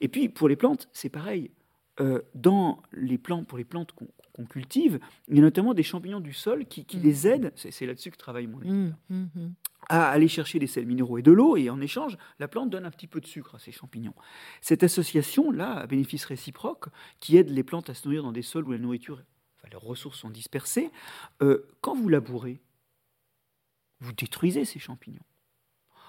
[0.00, 1.50] Et puis, pour les plantes, c'est pareil.
[1.98, 3.94] Euh, dans les plantes, pour les plantes
[4.34, 7.00] qu'on cultive, il y a notamment des champignons du sol qui, mmh.
[7.02, 9.54] les aident, c'est là-dessus que travaille mon équipe, mmh, mmh,
[9.88, 12.84] à aller chercher des sels minéraux et de l'eau, et en échange, la plante donne
[12.84, 14.12] un petit peu de sucre à ces champignons.
[14.60, 16.88] Cette association-là, à bénéfice réciproque,
[17.18, 19.22] qui aide les plantes à se nourrir dans des sols où la nourriture,
[19.56, 20.90] enfin, leurs ressources sont dispersées,
[21.40, 22.60] euh, quand vous labourez,
[24.00, 25.24] vous détruisez ces champignons.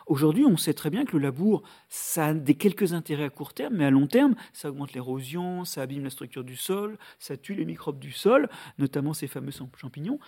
[0.08, 3.54] Aujourd'hui, on sait très bien que le labour, ça a des quelques intérêts à court
[3.54, 7.36] terme, mais à long terme, ça augmente l'érosion, ça abîme la structure du sol, ça
[7.36, 10.20] tue les microbes du sol, notamment ces fameux champignons.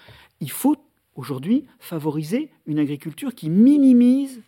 [0.42, 0.76] Il faut
[1.16, 4.42] aujourd'hui favoriser une agriculture qui minimise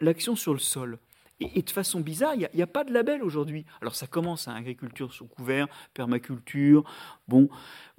[0.00, 1.00] l'action sur le sol.
[1.40, 3.64] Et, de façon bizarre, il n'y a, pas de label aujourd'hui.
[3.80, 6.84] Alors ça commence à hein, agriculture sous couvert, permaculture.
[7.28, 7.48] Bon,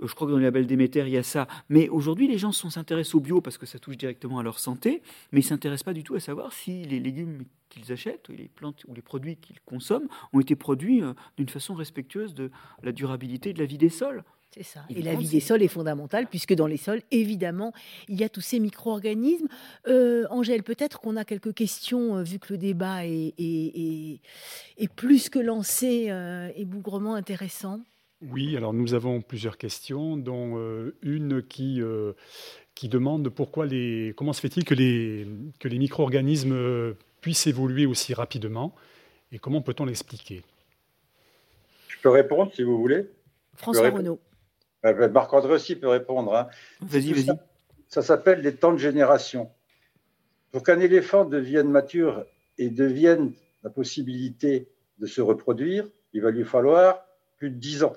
[0.01, 1.47] euh, je crois que dans les labels Déméter, il y a ça.
[1.69, 5.01] Mais aujourd'hui, les gens s'intéressent au bio parce que ça touche directement à leur santé,
[5.31, 8.47] mais ils ne s'intéressent pas du tout à savoir si les légumes qu'ils achètent, les
[8.47, 12.51] plantes ou les produits qu'ils consomment, ont été produits euh, d'une façon respectueuse de
[12.83, 14.23] la durabilité de la vie des sols.
[14.53, 14.81] C'est ça.
[14.89, 17.71] Et, la vie des sols est fondamentale, puisque dans les sols, évidemment,
[18.09, 19.47] il y a tous ces micro-organismes.
[19.87, 24.19] Euh, Angèle, peut-être qu'on a quelques questions, euh, vu que le débat est,
[24.97, 27.79] plus que lancé euh, et bougrement intéressant.
[28.21, 30.59] Oui, alors nous avons plusieurs questions, dont
[31.01, 31.81] une qui,
[32.75, 35.25] qui demande pourquoi les, comment se fait-il que les,
[35.59, 38.75] que les micro-organismes puissent évoluer aussi rapidement
[39.31, 40.43] et comment peut-on l'expliquer?
[41.87, 43.09] Je peux répondre si vous voulez?
[43.55, 44.19] François Renaud.
[44.85, 46.35] Euh, ben, Marc-André aussi peut répondre.
[46.35, 46.47] Hein.
[46.81, 47.37] Vas-y, vas-y.
[47.87, 49.51] Ça, s'appelle les temps de génération.
[50.51, 52.25] Pour qu'un éléphant devienne mature
[52.57, 54.67] et devienne la possibilité
[54.99, 57.05] de se reproduire, il va lui falloir
[57.37, 57.95] plus de 10 ans.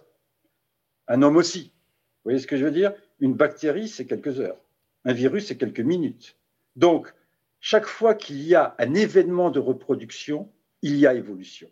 [1.09, 1.73] Un homme aussi.
[2.25, 2.93] Vous voyez ce que je veux dire?
[3.21, 4.57] Une bactérie, c'est quelques heures.
[5.05, 6.37] Un virus, c'est quelques minutes.
[6.77, 7.13] Donc,
[7.61, 10.51] chaque fois qu'il y a un événement de reproduction,
[10.83, 11.69] il y a évolution.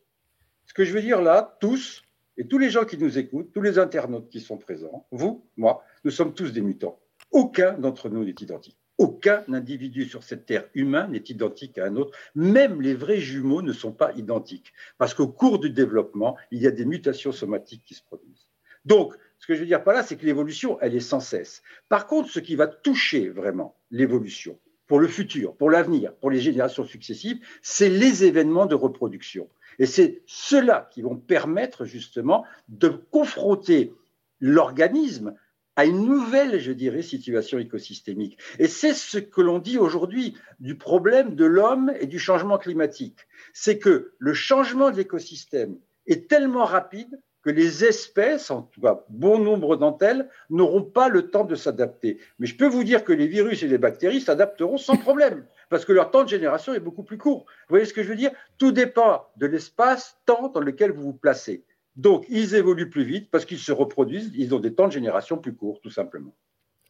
[0.66, 2.02] Ce que je veux dire là, tous,
[2.42, 5.84] et tous les gens qui nous écoutent, tous les internautes qui sont présents, vous, moi,
[6.02, 6.98] nous sommes tous des mutants.
[7.30, 8.76] Aucun d'entre nous n'est identique.
[8.98, 12.18] Aucun individu sur cette terre humain n'est identique à un autre.
[12.34, 14.72] Même les vrais jumeaux ne sont pas identiques.
[14.98, 18.48] Parce qu'au cours du développement, il y a des mutations somatiques qui se produisent.
[18.84, 21.62] Donc, ce que je veux dire par là, c'est que l'évolution, elle est sans cesse.
[21.88, 26.40] Par contre, ce qui va toucher vraiment l'évolution, pour le futur, pour l'avenir, pour les
[26.40, 29.48] générations successives, c'est les événements de reproduction.
[29.78, 33.92] Et c'est ceux-là qui vont permettre justement de confronter
[34.40, 35.34] l'organisme
[35.76, 38.38] à une nouvelle, je dirais, situation écosystémique.
[38.58, 43.20] Et c'est ce que l'on dit aujourd'hui du problème de l'homme et du changement climatique.
[43.54, 49.04] C'est que le changement de l'écosystème est tellement rapide que les espèces, en tout cas
[49.08, 52.18] bon nombre d'entre elles, n'auront pas le temps de s'adapter.
[52.38, 55.86] Mais je peux vous dire que les virus et les bactéries s'adapteront sans problème, parce
[55.86, 57.46] que leur temps de génération est beaucoup plus court.
[57.46, 58.30] Vous voyez ce que je veux dire?
[58.58, 61.64] Tout dépend de l'espace-temps dans lequel vous vous placez.
[61.96, 65.38] Donc, ils évoluent plus vite parce qu'ils se reproduisent, ils ont des temps de génération
[65.38, 66.34] plus courts, tout simplement.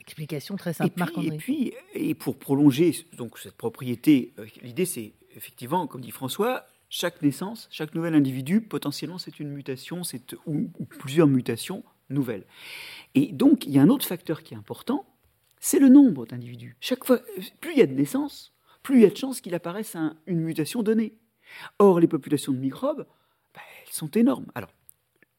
[0.01, 1.37] Explication très simple, Marc-André.
[1.37, 6.67] Et puis, et pour prolonger donc, cette propriété, euh, l'idée c'est effectivement, comme dit François,
[6.89, 10.69] chaque naissance, chaque nouvel individu, potentiellement, c'est une mutation, c'est ou,
[10.99, 12.45] plusieurs mutations nouvelles.
[13.15, 15.07] Et donc, il y a un autre facteur qui est important,
[15.61, 16.77] c'est le nombre d'individus.
[16.81, 17.21] Chaque fois,
[17.61, 18.53] plus il y a de naissances,
[18.83, 21.19] plus il y a de chances qu'il apparaisse une mutation donnée.
[21.79, 23.07] Or, les populations de microbes,
[23.55, 24.51] ben, elles sont énormes.
[24.55, 24.73] Alors,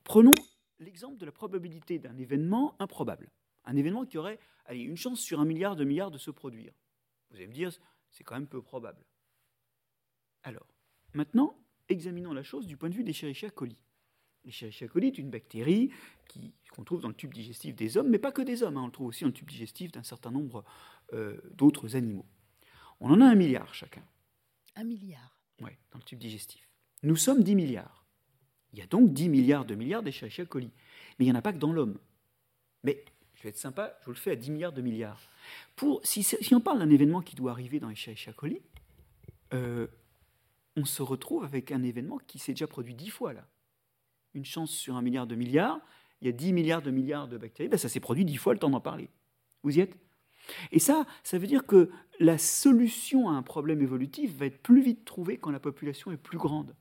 [0.03, 0.31] prenons
[0.79, 3.29] l'exemple de la probabilité d'un événement improbable.
[3.65, 4.39] Un événement qui aurait
[4.69, 6.73] une chance sur un milliard de milliards de se produire.
[7.29, 7.71] Vous allez me dire,
[8.11, 9.03] c'est quand même peu probable.
[10.43, 10.67] Alors,
[11.13, 11.55] Maintenant,
[11.89, 13.77] examinons la chose du point de vue des Escherichia coli.
[14.45, 15.91] L'Escherichia coli est une bactérie
[16.71, 18.83] qu'on trouve dans le tube digestif des hommes, mais pas que des hommes, hein.
[18.83, 20.65] on le trouve aussi dans le tube digestif d'un certain nombre
[21.13, 22.25] euh, d'autres animaux.
[23.03, 24.01] On en a un milliard chacun.
[24.77, 26.69] Un milliard Oui, dans le tube digestif.
[27.03, 28.05] Nous sommes 10 milliards.
[28.71, 30.71] Il y a donc 10 milliards de milliards d'Escherichia coli.
[31.19, 31.99] Mais il n'y en a pas que dans l'homme.
[32.83, 33.03] Mais
[33.35, 35.19] je vais être sympa, je vous le fais à 10 milliards de milliards.
[35.75, 38.61] Pour, si, si on parle d'un événement qui doit arriver dans Escherichia coli,
[39.53, 39.87] euh,
[40.77, 43.45] on se retrouve avec un événement qui s'est déjà produit 10 fois là.
[44.33, 45.81] Une chance sur un milliard de milliards,
[46.21, 48.53] il y a 10 milliards de milliards de bactéries, ben ça s'est produit 10 fois
[48.53, 49.09] le temps d'en parler.
[49.61, 49.97] Vous y êtes?
[50.71, 51.89] Et ça, ça veut dire que
[52.19, 56.17] la solution à un problème évolutif va être plus vite trouvée quand la population est
[56.17, 56.75] plus grande.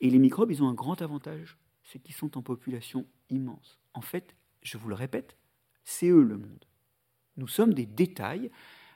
[0.00, 3.78] Et les microbes, ils ont un grand avantage, c'est qu'ils sont en population immense.
[3.94, 5.36] En fait, je vous le répète,
[5.84, 6.64] c'est eux le monde.
[7.36, 8.50] Nous sommes des détails.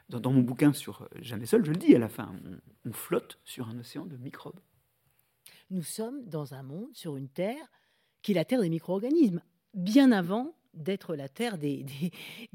[0.08, 2.34] Dans, mon bouquin sur Jamais seul, je le dis à la fin,
[2.84, 4.58] on, flotte sur un océan de microbes.
[5.70, 7.70] Nous sommes dans un monde, sur une Terre,
[8.20, 9.40] qui est la Terre des micro-organismes,
[9.72, 11.84] bien avant d'être la Terre des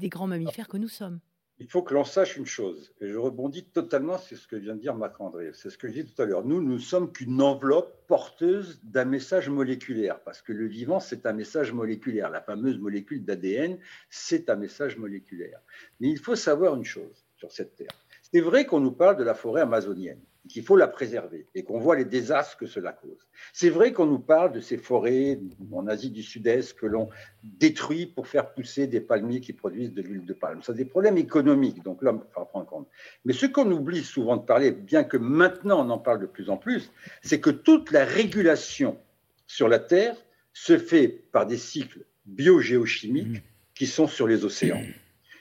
[0.00, 1.20] grands mammifères que nous sommes
[1.58, 4.74] il faut que l'on sache une chose, et je rebondis totalement sur ce que vient
[4.74, 5.52] de dire Marc-André.
[5.54, 6.44] C'est ce que je dis tout à l'heure.
[6.44, 11.32] Nous, nous sommes qu'une enveloppe porteuse d'un message moléculaire, parce que le vivant, c'est un
[11.32, 12.28] message moléculaire.
[12.28, 13.78] La fameuse molécule d'ADN,
[14.10, 15.60] c'est un message moléculaire.
[16.00, 17.88] Mais il faut savoir une chose sur cette Terre.
[18.20, 21.78] C'est vrai qu'on nous parle de la forêt amazonienne qu'il faut la préserver et qu'on
[21.78, 23.26] voit les désastres que cela cause.
[23.52, 25.40] C'est vrai qu'on nous parle de ces forêts
[25.72, 27.08] en Asie du Sud-Est que l'on
[27.42, 30.62] détruit pour faire pousser des palmiers qui produisent de l'huile de palme.
[30.62, 32.88] Ça, des problèmes économiques, donc l'homme faut prendre en compte.
[33.24, 36.50] Mais ce qu'on oublie souvent de parler, bien que maintenant on en parle de plus
[36.50, 36.90] en plus,
[37.22, 38.98] c'est que toute la régulation
[39.46, 40.16] sur la Terre
[40.52, 43.42] se fait par des cycles biogéochimiques
[43.74, 44.82] qui sont sur les océans.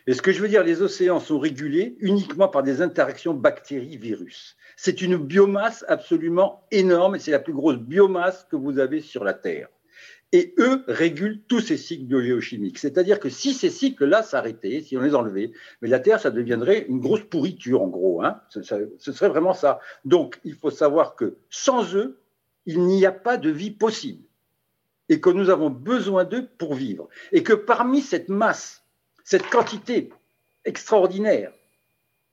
[0.08, 4.56] Et ce que je veux dire, les océans sont régulés uniquement par des interactions bactéries-virus.
[4.78, 9.24] C'est une biomasse absolument énorme et c'est la plus grosse biomasse que vous avez sur
[9.24, 9.68] la Terre.
[10.32, 12.78] Et eux régulent tous ces cycles biogéochimiques.
[12.78, 15.52] C'est-à-dire que si ces cycles-là s'arrêtaient, si on les enlevait,
[15.82, 18.24] mais la Terre, ça deviendrait une grosse pourriture, en gros.
[18.24, 18.42] Hein.
[18.50, 19.80] ce, ce serait vraiment ça.
[20.04, 22.20] Donc, il faut savoir que sans eux,
[22.66, 24.24] il n'y a pas de vie possible.
[25.10, 27.08] Et que nous avons besoin d'eux pour vivre.
[27.32, 28.85] Et que parmi cette masse
[29.26, 30.12] cette quantité
[30.64, 31.52] extraordinaire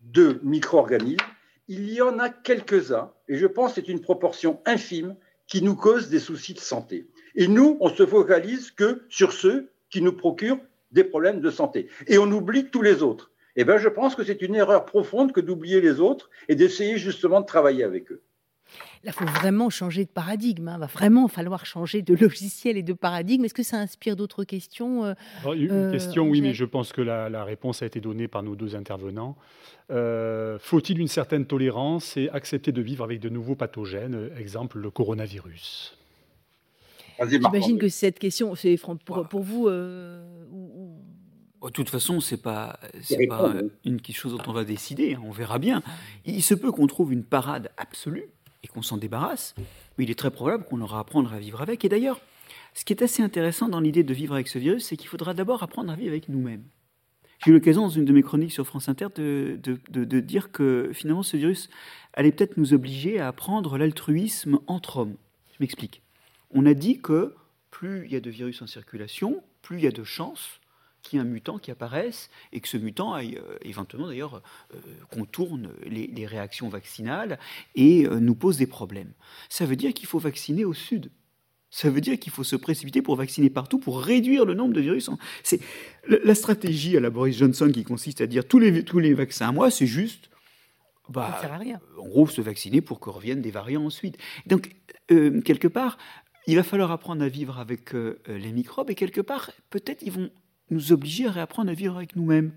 [0.02, 1.24] de micro-organismes,
[1.66, 5.16] il y en a quelques-uns, et je pense que c'est une proportion infime,
[5.46, 7.08] qui nous cause des soucis de santé.
[7.34, 10.60] Et nous, on se focalise que sur ceux qui nous procurent
[10.92, 11.88] des problèmes de santé.
[12.06, 13.30] Et on oublie tous les autres.
[13.56, 16.98] Eh bien, je pense que c'est une erreur profonde que d'oublier les autres et d'essayer
[16.98, 18.22] justement de travailler avec eux.
[19.04, 20.68] Là, il faut vraiment changer de paradigme.
[20.68, 20.78] Il hein.
[20.78, 23.44] va vraiment falloir changer de logiciel et de paradigme.
[23.44, 25.14] Est-ce que ça inspire d'autres questions euh,
[25.54, 28.54] Une euh, question, oui, mais je pense que la, réponse a été donnée par nos
[28.54, 29.36] deux intervenants.
[29.90, 34.90] Euh, faut-il une certaine tolérance et accepter de vivre avec de nouveaux pathogènes, exemple le
[34.90, 35.98] coronavirus?
[37.28, 39.68] J'imagine que cette question, c'est pour, pour vous.
[39.68, 42.78] De toute façon, ce n'est pas,
[43.28, 43.52] pas
[43.84, 45.22] une chose dont on va décider, hein.
[45.24, 45.82] on verra bien.
[46.24, 48.28] Il se peut qu'on trouve une parade absolue
[48.62, 49.54] et qu'on s'en débarrasse,
[49.96, 51.84] mais il est très probable qu'on aura à apprendre à vivre avec.
[51.84, 52.20] Et d'ailleurs,
[52.74, 55.34] ce qui est assez intéressant dans l'idée de vivre avec ce virus, c'est qu'il faudra
[55.34, 56.64] d'abord apprendre à vivre avec nous-mêmes.
[57.44, 59.58] J'ai eu l'occasion, dans une de mes chroniques sur France Inter, de,
[59.90, 61.70] de, dire que finalement, ce virus
[62.12, 65.16] allait peut-être nous obliger à apprendre l'altruisme entre hommes.
[65.50, 66.02] Je m'explique.
[66.52, 67.34] On a dit que
[67.70, 70.60] plus il y a de virus en circulation, plus il y a de chances
[71.02, 74.42] qu'il y ait un mutant qui apparaisse et que ce mutant aille euh, éventuellement d'ailleurs
[74.74, 74.78] euh,
[75.10, 77.38] contourne les, réactions vaccinales
[77.74, 79.12] et euh, nous pose des problèmes.
[79.48, 81.10] Ça veut dire qu'il faut vacciner au sud.
[81.70, 84.80] Ça veut dire qu'il faut se précipiter pour vacciner partout, pour réduire le nombre de
[84.80, 85.10] virus.
[85.42, 85.60] C'est
[86.06, 89.48] la stratégie à la Boris Johnson qui consiste à dire tous les, tous les vaccins
[89.48, 90.28] à moi, c'est juste
[91.08, 91.80] bah, sert à rien.
[91.98, 94.18] en gros, se vacciner pour que reviennent des variants ensuite.
[94.46, 94.70] Donc,
[95.08, 95.96] quelque part,
[96.46, 100.30] il va falloir apprendre à vivre avec les microbes et quelque part, peut-être ils vont
[100.72, 102.52] nous obliger à réapprendre à vivre avec nous-mêmes.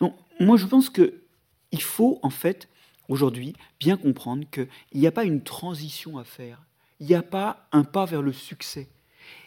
[0.00, 2.68] Donc, moi, je pense qu'il faut, en fait,
[3.08, 6.62] aujourd'hui, bien comprendre qu'il n'y a pas une transition à faire.
[7.00, 8.88] Il n'y a pas un pas vers le succès.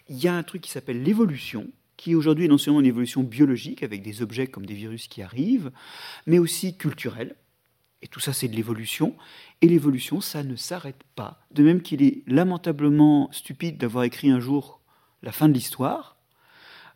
[0.09, 3.23] Il y a un truc qui s'appelle l'évolution, qui aujourd'hui est non seulement une évolution
[3.23, 5.71] biologique, avec des objets comme des virus qui arrivent,
[6.25, 7.35] mais aussi culturelle.
[8.01, 9.15] Et tout ça, c'est de l'évolution.
[9.61, 11.41] Et l'évolution, ça ne s'arrête pas.
[11.51, 14.81] De même qu'il est lamentablement stupide d'avoir écrit un jour
[15.23, 16.16] la fin de l'histoire,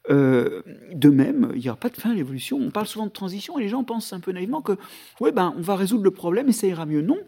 [0.10, 2.58] euh, de même, il n'y aura pas de fin à l'évolution.
[2.58, 4.74] On parle souvent de transition et les gens pensent un peu naïvement que
[5.20, 7.02] ouais, ben, on va résoudre le problème et ça ira mieux.
[7.02, 7.20] Non,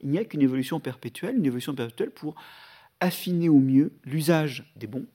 [0.00, 2.34] il n'y a qu'une évolution perpétuelle, une évolution perpétuelle pour
[3.00, 5.06] affiner au mieux l'usage des bons,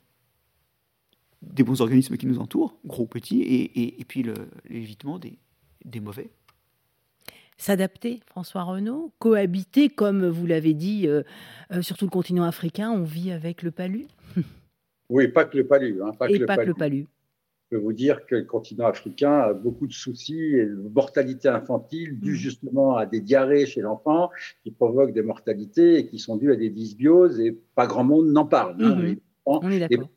[1.41, 4.25] des bons organismes qui nous entourent, gros petits, et, puis
[4.67, 5.37] l'évitement des,
[5.83, 6.31] des mauvais
[7.57, 11.23] s'adapter, François Renaud, cohabiter, comme vous l'avez dit, euh,
[11.71, 14.07] euh, sur tout le continent africain, on vit avec le palu?
[15.09, 16.01] Oui, pas que le palu.
[16.03, 17.07] Hein, pas Et que pas que le palu.
[17.71, 21.47] je peux vous dire que le continent africain a beaucoup de soucis et de mortalité
[21.47, 22.35] infantile due mmh.
[22.35, 24.29] justement à des diarrhées chez l'enfant
[24.63, 28.27] qui provoquent des mortalités et qui sont dues à des dysbioses et pas grand monde
[28.27, 28.75] n'en parle.
[28.81, 29.15] Hein, mmh.
[29.47, 30.09] On est d'accord.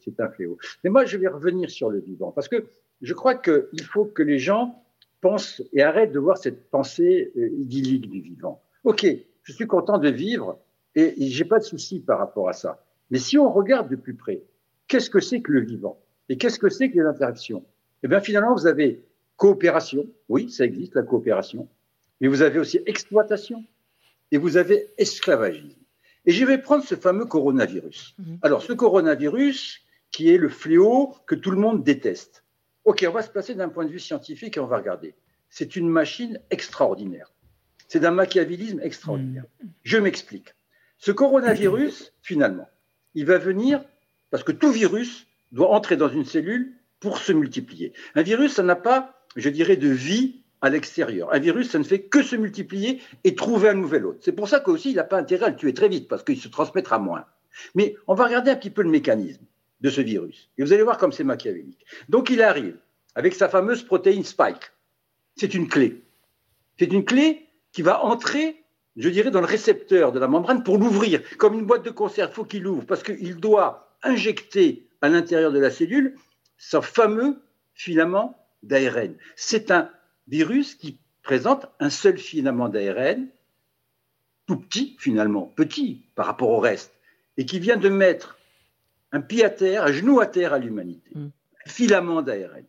[0.00, 0.58] C'est un fléau.
[0.82, 2.66] Mais moi, je vais revenir sur le vivant parce que
[3.02, 4.82] je crois qu'il faut que les gens
[5.20, 8.62] pensent et arrêtent de voir cette pensée euh, idyllique du vivant.
[8.82, 9.06] Ok,
[9.42, 10.58] je suis content de vivre
[10.96, 12.84] et, et j'ai pas de souci par rapport à ça.
[13.10, 14.42] Mais si on regarde de plus près,
[14.88, 17.64] qu'est-ce que c'est que le vivant et qu'est-ce que c'est que les interactions?
[18.02, 19.04] Eh bien, finalement, vous avez
[19.36, 20.06] coopération.
[20.28, 21.68] Oui, ça existe, la coopération.
[22.20, 23.64] Mais vous avez aussi exploitation.
[24.30, 25.78] Et vous avez esclavagisme.
[26.26, 28.16] Et je vais prendre ce fameux coronavirus.
[28.18, 28.38] Mhm.
[28.42, 32.44] Alors, ce coronavirus, qui est le fléau que tout le monde déteste.
[32.84, 35.14] OK, on va se placer d'un point de vue scientifique et on va regarder.
[35.50, 37.32] C'est une machine extraordinaire.
[37.88, 39.44] C'est d'un machiavélisme extraordinaire.
[39.62, 39.70] Mhm.
[39.82, 40.54] Je m'explique.
[40.98, 42.68] Ce coronavirus, finalement,
[43.14, 43.84] il va venir
[44.30, 47.92] parce que tout virus doit entrer dans une cellule pour se multiplier.
[48.14, 51.32] Un virus, ça n'a pas, je dirais, de vie à l'extérieur.
[51.32, 54.18] Un virus, ça ne fait que se multiplier et trouver un nouvel hôte.
[54.22, 56.40] C'est pour ça qu'aussi, il n'a pas intérêt à le tuer très vite, parce qu'il
[56.40, 57.26] se transmettra moins.
[57.74, 59.44] Mais on va regarder un petit peu le mécanisme
[59.80, 60.48] de ce virus.
[60.56, 61.84] Et vous allez voir comme c'est machiavélique.
[62.08, 62.78] Donc il arrive
[63.14, 64.72] avec sa fameuse protéine spike.
[65.36, 66.02] C'est une clé.
[66.78, 68.63] C'est une clé qui va entrer,
[68.96, 71.20] je dirais, dans le récepteur de la membrane pour l'ouvrir.
[71.36, 75.52] Comme une boîte de conserve, il faut qu'il ouvre, parce qu'il doit injecter à l'intérieur
[75.52, 76.16] de la cellule
[76.56, 77.42] ce fameux
[77.74, 79.14] filament d'ARN.
[79.36, 79.90] C'est un
[80.28, 83.26] virus qui présente un seul filament d'ARN,
[84.46, 86.92] tout petit finalement, petit par rapport au reste,
[87.36, 88.38] et qui vient de mettre
[89.12, 91.10] un pied à terre, un genou à terre à l'humanité.
[91.14, 91.28] Mm.
[91.66, 92.64] Un filament d'ARN.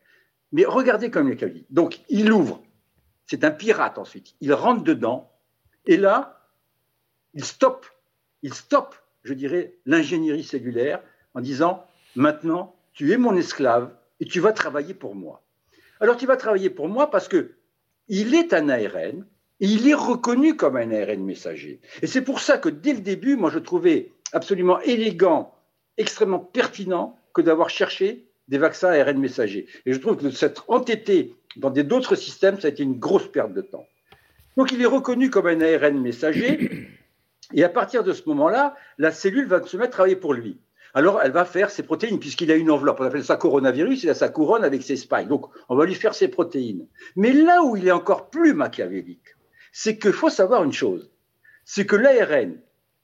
[0.51, 2.61] Mais regardez comme il est Donc il ouvre,
[3.27, 5.31] c'est un pirate ensuite, il rentre dedans,
[5.87, 6.41] et là,
[7.33, 7.85] il stoppe,
[8.41, 11.01] il stoppe, je dirais, l'ingénierie cellulaire
[11.33, 15.41] en disant maintenant, tu es mon esclave et tu vas travailler pour moi.
[15.99, 17.51] Alors tu vas travailler pour moi parce que
[18.07, 19.25] il est un ARN
[19.59, 21.79] et il est reconnu comme un ARN messager.
[22.01, 25.55] Et c'est pour ça que dès le début, moi je trouvais absolument élégant,
[25.97, 29.67] extrêmement pertinent que d'avoir cherché des vaccins ARN messagers.
[29.85, 33.53] Et je trouve que s'être entêté dans d'autres systèmes, ça a été une grosse perte
[33.53, 33.87] de temps.
[34.57, 36.89] Donc il est reconnu comme un ARN messager,
[37.53, 40.59] et à partir de ce moment-là, la cellule va se mettre à travailler pour lui
[40.97, 43.01] alors elle va faire ses protéines, puisqu'il a une enveloppe.
[43.01, 45.27] On appelle ça coronavirus, il a sa couronne avec ses spikes.
[45.27, 46.87] Donc on va lui faire ses protéines.
[47.17, 49.35] Mais là où il est encore plus machiavélique,
[49.73, 51.11] c'est qu'il faut savoir une chose
[51.65, 52.57] c'est que l'ARN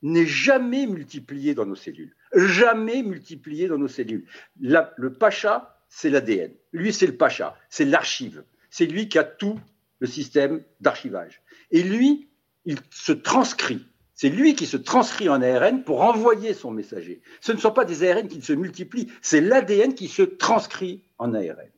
[0.03, 2.15] n'est jamais multiplié dans nos cellules.
[2.33, 4.25] Jamais multiplié dans nos cellules.
[4.59, 6.51] le pacha, c'est l'ADN.
[6.71, 8.43] Lui, c'est le pacha, c'est l'archive.
[8.69, 9.59] C'est lui qui a tout
[10.01, 11.41] le système d'archivage.
[11.71, 12.27] Et lui,
[12.65, 13.85] il se transcrit
[14.21, 17.23] c'est lui qui se transcrit en ARN pour envoyer son messager.
[17.39, 21.33] Ce ne sont pas des ARN qui se multiplient, c'est l'ADN qui se transcrit en
[21.33, 21.71] ARN.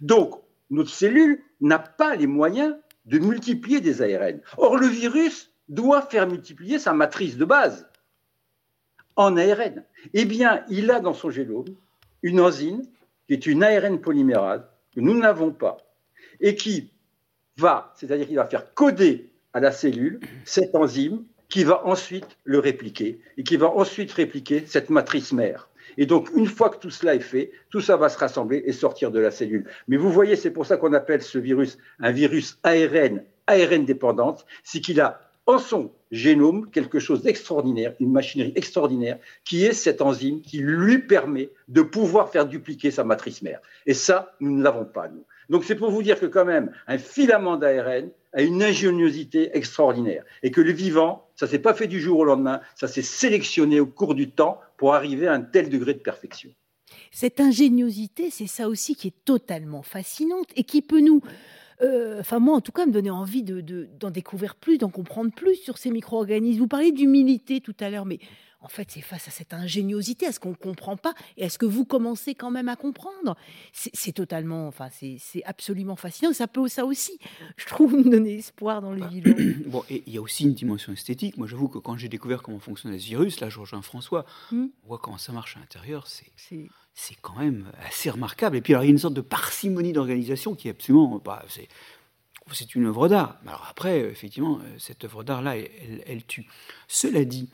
[0.00, 2.76] Donc, notre cellule n'a pas les moyens
[3.06, 4.40] de multiplier des ARN.
[4.58, 7.88] Or, le virus doit faire multiplier sa matrice de base
[9.16, 9.82] en ARN.
[10.14, 11.74] Eh bien, il a dans son génome
[12.22, 12.82] une enzyme
[13.26, 14.62] qui est une ARN polymérase
[14.94, 15.78] que nous n'avons pas
[16.38, 16.92] et qui
[17.58, 22.58] va, c'est-à-dire qu'il va faire coder à la cellule cette enzyme qui va ensuite le
[22.58, 25.68] répliquer et qui va ensuite répliquer cette matrice mère.
[25.96, 28.72] Et donc, une fois que tout cela est fait, tout ça va se rassembler et
[28.72, 29.66] sortir de la cellule.
[29.88, 34.46] Mais vous voyez, c'est pour ça qu'on appelle ce virus un virus ARN, ARN dépendante,
[34.62, 40.02] c'est qu'il a en son génome quelque chose d'extraordinaire, une machinerie extraordinaire, qui est cette
[40.02, 43.60] enzyme qui lui permet de pouvoir faire dupliquer sa matrice mère.
[43.86, 45.24] Et ça, nous ne l'avons pas, nous.
[45.48, 50.24] Donc c'est pour vous dire que quand même, un filament d'ARN a une ingéniosité extraordinaire.
[50.42, 53.80] Et que le vivant, ça s'est pas fait du jour au lendemain, ça s'est sélectionné
[53.80, 56.50] au cours du temps pour arriver à un tel degré de perfection.
[57.10, 61.22] Cette ingéniosité, c'est ça aussi qui est totalement fascinante et qui peut nous
[61.80, 64.88] euh, enfin moi en tout cas, me donner envie d'en de, d'en découvrir plus, d'en
[64.88, 66.58] comprendre plus sur ces micro-organismes.
[66.58, 68.18] Vous parlez d'humilité tout à l'heure, mais
[68.60, 71.48] en fait, c'est face à cette ingéniosité, à ce qu'on ne comprend pas, et à
[71.48, 73.36] ce que vous commencez quand même à comprendre.
[73.72, 76.32] C'est totalement, enfin, c'est absolument fascinant.
[76.32, 77.18] Ça peut, ça aussi,
[77.56, 79.10] je trouve, nous donner espoir dans le bah.
[79.66, 81.36] Bon, et il y a aussi une dimension esthétique.
[81.36, 84.66] Moi, j'avoue que quand j'ai découvert comment fonctionnait ce virus, là, je rejoins François, hmm.
[84.84, 88.56] on voit comment ça marche à l'intérieur, c'est quand même assez remarquable.
[88.56, 91.44] Et puis, alors, il y a une sorte de parcimonie d'organisation qui est absolument, bah,
[92.52, 93.38] c'est une œuvre d'art.
[93.46, 96.46] Alors après, effectivement, cette œuvre d'art-là, elle, elle, tue.
[96.88, 97.50] Cela dit,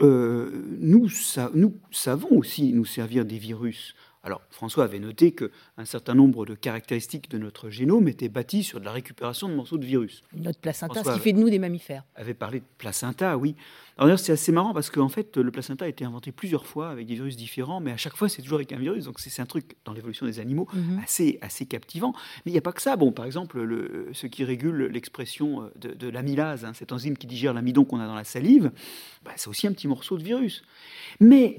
[0.00, 1.08] euh, nous,
[1.54, 3.94] nous savons aussi nous servir des virus
[4.24, 8.80] Alors, François avait noté qu'un certain nombre de caractéristiques de notre génome étaient bâties sur
[8.80, 10.22] de la récupération de morceaux de virus.
[10.34, 12.04] Notre placenta, ce qui fait de nous des mammifères.
[12.16, 13.54] avait parlé de placenta, oui.
[13.98, 17.06] Alors c'est assez marrant parce qu'en fait, le placenta a été inventé plusieurs fois avec
[17.06, 19.04] des virus différents, mais à chaque fois, c'est toujours avec un virus.
[19.04, 21.00] Donc c'est un truc dans l'évolution des animaux mhm.
[21.04, 22.14] assez, assez captivant.
[22.44, 22.96] Mais il n'y a pas que ça.
[22.96, 27.52] Bon, par exemple, le, ce qui régule l'expression de, l'amylase, hein, cet enzyme qui digère
[27.52, 28.72] l'amidon qu'on a dans la salive,
[29.22, 30.64] bah, c'est aussi un petit morceau de virus.
[31.20, 31.58] Mais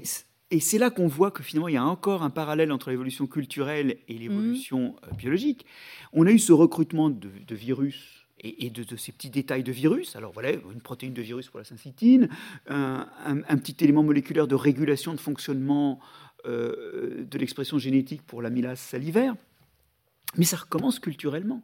[0.50, 3.26] et c'est là qu'on voit que finalement, il y a encore un parallèle entre l'évolution
[3.26, 4.94] culturelle et l'évolution mmh.
[5.04, 5.66] euh, biologique.
[6.12, 10.14] On a eu ce recrutement de, virus et, de, ces petits détails de virus.
[10.14, 12.28] Alors voilà, une protéine de virus pour la syncytine,
[12.68, 13.06] un,
[13.56, 15.98] petit élément moléculaire de régulation de fonctionnement
[16.44, 19.34] euh, de l'expression génétique pour l'amylase salivaire.
[20.36, 21.62] Mais ça recommence culturellement.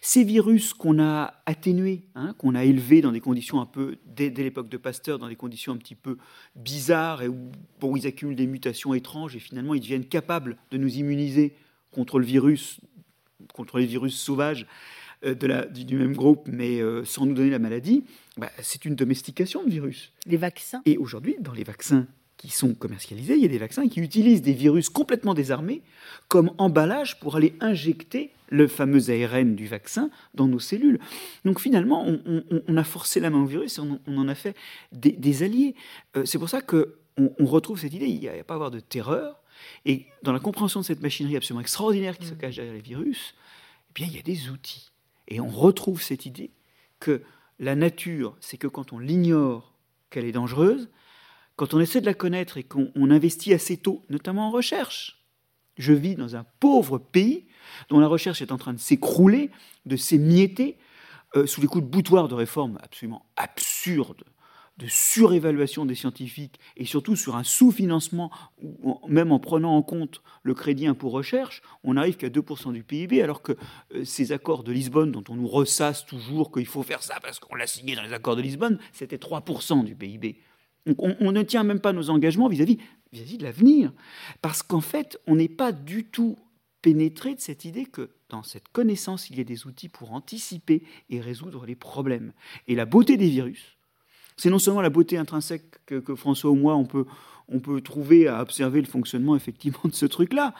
[0.00, 4.30] Ces virus qu'on a atténués, hein, qu'on a élevés dans des conditions un peu, dès,
[4.30, 6.18] l'époque de Pasteur, dans des conditions un petit peu
[6.56, 7.50] bizarres, et où
[7.80, 11.54] bon, ils accumulent des mutations étranges, et finalement ils deviennent capables de nous immuniser
[11.90, 12.80] contre le virus,
[13.52, 14.66] contre les virus sauvages
[15.24, 18.04] euh, de la, du, même groupe, mais euh, sans nous donner la maladie,
[18.36, 20.12] bah, c'est une domestication de virus.
[20.26, 22.06] Les vaccins Et aujourd'hui, dans les vaccins
[22.44, 25.80] qui sont commercialisés, il y a des vaccins qui utilisent des virus complètement désarmés
[26.28, 30.98] comme emballage pour aller injecter le fameux ARN du vaccin dans nos cellules.
[31.46, 34.54] Donc finalement, on, a forcé la main au virus et on, en a fait
[34.92, 35.74] des, alliés.
[36.16, 36.84] Euh, c'est pour ça qu'on
[37.16, 39.40] on retrouve cette idée, il n'y a, pas à avoir de terreur.
[39.86, 43.34] Et dans la compréhension de cette machinerie absolument extraordinaire qui se cache derrière les virus,
[43.88, 44.92] eh bien, il y a des outils.
[45.28, 46.50] Et on retrouve cette idée
[47.00, 47.22] que
[47.58, 49.72] la nature, c'est que quand on l'ignore
[50.10, 50.90] qu'elle est dangereuse,
[51.56, 55.24] quand on essaie de la connaître et qu'on investit assez tôt, notamment en recherche,
[55.76, 57.46] je vis dans un pauvre pays
[57.88, 59.50] dont la recherche est en train de s'écrouler,
[59.86, 60.78] de s'émietter,
[61.36, 64.24] euh, sous les coups de boutoir de réformes absolument absurdes,
[64.76, 68.30] de surévaluation des scientifiques, et surtout sur un sous-financement,
[69.08, 73.22] même en prenant en compte le crédit impôt recherche, on n'arrive qu'à 2% du PIB,
[73.22, 73.52] alors que
[73.94, 77.38] euh, ces accords de Lisbonne, dont on nous ressasse toujours qu'il faut faire ça parce
[77.38, 80.40] qu'on l'a signé dans les accords de Lisbonne, c'était 3% du PIB.
[80.98, 82.78] On, ne tient même pas nos engagements vis-à-vis
[83.12, 83.92] -vis, de l'avenir.
[84.42, 86.36] Parce qu'en fait, on n'est pas du tout
[86.82, 90.82] pénétré de cette idée que dans cette connaissance, il y a des outils pour anticiper
[91.08, 92.34] et résoudre les problèmes.
[92.68, 93.78] Et la beauté des virus,
[94.36, 97.06] c'est non seulement la beauté intrinsèque que, François ou moi, on peut,
[97.48, 100.54] on peut trouver à observer le fonctionnement effectivement de ce truc-là,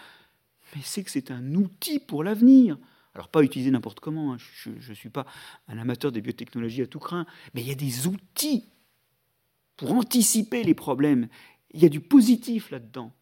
[0.74, 2.78] mais c'est que c'est un outil pour l'avenir.
[3.14, 4.38] Alors pas utilisé n'importe comment, hein.
[4.38, 5.26] je ne suis pas
[5.68, 8.64] un amateur des biotechnologies à tout craint, mais il y a des outils
[9.76, 11.28] pour anticiper les problèmes.
[11.70, 13.12] Il y a du positif là-dedans.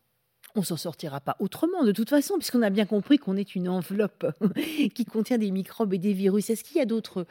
[0.54, 3.70] On s'en sortira pas autrement, de toute façon, puisqu'on a bien compris qu'on est une
[3.70, 4.26] enveloppe
[4.94, 6.50] qui contient des microbes et des virus.
[6.50, 7.26] Est-ce qu'il y a d'autres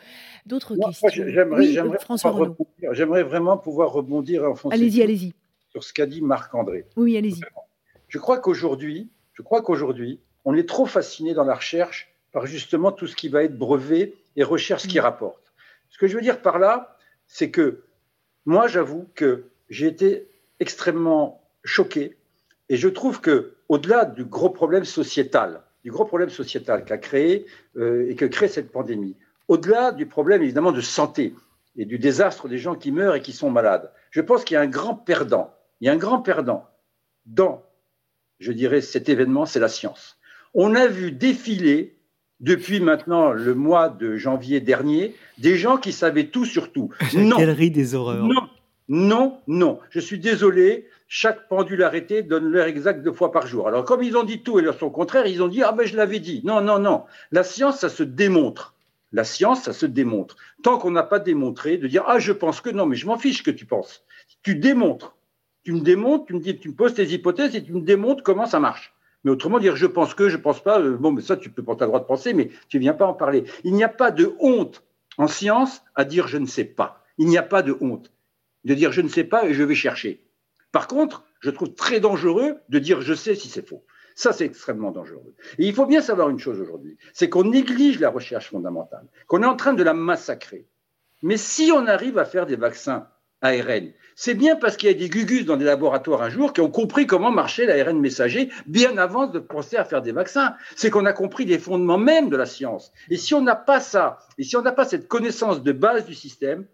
[0.47, 1.07] d'autres questions?
[2.91, 5.33] J'aimerais vraiment pouvoir rebondir en allez-y, allez-y.
[5.69, 6.87] sur ce qu'a dit Marc-André.
[6.95, 7.41] Oui, allez-y.
[8.07, 12.91] Je crois qu'aujourd'hui, je crois qu'aujourd'hui, on est trop fasciné dans la recherche par justement
[12.91, 15.01] tout ce qui va être brevet et recherche qui mm.
[15.01, 15.53] rapporte.
[15.89, 16.97] Ce que je veux dire par là,
[17.27, 17.83] c'est que
[18.45, 20.27] moi, j'avoue que j'ai été
[20.59, 22.17] extrêmement choqué
[22.69, 27.45] et je trouve que, au-delà du gros problème sociétal, du gros problème sociétal qu'a créé
[27.77, 29.15] euh, et que crée cette pandémie,
[29.47, 31.35] au-delà du problème évidemment de santé
[31.75, 34.57] et du désastre des gens qui meurent et qui sont malades, je pense qu'il y
[34.57, 35.53] a un grand perdant.
[35.79, 36.69] Il y a un grand perdant
[37.25, 37.63] dans,
[38.39, 40.17] je dirais, cet événement, c'est la science.
[40.53, 41.97] On a vu défiler
[42.41, 46.89] depuis maintenant le mois de janvier dernier, des gens qui savaient tout sur tout.
[47.13, 48.25] La galerie des horreurs.
[48.25, 48.49] Non,
[48.89, 49.79] non, non.
[49.91, 50.87] Je suis désolé.
[51.07, 53.67] Chaque pendule arrêtée donne l'heure exacte deux fois par jour.
[53.67, 55.85] Alors, comme ils ont dit tout et leur son contraire, ils ont dit Ah, ben
[55.85, 56.41] je l'avais dit.
[56.45, 57.03] Non, non, non.
[57.31, 58.75] La science, ça se démontre.
[59.11, 60.37] La science, ça se démontre.
[60.63, 63.17] Tant qu'on n'a pas démontré, de dire Ah, je pense que non, mais je m'en
[63.17, 64.03] fiche que tu penses.
[64.41, 65.15] Tu démontres.
[65.63, 68.23] Tu me démontres, tu me, dis, tu me poses tes hypothèses et tu me démontres
[68.23, 68.93] comment ça marche.
[69.23, 71.63] Mais autrement dire, je pense que, je pense pas, euh, bon, mais ça, tu peux
[71.63, 73.43] pas, as le droit de penser, mais tu viens pas en parler.
[73.63, 74.83] Il n'y a pas de honte
[75.17, 77.03] en science à dire je ne sais pas.
[77.17, 78.11] Il n'y a pas de honte
[78.63, 80.23] de dire je ne sais pas et je vais chercher.
[80.71, 83.83] Par contre, je trouve très dangereux de dire je sais si c'est faux.
[84.15, 85.33] Ça, c'est extrêmement dangereux.
[85.57, 89.41] Et il faut bien savoir une chose aujourd'hui, c'est qu'on néglige la recherche fondamentale, qu'on
[89.41, 90.67] est en train de la massacrer.
[91.23, 93.07] Mais si on arrive à faire des vaccins
[93.41, 93.91] ARN.
[94.15, 96.69] C'est bien parce qu'il y a des gugus dans des laboratoires un jour qui ont
[96.69, 100.55] compris comment marchait l'ARN messager bien avant de penser à faire des vaccins.
[100.75, 102.91] C'est qu'on a compris les fondements même de la science.
[103.09, 106.05] Et si on n'a pas ça, et si on n'a pas cette connaissance de base
[106.05, 106.65] du système,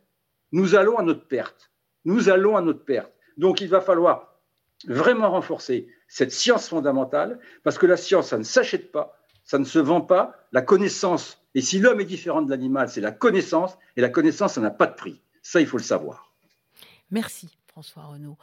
[0.52, 1.72] nous allons à notre perte.
[2.06, 3.12] Nous allons à notre perte.
[3.38, 4.40] Donc il va falloir
[4.86, 9.66] vraiment renforcer cette science fondamentale parce que la science, ça ne s'achète pas, ça ne
[9.66, 10.36] se vend pas.
[10.52, 14.54] La connaissance, et si l'homme est différent de l'animal, c'est la connaissance, et la connaissance,
[14.54, 15.22] ça n'a pas de prix.
[15.42, 16.27] Ça, il faut le savoir.
[17.12, 18.38] Merci François Renaud.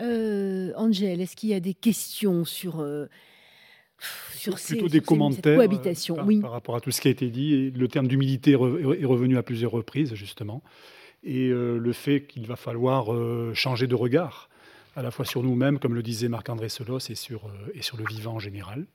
[0.00, 3.06] Euh, Angèle, est-ce qu'il y a des questions sur, euh,
[4.34, 6.40] sur Plutôt des commentaires cohabitation par, oui.
[6.40, 7.70] par, rapport à tout ce qui a été dit.
[7.70, 10.62] le terme d'humilité est revenu à plusieurs reprises, justement.
[11.24, 13.08] Et le fait qu'il va falloir
[13.54, 14.48] changer de regard,
[14.96, 18.04] à la fois sur nous-mêmes, comme le disait Marc-André Solos, et sur, et sur le
[18.08, 18.86] vivant en général.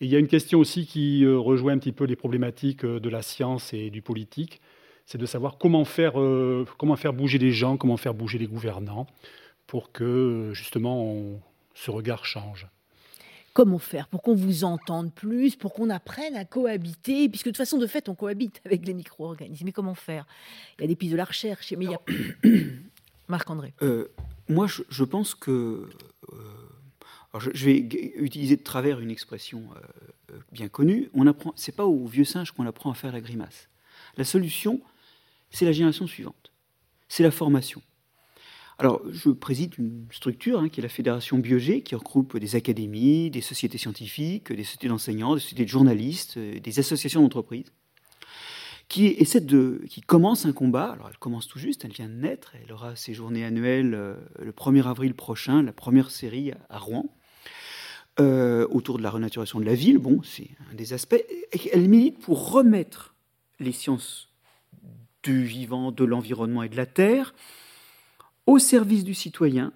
[0.00, 2.84] Et il y a une question aussi qui euh, rejoint un petit peu les problématiques
[2.84, 4.60] euh, de la science et du politique,
[5.06, 8.46] c'est de savoir comment faire, euh, comment faire bouger les gens, comment faire bouger les
[8.46, 9.06] gouvernants
[9.66, 11.40] pour que justement
[11.74, 12.68] ce regard change.
[13.52, 17.56] Comment faire pour qu'on vous entende plus, pour qu'on apprenne à cohabiter, puisque de toute
[17.56, 19.64] façon, de fait, on cohabite avec les micro-organismes.
[19.64, 20.26] Mais comment faire?
[20.78, 22.00] Il y a des pistes de la recherche, mais il y a...
[23.28, 23.72] Marc-André.
[24.48, 25.88] moi, je, je, pense que
[27.38, 31.10] je, vais utiliser de travers une expression euh, euh, bien connue.
[31.14, 33.68] On apprend, c'est pas au vieux singe qu'on apprend à faire la grimace.
[34.16, 34.80] La solution,
[35.50, 36.52] c'est la génération suivante.
[37.08, 37.82] C'est la formation.
[38.78, 43.30] Alors, je préside une structure hein, qui est la Fédération Biogé, qui regroupe des académies,
[43.30, 47.72] des sociétés scientifiques, des sociétés d'enseignants, des sociétés de journalistes, euh, des associations d'entreprises,
[48.88, 50.90] qui essaie de, qui commence un combat.
[50.90, 53.90] Alors, elle commence tout juste, elle vient de naître, elle aura ses journées annuelles
[54.38, 57.10] le 1er avril prochain, la première série à Rouen.
[58.18, 59.98] Euh, autour de la renaturation de la ville.
[59.98, 61.22] Bon, c'est un des aspects.
[61.70, 63.14] Elle milite pour remettre
[63.60, 64.30] les sciences
[65.26, 67.34] du vivant, de l'environnement et de la terre
[68.46, 69.72] au service du citoyen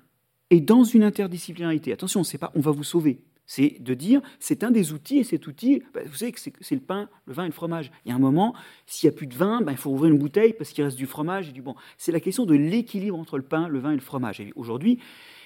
[0.51, 1.93] et dans une interdisciplinarité.
[1.93, 3.21] Attention, c'est pas on va vous sauver.
[3.47, 6.75] C'est de dire, c'est un des outils, et cet outil, bah, vous savez que c'est
[6.77, 7.91] le pain, le vin et le fromage.
[8.05, 8.55] Il y a un moment,
[8.87, 10.97] s'il n'y a plus de vin, bah, il faut ouvrir une bouteille parce qu'il reste
[10.97, 11.75] du fromage et du bon.
[11.99, 14.41] C'est la question de l'équilibre entre le pain, le vin et le fromage.
[14.55, 15.01] aujourd'hui,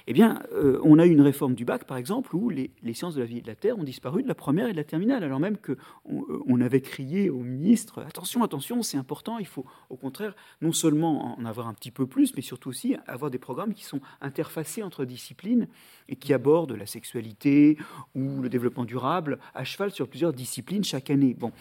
[0.07, 3.15] eh bien, euh, on a eu une réforme du bac, par exemple, où les, sciences
[3.15, 4.85] de la vie et de la terre ont disparu de la première et de la
[4.85, 5.73] terminale, alors même qu'on
[6.11, 10.73] euh, on avait crié au ministre attention, attention, c'est important, il faut au contraire non
[10.73, 14.01] seulement en avoir un petit peu plus, mais surtout aussi avoir des programmes qui sont
[14.21, 15.69] interfacés entre disciplines
[16.09, 17.79] et qui abordent la sexualité
[18.15, 21.35] ou le développement durable à cheval sur plusieurs disciplines chaque année.
[21.35, 21.53] Bon.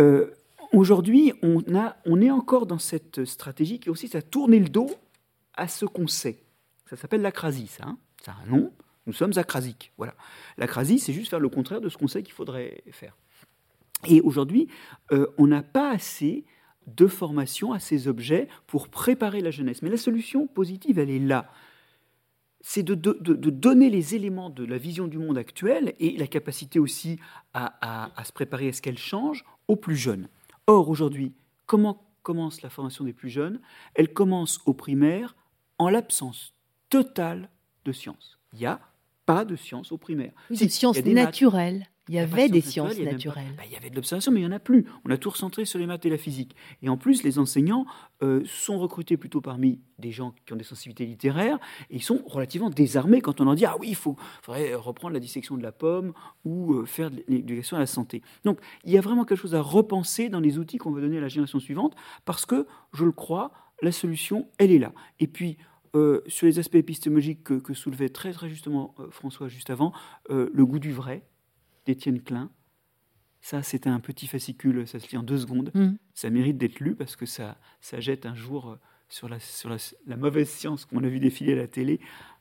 [0.00, 0.30] Euh,
[0.72, 4.88] aujourd'hui, on, est encore dans cette stratégie qui aussi, ça tourner le dos
[5.54, 6.38] à ce qu'on sait.
[6.88, 7.84] Ça s'appelle l'acrasie, ça.
[7.86, 8.72] Hein ça a un nom.
[9.06, 9.92] Nous sommes acrasiques.
[9.96, 10.14] Voilà.
[10.56, 13.16] L'acrasie, c'est juste faire le contraire de ce qu'on sait qu'il faudrait faire.
[14.06, 14.68] Et aujourd'hui,
[15.12, 16.44] euh, on n'a pas assez
[16.86, 19.82] de formation à ces objets pour préparer la jeunesse.
[19.82, 21.50] Mais la solution positive, elle est là.
[22.60, 27.18] C'est de, donner les éléments de la vision du monde actuel et la capacité aussi
[27.54, 30.28] à, à se préparer à ce qu'elle change aux plus jeunes.
[30.66, 31.34] Or, aujourd'hui,
[31.66, 33.60] comment commence la formation des plus jeunes?
[33.94, 35.36] Elle commence au primaire
[35.78, 36.57] en l'absence
[36.88, 37.50] total
[37.84, 38.38] de sciences.
[38.52, 38.80] Il n'y a
[39.26, 40.32] pas de sciences au primaire.
[40.50, 41.86] des sciences naturelles.
[42.08, 43.52] Il y avait des sciences naturelles.
[43.56, 44.86] Bah, il y avait de l'observation, mais il n'y en a plus.
[45.04, 46.56] On a tout recentré sur les maths et la physique.
[46.82, 47.84] Et en plus, les enseignants
[48.22, 51.58] euh, sont recrutés plutôt parmi des gens qui ont des sensibilités littéraires,
[51.90, 55.20] et ils sont relativement désarmés quand on leur dit Ah oui, il faudrait reprendre la
[55.20, 56.14] dissection de la pomme
[56.44, 58.22] ou euh, faire de l'éducation à la santé.
[58.44, 61.18] Donc, il y a vraiment quelque chose à repenser dans les outils qu'on veut donner
[61.18, 64.92] à la génération suivante, parce que, je le crois, la solution, elle est là.
[65.20, 65.58] Et puis,
[65.94, 69.92] euh, sur les aspects épistémologiques que, soulevait très très justement euh, François juste avant,
[70.30, 71.22] euh, le goût du vrai
[71.86, 72.50] d'Étienne Klein.
[73.40, 75.70] Ça, c'était un petit fascicule, ça se lit en deux secondes.
[75.74, 75.92] Mm.
[76.12, 78.76] Ça mérite d'être lu parce que ça, ça jette un jour
[79.08, 82.00] sur la, sur la, mauvaise science qu'on a vu défiler à la télé,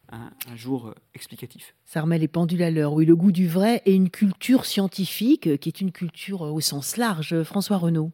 [0.09, 1.75] un, jour explicatif.
[1.85, 2.93] Ça remet les pendules à l'heure.
[2.93, 6.97] Oui, le goût du vrai et une culture scientifique qui est une culture au sens
[6.97, 7.43] large.
[7.43, 8.11] François Renaud.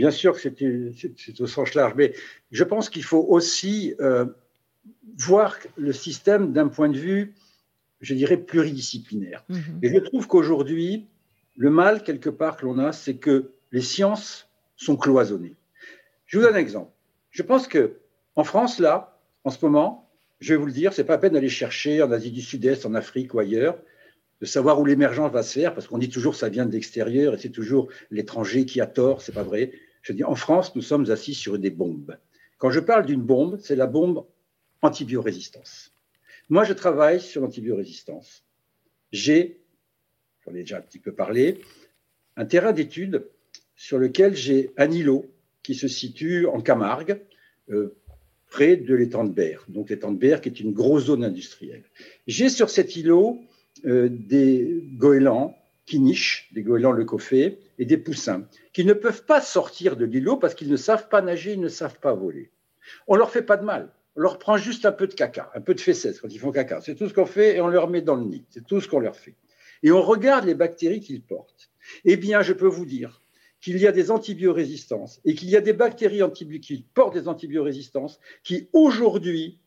[0.00, 2.14] Bien sûr que c'est au sens large, mais
[2.50, 4.24] je pense qu'il faut aussi euh,
[5.18, 7.34] voir le système d'un point de vue,
[8.00, 9.44] je dirais, pluridisciplinaire.
[9.50, 9.80] Mhm.
[9.82, 11.06] Et je trouve qu'aujourd'hui,
[11.58, 15.54] le mal, quelque part, que l'on a, c'est que les sciences sont cloisonnées.
[16.24, 16.92] Je vous donne un exemple.
[17.30, 17.98] Je pense que
[18.36, 20.08] en France, là, en ce moment,
[20.40, 22.86] je vais vous le dire, c'est pas la peine d'aller chercher en Asie du Sud-Est,
[22.86, 23.76] en Afrique ou ailleurs,
[24.40, 27.34] de savoir où l'émergence va se faire, parce qu'on dit toujours ça vient de l'extérieur
[27.34, 29.72] et c'est toujours l'étranger qui a tort, c'est pas vrai.
[30.02, 32.16] Je dis, en France, nous sommes assis sur des bombes.
[32.58, 34.26] Quand je parle d'une bombe, c'est la bombe
[34.82, 35.92] antibiorésistance.
[36.48, 38.44] Moi, je travaille sur l'antibiorésistance.
[39.12, 39.60] J'ai,
[40.44, 41.60] j'en ai déjà un petit peu parlé,
[42.36, 43.26] un terrain d'étude
[43.76, 45.26] sur lequel j'ai un îlot
[45.62, 47.20] qui se situe en Camargue,
[47.70, 47.96] euh,
[48.48, 49.64] près de l'étang de Berre.
[49.68, 51.84] Donc l'étang de Berre qui est une grosse zone industrielle.
[52.26, 53.40] J'ai sur cet îlot
[53.86, 59.40] euh, des goélands qui nichent, des goélands leucophées, et des poussins, qui ne peuvent pas
[59.40, 62.52] sortir de l'îlot parce qu'ils ne savent pas nager, ils ne savent pas voler.
[63.08, 63.90] On leur fait pas de mal.
[64.16, 66.52] On leur prend juste un peu de caca, un peu de fesses quand ils font
[66.52, 66.82] caca.
[66.82, 68.44] C'est tout ce qu'on fait et on leur met dans le nid.
[68.50, 69.34] C'est tout ce qu'on leur fait.
[69.82, 71.70] Et on regarde les bactéries qu'ils portent.
[72.04, 73.22] Eh bien, je peux vous dire
[73.62, 78.20] qu'il y a des antibiorésistances et qu'il y a des bactéries qui portent des antibiorésistances
[78.42, 79.58] qui aujourd'hui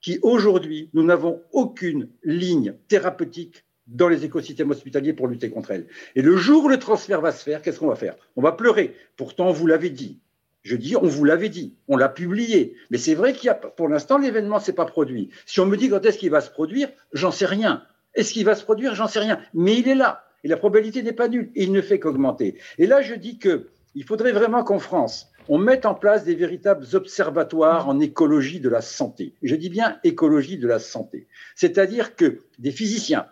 [0.00, 5.86] qui aujourd'hui, nous n'avons aucune ligne thérapeutique dans les écosystèmes hospitaliers pour lutter contre elles.
[6.14, 8.16] Et le jour où le transfert va se faire, qu'est-ce qu'on va faire?
[8.36, 8.94] On va pleurer.
[9.16, 10.20] Pourtant, vous l'avez dit.
[10.62, 12.74] Je dis, on vous l'avait dit, on l'a publié.
[12.90, 15.30] Mais c'est vrai qu'il y a, pour l'instant, l'événement ne s'est pas produit.
[15.46, 17.84] Si on me dit quand est-ce qu'il va se produire, j'en sais rien.
[18.14, 18.94] Est-ce qu'il va se produire?
[18.96, 19.40] J'en sais rien.
[19.54, 20.24] Mais il est là.
[20.42, 21.52] Et la probabilité n'est pas nulle.
[21.54, 22.58] Et il ne fait qu'augmenter.
[22.78, 26.84] Et là, je dis qu'il faudrait vraiment qu'en France, on mette en place des véritables
[26.94, 29.34] observatoires en écologie de la santé.
[29.44, 31.28] Je dis bien écologie de la santé.
[31.54, 33.26] C'est-à-dire que des physiciens,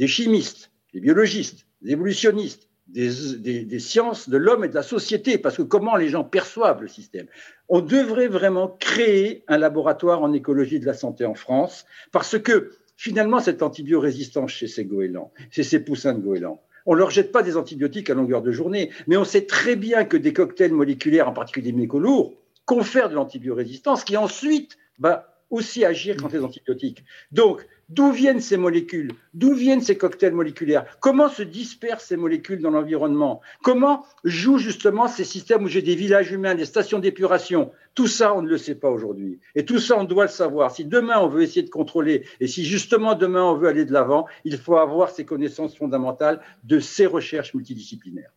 [0.00, 5.58] des chimistes, des biologistes, des évolutionnistes, des, sciences de l'homme et de la société, parce
[5.58, 7.26] que comment les gens perçoivent le système?
[7.68, 12.72] On devrait vraiment créer un laboratoire en écologie de la santé en France, parce que
[12.96, 17.30] finalement, cette antibiorésistance chez ces goélands, chez ces poussins de goélands, on ne leur jette
[17.30, 20.72] pas des antibiotiques à longueur de journée, mais on sait très bien que des cocktails
[20.72, 22.32] moléculaires, en particulier des métaux lourds,
[22.64, 27.04] confèrent de l'antibiorésistance qui ensuite va aussi agir contre les antibiotiques.
[27.32, 29.10] Donc, D'où viennent ces molécules?
[29.34, 30.86] D'où viennent ces cocktails moléculaires?
[31.00, 33.40] Comment se dispersent ces molécules dans l'environnement?
[33.64, 37.72] Comment jouent justement ces systèmes où j'ai des villages humains, des stations d'épuration?
[37.96, 39.40] Tout ça, on ne le sait pas aujourd'hui.
[39.56, 40.70] Et tout ça, on doit le savoir.
[40.70, 43.92] Si demain, on veut essayer de contrôler, et si justement demain, on veut aller de
[43.92, 48.30] l'avant, il faut avoir ces connaissances fondamentales de ces recherches multidisciplinaires.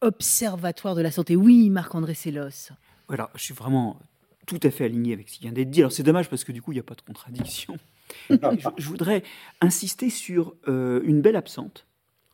[0.00, 2.70] Observatoire de la santé, oui, Marc-André Sellos.
[3.08, 3.98] Voilà, je suis vraiment
[4.46, 5.80] tout à fait aligné avec ce qui vient d'être dit.
[5.80, 7.76] Alors c'est dommage parce que du coup, il n'y a pas de contradiction
[8.28, 9.22] je, voudrais
[9.60, 11.86] insister sur euh, une belle absente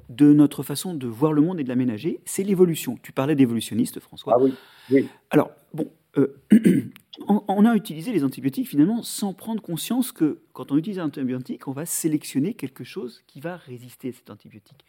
[0.09, 2.99] de notre façon de voir le monde et de l'aménager, c'est l'évolution.
[3.03, 4.35] Tu parlais d'évolutionniste, François.
[4.37, 4.43] Ah
[4.91, 5.07] oui.
[5.31, 6.41] Alors, bon, euh,
[7.27, 11.69] on, a utilisé les antibiotiques finalement sans prendre conscience que quand on utilise un antibiotique,
[11.69, 14.85] on va sélectionner quelque chose qui va résister à cet antibiotique.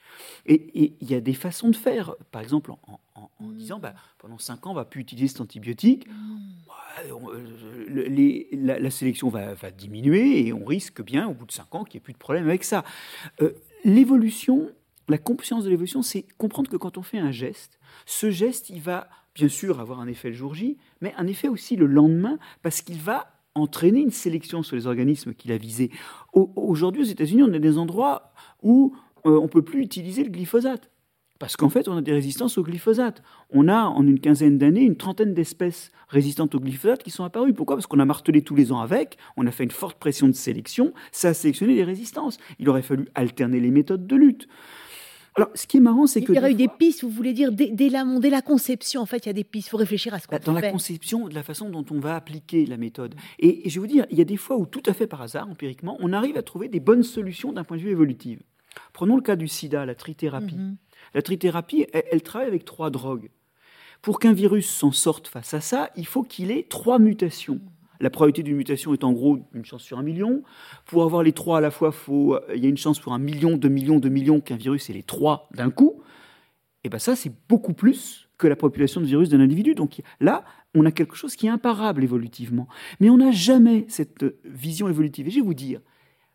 [0.46, 2.16] Et il y a des façons de faire.
[2.32, 3.00] Par exemple, en,
[3.40, 3.54] mm.
[3.56, 6.08] disant bah, pendant 5 ans, on va plus utiliser cet antibiotique.
[6.08, 6.40] Mm.
[7.10, 11.98] Euh, la, sélection va, diminuer et on risque bien, au bout de 5 ans, qu'il
[11.98, 12.84] n'y ait plus de problème avec ça.
[13.42, 13.54] Euh,
[13.84, 14.70] l'évolution,
[15.08, 18.82] la conscience de l'évolution, c'est comprendre que quand on fait un geste, ce geste, il
[18.82, 22.38] va bien sûr avoir un effet le jour J, mais un effet aussi le lendemain,
[22.62, 25.92] parce qu'il va entraîner une sélection sur les organismes qu'il a visés.
[26.34, 28.96] Aujourd'hui, aux États-Unis, on a des endroits où
[29.26, 30.90] euh, on ne peut plus utiliser le glyphosate.
[31.40, 33.24] Parce qu'en fait, on a des résistances au glyphosate.
[33.50, 37.54] On a, en une quinzaine d'années, une trentaine d'espèces résistantes au glyphosate qui sont apparues.
[37.54, 37.78] Pourquoi?
[37.78, 40.34] Parce qu'on a martelé tous les ans avec, on a fait une forte pression de
[40.34, 42.40] sélection, ça a sélectionné les résistances.
[42.60, 44.50] Il aurait fallu alterner les méthodes de lutte.
[45.40, 46.34] Alors, ce qui est marrant, c'est que.
[46.34, 49.02] Il y aurait eu des pistes, vous voulez dire, dès, dès, la, dès la conception,
[49.02, 49.68] en fait, il y a des pistes.
[49.68, 52.00] Il faut réfléchir à ce qu'on bah, Dans la conception, de la façon dont on
[52.00, 53.16] va appliquer la méthode.
[53.40, 55.22] Et, je vais vous dire, il y a des fois où, tout à fait par
[55.22, 58.40] hasard, empiriquement, on arrive à trouver des bonnes solutions d'un point de vue évolutif.
[58.94, 60.56] Prenons le cas du sida, la trithérapie.
[60.56, 60.76] Mhm.
[61.14, 63.30] La trithérapie, elle, travaille avec trois drogues.
[64.02, 67.60] Pour qu'un virus s'en sorte face à ça, il faut qu'il ait trois mutations.
[68.00, 70.44] La probabilité d'une mutation est en gros une chance sur un million.
[70.86, 73.20] Pour avoir les trois à la fois, euh, il y a une chance pour un
[73.20, 76.02] million, deux millions, deux millions qu'un virus ait les trois d'un coup.
[76.84, 79.76] Et bien ça, c'est beaucoup plus que la population de virus d'un individu.
[79.76, 82.68] Donc là, on a quelque chose qui est imparable évolutivement.
[83.00, 85.28] Mais on n'a jamais cette vision évolutive.
[85.28, 85.82] Et je vais vous dire,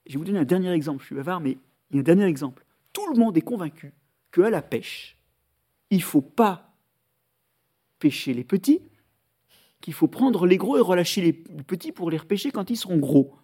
[0.07, 1.01] je vais vous donner un dernier exemple.
[1.01, 1.57] Je suis bavard, mais
[1.91, 2.67] il y a un dernier exemple.
[2.93, 3.95] Tout le monde est convaincu
[4.33, 5.19] qu'à la pêche,
[5.91, 6.75] il ne faut pas
[7.99, 8.83] pêcher les petits,
[9.85, 12.97] qu'il faut prendre les gros et relâcher les petits pour les repêcher quand ils seront
[12.97, 13.35] gros.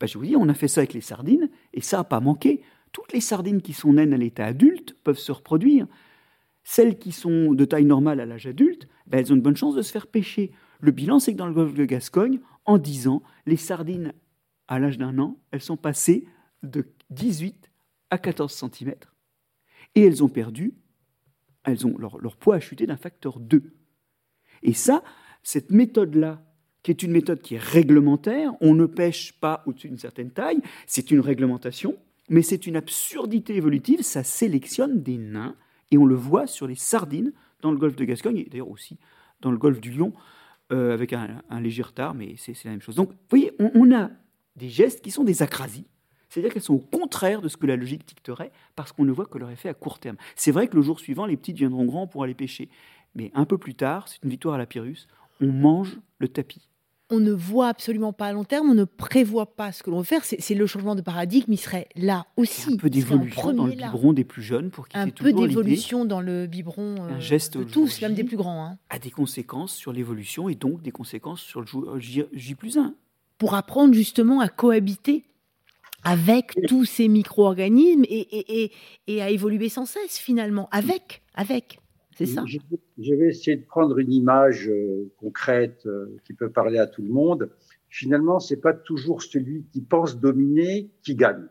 [0.00, 2.18] Ben, je vous dis, on a fait ça avec les sardines, et ça n'a pas
[2.18, 2.62] manqué.
[2.90, 5.86] Toutes les sardines qui sont naines à l'état adulte peuvent se reproduire.
[6.64, 9.76] Celles qui sont de taille normale à l'âge adulte, ben, elles ont une bonne chance
[9.76, 10.50] de se faire pêcher.
[10.80, 14.12] Le bilan, c'est que dans le golfe de Gascogne, en 10 ans, les sardines,
[14.66, 16.26] à l'âge d'un an, elles sont passées
[16.64, 17.70] de 18
[18.10, 18.94] à 14 cm.
[19.94, 20.74] Et elles ont perdu,
[21.62, 23.62] elles ont, leur, leur poids a chuté d'un facteur 2.
[24.64, 25.04] Et ça,
[25.42, 26.42] cette méthode-là,
[26.82, 30.60] qui est une méthode qui est réglementaire, on ne pêche pas au-dessus d'une certaine taille,
[30.86, 31.96] c'est une réglementation,
[32.28, 35.54] mais c'est une absurdité évolutive, ça sélectionne des nains,
[35.90, 38.98] et on le voit sur les sardines dans le golfe de Gascogne, et d'ailleurs aussi
[39.40, 40.12] dans le golfe du Lion,
[40.72, 42.94] euh, avec un, léger retard, mais c'est la même chose.
[42.94, 44.10] Donc, vous voyez, on, a
[44.56, 45.86] des gestes qui sont des acrasies,
[46.28, 49.26] c'est-à-dire qu'elles sont au contraire de ce que la logique dicterait, parce qu'on ne voit
[49.26, 50.16] que leur effet à court terme.
[50.34, 52.70] C'est vrai que le jour suivant, les petits deviendront grands pour aller pêcher,
[53.14, 55.08] mais un peu plus tard, c'est une victoire à la Pyrrhus,
[55.42, 56.68] on mange le tapis.
[57.10, 59.98] On ne voit absolument pas à long terme, on ne prévoit pas ce que l'on
[59.98, 60.24] va faire.
[60.24, 62.72] C'est le changement de paradigme, il serait là aussi.
[62.72, 66.22] un peu d'évolution dans le biberon des plus jeunes pour qu'ils Un peu d'évolution dans
[66.22, 68.64] le biberon un geste de tous, même des plus grands.
[68.64, 68.78] Hein.
[68.88, 71.66] A des conséquences sur l'évolution et donc des conséquences sur le
[71.98, 72.94] J, J plus 1.
[73.36, 75.24] Pour apprendre justement à cohabiter
[76.04, 78.72] avec tous ces micro-organismes et,
[79.06, 81.78] et, à évoluer sans cesse finalement, avec, avec.
[82.16, 82.44] C'est ça.
[82.46, 87.02] Je, vais essayer de prendre une image euh, concrète euh, qui peut parler à tout
[87.02, 87.50] le monde.
[87.88, 91.46] finalement, c'est pas toujours celui qui pense dominer qui gagne.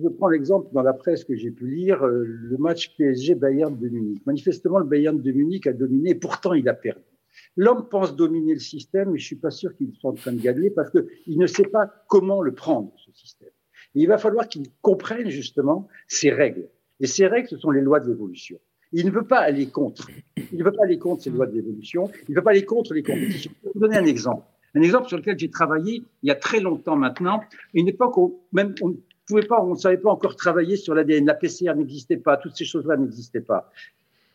[0.00, 3.88] Je prends l'exemple dans la presse que j'ai pu lire, euh, le match PSG-Bayern de
[3.88, 4.22] Munich.
[4.26, 7.02] Manifestement, le Bayern de Munich a dominé, pourtant il a perdu.
[7.56, 10.40] L'homme pense dominer le système, mais je suis pas sûr qu'il soit en train de
[10.40, 13.50] gagner parce qu'il ne sait pas comment le prendre, ce système.
[13.94, 16.68] il va falloir qu'il comprenne justement ses règles.
[17.00, 18.58] Et ces règles, ce sont les lois de l'évolution.
[18.92, 20.08] Il ne veut pas aller contre.
[20.36, 22.10] Il ne veut pas aller contre ces lois de l'évolution.
[22.28, 23.52] Il ne veut pas aller contre les compétitions.
[23.62, 24.44] Je vais vous donner un exemple.
[24.74, 27.42] Un exemple sur lequel j'ai travaillé il y a très longtemps maintenant,
[27.74, 28.94] une époque où même on ne
[29.26, 31.26] pouvait pas, on ne savait pas encore travailler sur l'ADN.
[31.26, 33.70] La PCR n'existait pas, toutes ces choses-là n'existaient pas.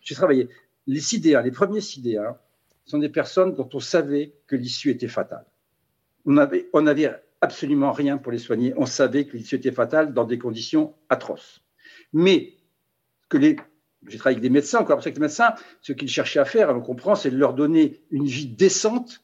[0.02, 0.50] J'ai travaillé.
[0.86, 2.42] Les CIDA, les premiers CIDA,
[2.86, 5.46] sont des personnes dont on savait que l'issue était fatale.
[6.26, 7.12] On n'avait on avait
[7.42, 8.74] absolument rien pour les soigner.
[8.78, 11.62] On savait que l'issue était fatale dans des conditions atroces.
[12.12, 12.54] Mais
[13.30, 13.56] que les
[14.08, 16.82] j'ai travaillé avec des médecins, encore avec les médecins, ce qu'ils cherchaient à faire, on
[16.82, 19.24] comprend, c'est de leur donner une vie décente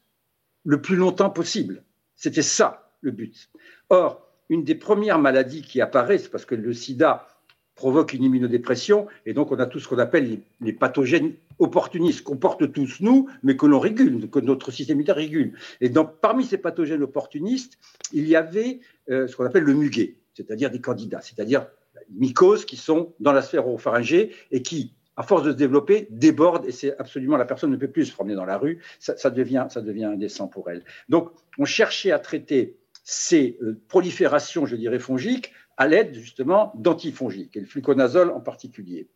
[0.63, 1.83] le plus longtemps possible.
[2.15, 3.49] C'était ça le but.
[3.89, 7.27] Or, une des premières maladies qui apparaissent, parce que le sida
[7.75, 12.35] provoque une immunodépression, et donc on a tout ce qu'on appelle les, pathogènes opportunistes qu'on
[12.35, 15.53] porte tous nous, mais que l'on régule, que notre système immunitaire régule.
[15.79, 17.77] Et donc, parmi ces pathogènes opportunistes,
[18.11, 21.67] il y avait euh, ce qu'on appelle le muguet, c'est-à-dire des candidats, c'est-à-dire
[22.09, 26.65] mycoses qui sont dans la sphère oropharyngée et qui, à force de se développer, débordent
[26.65, 29.67] et c'est absolument la personne ne peut plus se promener dans la rue, ça, devient,
[29.69, 30.83] ça devient indécent pour elle.
[31.09, 37.55] Donc, on cherchait à traiter ces euh, proliférations, je dirais, fongiques à l'aide justement d'antifongiques,
[37.55, 39.07] et le fluconazole en particulier.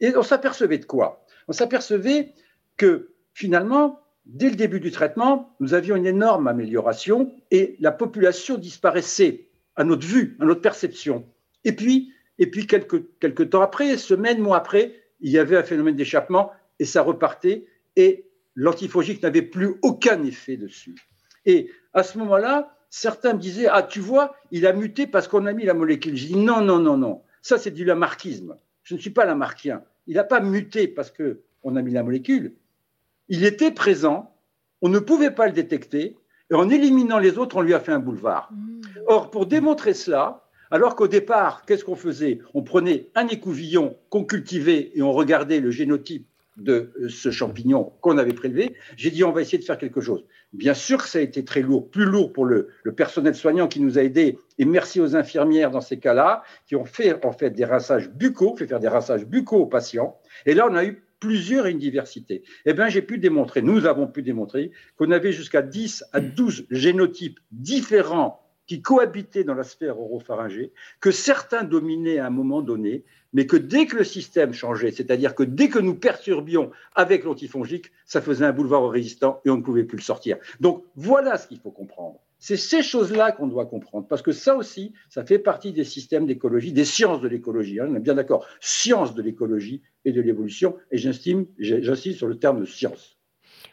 [0.00, 1.24] Et on s'apercevait de quoi?
[1.48, 2.32] On s'apercevait
[2.76, 8.56] que finalement, dès le début du traitement, nous avions une énorme amélioration et la population
[8.56, 11.26] disparaissait à notre vue, à notre perception.
[11.64, 15.62] Et puis, et puis, quelques, quelques temps après, semaines, mois après, il y avait un
[15.62, 20.94] phénomène d'échappement et ça repartait et l'antifongique n'avait plus aucun effet dessus.
[21.46, 25.46] Et à ce moment-là, certains me disaient Ah, tu vois, il a muté parce qu'on
[25.46, 26.16] a mis la molécule.
[26.16, 27.22] Je dis Non, non, non, non.
[27.40, 28.56] Ça, c'est du lamarckisme.
[28.82, 29.82] Je ne suis pas lamarckien.
[30.06, 32.54] Il n'a pas muté parce qu'on a mis la molécule.
[33.28, 34.36] Il était présent,
[34.82, 36.16] on ne pouvait pas le détecter,
[36.50, 38.52] et en éliminant les autres, on lui a fait un boulevard.
[38.52, 38.80] Mmh.
[39.08, 42.40] Or, pour démontrer cela, alors qu'au départ, qu'est-ce qu'on faisait?
[42.54, 46.26] On prenait un écouvillon qu'on cultivait et on regardait le génotype
[46.56, 48.74] de euh, ce champignon qu'on avait prélevé.
[48.96, 50.24] J'ai dit, on va essayer de faire quelque chose.
[50.52, 53.80] Bien sûr que ça a été très lourd, plus lourd pour le, personnel soignant qui
[53.80, 57.50] nous a aidés, et merci aux infirmières dans ces cas-là, qui ont fait en fait
[57.50, 60.18] des rinçages buccaux, fait faire des rinçages buccaux aux patients.
[60.46, 62.42] Et là, on a eu plusieurs universités.
[62.64, 66.66] Eh bien, j'ai pu démontrer, nous avons pu démontrer qu'on avait jusqu'à 10 à 12
[66.70, 73.04] génotypes différents qui cohabitaient dans la sphère oropharyngée, que certains dominaient à un moment donné,
[73.32, 77.92] mais que dès que le système changeait, c'est-à-dire que dès que nous perturbions avec l'antifongique,
[78.04, 80.38] ça faisait un boulevard aux résistants et on ne pouvait plus le sortir.
[80.60, 82.20] Donc voilà ce qu'il faut comprendre.
[82.38, 86.26] C'est ces choses-là qu'on doit comprendre, parce que ça aussi, ça fait partie des systèmes
[86.26, 87.80] d'écologie, des sciences de l'écologie.
[87.80, 92.38] Hein, on est bien d'accord, sciences de l'écologie et de l'évolution, et j'insiste sur le
[92.38, 93.15] terme de science.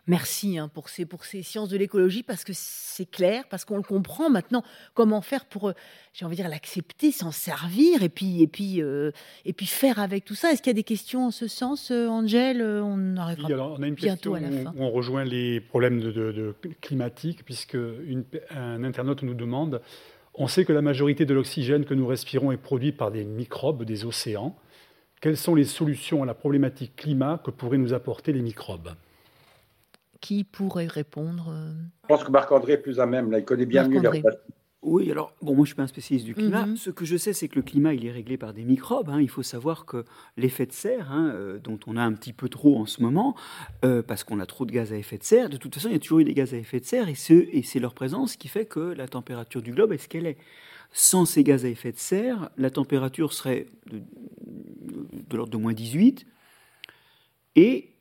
[0.06, 3.78] Merci hein, pour, ces, pour ces sciences de l'écologie parce que c'est clair, parce qu'on
[3.78, 4.62] le comprend maintenant.
[4.94, 5.74] Comment faire pour, euh,
[6.14, 9.12] j'ai envie de dire, l'accepter, s'en servir et puis, et, puis, euh,
[9.46, 11.90] et puis faire avec tout ça Est-ce qu'il y a des questions en ce sens,
[11.90, 16.02] euh, Angèle On arrivera oui, alors on a une question Où on rejoint les problèmes
[16.02, 17.78] de, climatiques puisque
[18.52, 19.82] un internaute nous demande
[20.36, 23.84] on sait que la majorité de l'oxygène que nous respirons est produit par des microbes
[23.84, 24.56] des océans.
[25.22, 28.96] Quelles sont les solutions à la problématique climat que pourraient nous apporter les microbes?
[30.24, 31.74] Qui pourrait répondre euh
[32.04, 34.02] Je pense que Marc-André est plus à même, là, il connaît bien mieux
[34.86, 36.66] oui, alors, bon, moi je ne suis pas un spécialiste du climat.
[36.66, 36.76] Mhm.
[36.76, 39.10] Ce que je sais, c'est que le climat, il est réglé par des microbes.
[39.10, 39.22] Hein.
[39.22, 40.04] Il faut savoir que
[40.36, 43.34] l'effet de serre, hein, euh, dont on a un petit peu trop en ce moment,
[43.86, 45.94] euh, parce qu'on a trop de gaz à effet de serre, de toute façon, il
[45.94, 48.36] y a toujours eu des gaz à effet de serre, et, et c'est leur présence
[48.36, 50.38] qui fait que la température du globe est ce qu'elle est?
[50.92, 54.02] Sans ces gaz à effet de serre, la température serait de,
[55.30, 56.26] de l'ordre de moins 18,
[57.56, 57.93] et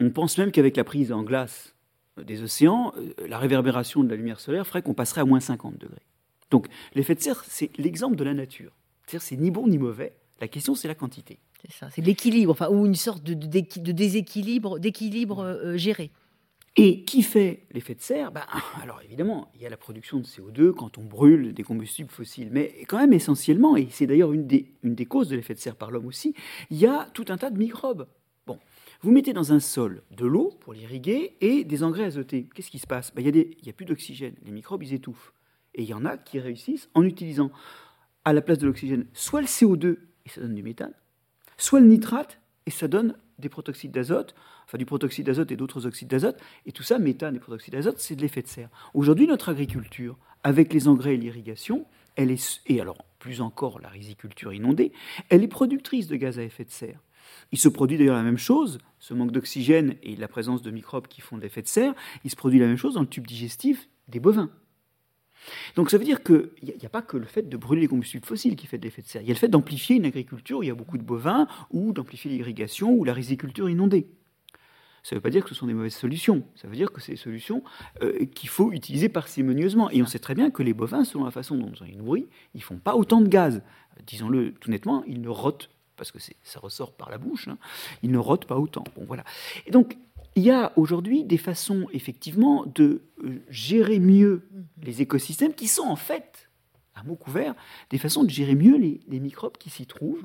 [0.00, 1.74] on pense même qu'avec la prise en glace
[2.22, 5.78] des océans, euh, la réverbération de la lumière solaire ferait qu'on passerait à moins 50
[5.78, 6.06] degrés.
[6.50, 8.72] Donc l'effet de serre, c'est l'exemple de la nature.
[9.06, 10.16] C'est-à-dire c'est ni bon ni mauvais.
[10.40, 11.38] La question, c'est la quantité.
[11.62, 16.10] C'est ça, c'est l'équilibre, enfin, ou une sorte de, déséquilibre, d'équilibre euh, géré.
[16.78, 18.32] Et qui fait l'effet de serre?
[18.32, 18.44] Ben,
[18.82, 22.48] Alors évidemment, il y a la production de CO2 quand on brûle des combustibles fossiles,
[22.52, 25.58] mais quand même essentiellement, et c'est d'ailleurs une des, une des causes de l'effet de
[25.58, 26.34] serre par l'homme aussi,
[26.70, 28.06] il y a tout un tas de microbes.
[29.06, 32.48] Vous mettez dans un sol de l'eau pour l'irriguer et des engrais azotés.
[32.52, 33.14] Qu'est-ce qui se passe?
[33.14, 34.34] Ben, Il n'y a, plus d'oxygène.
[34.44, 35.32] Les microbes, ils étouffent.
[35.76, 37.52] Et il y en a qui réussissent en utilisant
[38.24, 40.92] à la place de l'oxygène soit le CO2 et ça donne du méthane,
[41.56, 44.34] soit le nitrate et ça donne des protoxydes d'azote,
[44.64, 48.00] enfin du protoxyde d'azote et d'autres oxydes d'azote, et tout ça, méthane et protoxyde d'azote,
[48.00, 48.70] c'est de l'effet de serre.
[48.92, 53.88] Aujourd'hui, notre agriculture, avec les engrais et l'irrigation, elle est, et alors plus encore la
[53.88, 54.90] riziculture inondée,
[55.28, 56.98] elle est productrice de gaz à effet de serre.
[57.52, 61.06] Il se produit d'ailleurs la même chose, ce manque d'oxygène et la présence de microbes
[61.06, 61.94] qui font de l'effet de serre,
[62.24, 64.50] il se produit la même chose dans le tube digestif des bovins.
[65.76, 68.24] Donc ça veut dire qu'il n'y a, pas que le fait de brûler les combustibles
[68.24, 69.22] fossiles qui fait de l'effet de serre.
[69.22, 71.46] Il y a le fait d'amplifier une agriculture où il y a beaucoup de bovins,
[71.70, 74.08] ou d'amplifier l'irrigation, ou la riziculture inondée.
[75.02, 76.42] Ça ne veut pas dire que ce sont des mauvaises solutions.
[76.56, 77.62] Ça veut dire que c'est des solutions
[78.02, 79.88] euh, qu'il faut utiliser parcimonieusement.
[79.90, 82.26] Et on sait très bien que les bovins, selon la façon dont on les nourrit,
[82.54, 83.62] ils ne font pas autant de gaz.
[84.04, 87.58] Disons-le tout nettement, ils ne rotent, parce que ça ressort par la bouche, hein,
[88.02, 88.84] ils ne rotent pas autant.
[88.96, 89.24] Bon, voilà.
[89.66, 89.96] Et donc,
[90.36, 94.46] il y a aujourd'hui des façons, effectivement, de euh, gérer mieux
[94.82, 96.50] les écosystèmes qui sont en fait,
[96.94, 97.54] à mot couvert,
[97.88, 100.24] des façons de gérer mieux les, microbes qui s'y trouvent.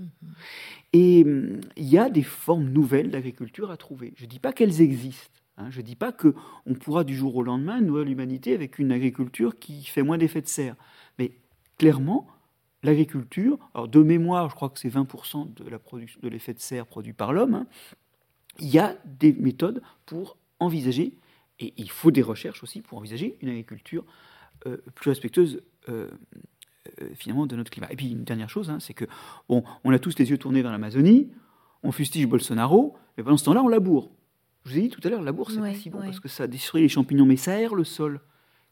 [0.92, 4.14] Et hum, il y a des formes nouvelles d'agriculture à trouver.
[4.18, 5.40] Je ne dis pas qu'elles existent.
[5.58, 5.70] Hein.
[5.70, 9.60] je ne dis pas qu'on pourra du jour au lendemain nourrir l'humanité avec une agriculture
[9.60, 10.76] qui fait moins d'effets de serre.
[11.20, 11.32] Mais
[11.78, 12.28] clairement,
[12.84, 16.86] l'agriculture, alors de mémoire, je crois que c'est 20% de, la de l'effet de serre
[16.86, 17.68] produit par l'homme, hein,
[18.60, 21.14] il y a des méthodes pour envisager,
[21.60, 24.04] et il faut des recherches aussi pour envisager une agriculture
[24.68, 26.10] euh, plus respectueuse euh,
[27.02, 27.92] euh, finalement de notre climat.
[27.92, 29.06] Et puis une dernière chose, hein, c'est que
[29.48, 31.30] bon, on a tous les yeux tournés vers l'Amazonie,
[31.84, 34.12] on fustige Bolsonaro, mais pendant ce temps-là, on laboure.
[34.66, 36.28] Je vous ai dit tout à l'heure, la labour, c'est pas si bon parce que
[36.28, 38.22] ça détruit les champignons, mais ça aère le sol.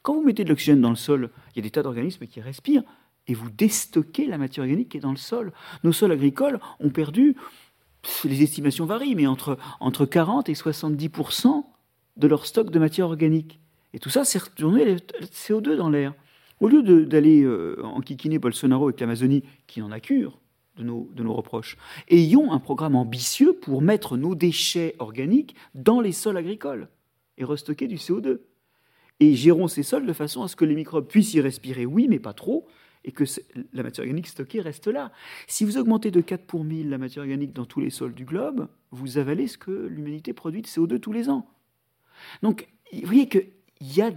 [0.02, 2.42] Quand vous mettez de l'oxygène dans le sol, il y a des tas d'organismes qui
[2.42, 2.84] respirent
[3.30, 5.54] et vous déstockez la matière organique qui est dans le sol.
[5.84, 7.36] Nos sols agricoles ont perdu
[8.24, 11.64] les estimations varient, mais entre, entre 40 et 70%
[12.18, 13.60] de leur stock de matière organique.
[13.94, 16.14] Et tout ça, c'est retourné le CO2 dans l'air.
[16.60, 20.40] Au lieu d'aller euh, enquiquiner Bolsonaro avec l'Amazonie, qui en a cure
[20.78, 21.78] de nos, de nos reproches,
[22.10, 26.90] ayons un programme ambitieux pour mettre nos déchets organiques dans les sols agricoles
[27.38, 28.40] et restocker du CO2.
[29.22, 32.08] Et gérons ces sols de façon à ce que les microbes puissent y respirer, oui,
[32.10, 32.68] mais pas trop,
[33.06, 33.24] et que
[33.74, 35.12] la matière organique stockée reste là.
[35.48, 38.26] Si vous augmentez de 4 pour 1000 la matière organique dans tous les sols du
[38.26, 41.48] globe, vous avalez ce que l'humanité produit de CO2 tous les ans.
[42.42, 43.52] Donc, vous voyez qu'il
[43.82, 44.12] y a,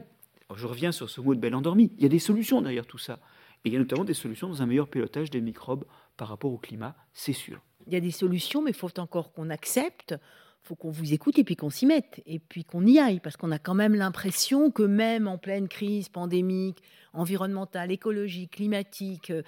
[0.55, 2.99] je reviens sur ce mot de belle endormie, il y a des solutions derrière tout
[2.99, 3.21] ça.
[3.65, 5.85] Et il y a notamment des solutions dans un meilleur pilotage des microbes
[6.17, 7.61] par rapport au climat, c'est sûr.
[7.87, 10.15] Il y a des solutions, mais il faut encore qu'on accepte
[10.63, 13.37] faut qu'on vous écoute et puis qu'on s'y mette et puis qu'on y aille parce
[13.37, 16.83] qu'on a quand même l'impression que même en pleine crise pandémique,
[17.13, 19.43] environnementale, écologique, climatique, euh,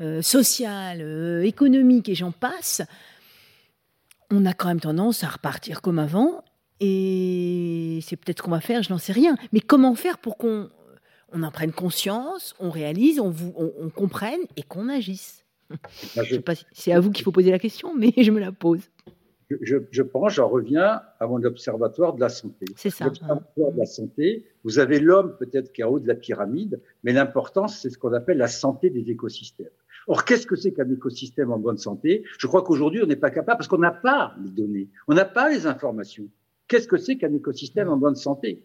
[0.00, 2.82] euh, sociale, euh, économique et j'en passe,
[4.30, 6.42] on a quand même tendance à repartir comme avant
[6.80, 9.36] et c'est peut-être ce qu'on va faire, je n'en sais rien.
[9.52, 10.70] Mais comment faire pour qu'on
[11.32, 15.44] on en prenne conscience, on réalise, on, vous, on, comprenne et qu'on agisse?
[16.72, 18.80] C'est à vous qu'il faut poser la question, mais je me la pose
[19.60, 22.66] je, pense, j'en reviens à mon observatoire de la santé.
[22.76, 23.04] C'est ça.
[23.06, 26.80] L'observatoire de la santé, vous avez l'homme peut-être qui est en haut de la pyramide,
[27.02, 29.70] mais l'important, c'est ce qu'on appelle la santé des écosystèmes.
[30.06, 32.24] Or, qu'est-ce que c'est qu'un écosystème en bonne santé?
[32.38, 35.24] Je crois qu'aujourd'hui, on n'est pas capable, parce qu'on n'a pas les données, on n'a
[35.24, 36.28] pas les informations.
[36.68, 38.64] Qu'est-ce que c'est qu'un écosystème en bonne santé?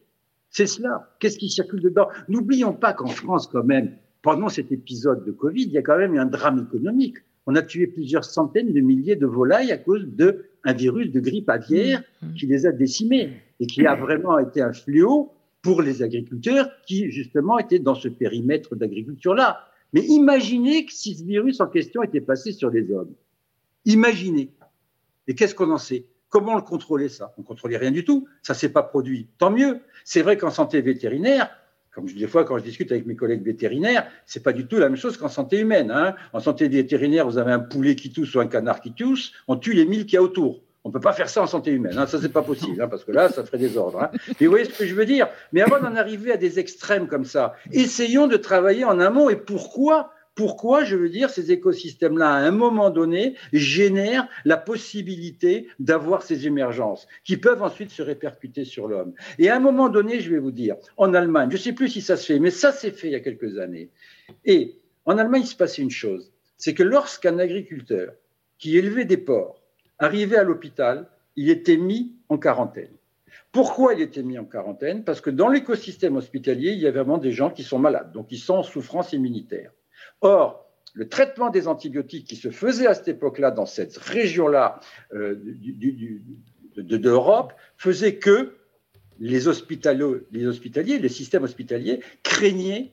[0.49, 1.15] C'est cela.
[1.19, 2.07] Qu'est-ce qui circule dedans?
[2.27, 5.97] N'oublions pas qu'en France, quand même, pendant cet épisode de Covid, il y a quand
[5.97, 7.17] même eu un drame économique.
[7.45, 11.19] On a tué plusieurs centaines de milliers de volailles à cause de un virus de
[11.19, 12.33] grippe aviaire mmh, mmh.
[12.33, 15.31] qui les a décimés et qui a vraiment été un fléau
[15.61, 19.65] pour les agriculteurs qui, justement, étaient dans ce périmètre d'agriculture-là.
[19.93, 23.13] Mais imaginez que si ce virus en question était passé sur les hommes.
[23.85, 24.51] Imaginez.
[25.27, 26.05] Et qu'est-ce qu'on en sait?
[26.29, 27.33] Comment le contrôler ça?
[27.37, 28.27] On contrôlait rien du tout.
[28.43, 29.27] Ça s'est pas produit.
[29.37, 29.79] Tant mieux.
[30.05, 31.49] C'est vrai qu'en santé vétérinaire,
[31.99, 34.65] comme je dis des fois quand je discute avec mes collègues vétérinaires, c'est pas du
[34.65, 35.91] tout la même chose qu'en santé humaine.
[35.91, 36.15] Hein.
[36.31, 39.57] En santé vétérinaire, vous avez un poulet qui tousse ou un canard qui tousse, on
[39.57, 40.61] tue les mille qu'il y a autour.
[40.85, 42.07] On peut pas faire ça en santé humaine, hein.
[42.07, 44.01] ça c'est pas possible, hein, parce que là, ça ferait des ordres.
[44.01, 44.11] Hein.
[44.39, 45.27] Mais vous voyez ce que je veux dire?
[45.51, 49.29] Mais avant d'en arriver à des extrêmes comme ça, essayons de travailler en amont.
[49.29, 55.67] Et pourquoi pourquoi, je veux dire, ces écosystèmes-là, à un moment donné, génèrent la possibilité
[55.79, 59.11] d'avoir ces émergences qui peuvent ensuite se répercuter sur l'homme.
[59.37, 61.89] Et à un moment donné, je vais vous dire, en Allemagne, je ne sais plus
[61.89, 63.89] si ça se fait, mais ça s'est fait il y a quelques années.
[64.45, 68.13] Et en Allemagne, il se passait une chose, c'est que lorsqu'un agriculteur
[68.59, 69.61] qui élevait des porcs
[69.97, 72.93] arrivait à l'hôpital, il était mis en quarantaine.
[73.51, 75.03] Pourquoi il était mis en quarantaine?
[75.03, 78.31] Parce que dans l'écosystème hospitalier, il y avait vraiment des gens qui sont malades, donc
[78.31, 79.71] ils sont en souffrance immunitaire.
[80.21, 84.79] Or, le traitement des antibiotiques qui se faisait à cette époque-là, dans cette région-là
[85.13, 85.35] euh,
[86.75, 88.55] d'Europe, faisait que
[89.19, 92.91] les, hospitaliers, les systèmes hospitaliers craignaient,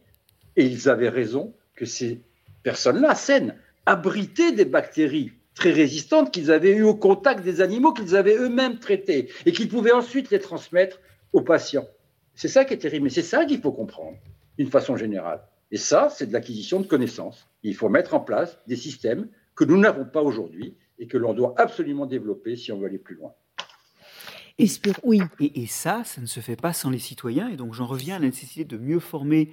[0.56, 2.20] et ils avaient raison, que ces
[2.62, 3.54] personnes-là, saines,
[3.84, 8.78] abritaient des bactéries très résistantes qu'ils avaient eues au contact des animaux qu'ils avaient eux-mêmes
[8.78, 11.00] traités et qu'ils pouvaient ensuite les transmettre
[11.32, 11.86] aux patients.
[12.34, 14.18] C'est ça qui est terrible, mais c'est ça qu'il faut comprendre
[14.58, 15.40] d'une façon générale.
[15.70, 17.48] Et ça, c'est de l'acquisition de connaissances.
[17.62, 21.34] Il faut mettre en place des systèmes que nous n'avons pas aujourd'hui et que l'on
[21.34, 23.32] doit absolument développer si on veut aller plus loin.
[24.58, 24.66] Et,
[25.02, 25.20] oui.
[25.40, 27.48] Et, ça, ça ne se fait pas sans les citoyens.
[27.48, 29.52] Et donc j'en reviens à la nécessité de mieux former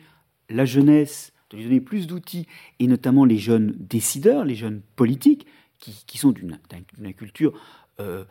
[0.49, 2.47] la jeunesse, de lui donner plus d'outils,
[2.79, 5.45] et notamment les jeunes décideurs, les jeunes politiques,
[5.79, 6.57] qui, sont d'une
[7.13, 7.59] culture,
[7.99, 8.23] euh,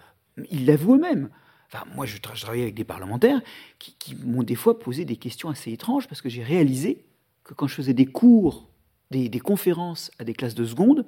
[0.50, 1.28] ils l'avouent eux-mêmes.
[1.66, 3.42] Enfin, moi, je, travaille avec des parlementaires
[3.78, 7.04] qui, m'ont des fois posé des questions assez étranges parce que j'ai réalisé
[7.44, 8.68] que quand je faisais des cours,
[9.10, 11.06] des, conférences à des classes de seconde,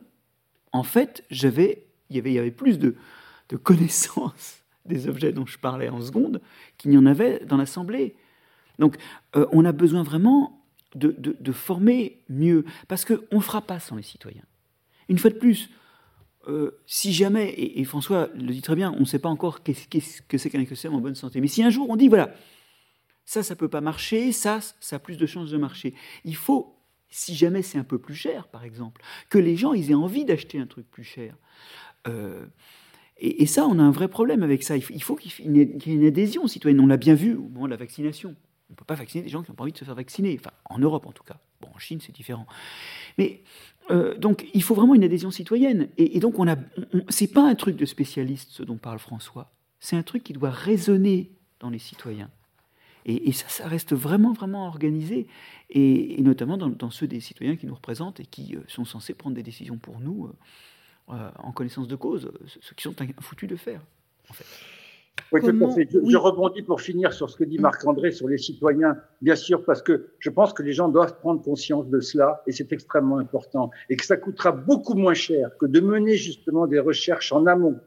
[0.72, 2.96] en fait, j'avais, il y avait, il y avait plus de,
[3.62, 6.40] connaissances des objets dont je parlais en seconde
[6.76, 8.16] qu'il n'y en avait dans l'Assemblée.
[8.80, 8.96] Donc
[9.36, 10.64] euh, on a besoin vraiment
[10.96, 14.44] de, former mieux, parce qu'on ne fera pas sans les citoyens.
[15.08, 15.70] Une fois de plus,
[16.48, 20.22] euh, si jamais, et, François le dit très bien, on ne sait pas encore qu'est-ce
[20.22, 22.34] que c'est qu'un écosystème en bonne santé, mais si un jour on dit, voilà,
[23.24, 25.94] ça, ça ne peut pas marcher, ça, ça a plus de chances de marcher,
[26.24, 26.76] il faut,
[27.08, 30.24] si jamais c'est un peu plus cher, par exemple, que les gens ils aient envie
[30.24, 31.36] d'acheter un truc plus cher.
[32.06, 32.44] Euh,
[33.16, 34.76] et, ça, on a un vrai problème avec ça.
[34.76, 36.80] Il faut qu'il y ait une adhésion citoyenne.
[36.80, 38.34] On l'a bien vu au moment de la vaccination.
[38.68, 40.36] On ne peut pas vacciner des gens qui n'ont pas envie de se faire vacciner.
[40.38, 41.38] Enfin, en Europe en tout cas.
[41.60, 42.46] Bon, en Chine, c'est différent.
[43.18, 43.42] Mais
[43.90, 45.88] euh, donc, il faut vraiment une adhésion citoyenne.
[45.96, 46.56] Et, donc, on a,
[47.08, 49.52] c'est pas un truc de spécialiste, ce dont parle François.
[49.78, 51.30] C'est un truc qui doit résonner
[51.60, 52.30] dans les citoyens.
[53.06, 55.26] Et, ça, ça reste vraiment, vraiment organisé,
[55.70, 59.36] et, notamment dans, ceux des citoyens qui nous représentent et qui euh, sont censés prendre
[59.36, 60.26] des décisions pour nous.
[60.26, 60.32] Euh,
[61.10, 63.82] euh, en connaissance de cause, ce qui sont foutus de faire,
[64.30, 64.46] en fait.
[65.32, 67.62] Oui, Je, rebondis pour finir sur ce que dit mm.
[67.62, 71.42] Marc-André sur les citoyens, bien sûr, parce que je pense que les gens doivent prendre
[71.42, 75.66] conscience de cela, et c'est extrêmement important, et que ça coûtera beaucoup moins cher que
[75.66, 77.78] de mener justement des recherches en amont,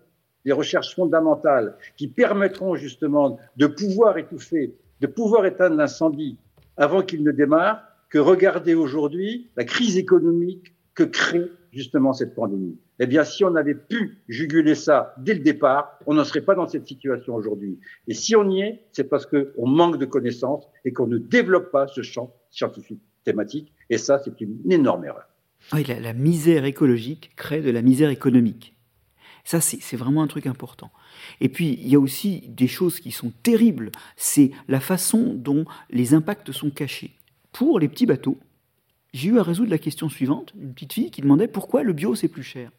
[0.46, 6.38] des recherches fondamentales, qui permettront justement de pouvoir étouffer, de pouvoir éteindre l'incendie
[6.76, 12.78] avant qu'il ne démarre, que regarder aujourd'hui la crise économique que crée justement cette pandémie.
[13.00, 16.56] Eh bien, si on avait pu juguler ça dès le départ, on n'en serait pas
[16.56, 17.80] dans cette situation aujourd'hui.
[18.08, 21.72] Et si on y est, c'est parce qu'on manque de connaissances et qu'on ne développe
[21.72, 23.74] pas ce champ scientifique thématique.
[23.90, 25.28] Et ça, c'est une énorme erreur.
[25.74, 28.77] Oui, la, misère écologique crée de la misère économique.
[29.48, 30.92] Ça, c'est vraiment un truc important.
[31.40, 33.94] Et puis, il y a aussi des choses qui sont terribles.
[34.18, 37.16] C'est la façon dont les impacts sont cachés.
[37.54, 38.38] Pour les petits bateaux,
[39.14, 42.14] j'ai eu à résoudre la question suivante, une petite fille qui demandait pourquoi le bio
[42.14, 42.72] c'est plus cher.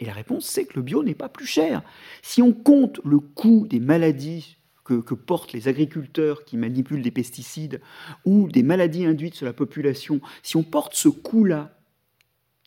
[0.00, 1.82] Et la réponse c'est que le bio n'est pas plus cher.
[2.22, 7.82] Si on compte le coût des maladies que, portent les agriculteurs qui manipulent des pesticides
[8.24, 11.78] ou des maladies induites sur la population, si on porte ce coût-là,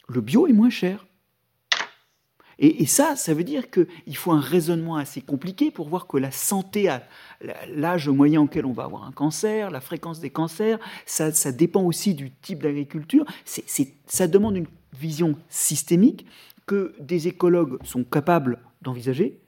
[0.10, 1.08] le bio est moins cher.
[2.60, 6.32] Et, ça, ça veut dire qu'il faut un raisonnement assez compliqué pour voir que la
[6.32, 6.90] santé,
[7.68, 11.84] l'âge moyen auquel on va avoir un cancer, la fréquence des cancers, ça, ça dépend
[11.84, 13.26] aussi du type d'agriculture.
[14.08, 16.26] ça demande une vision systémique
[16.66, 19.40] que des écologues sont capables d'envisager,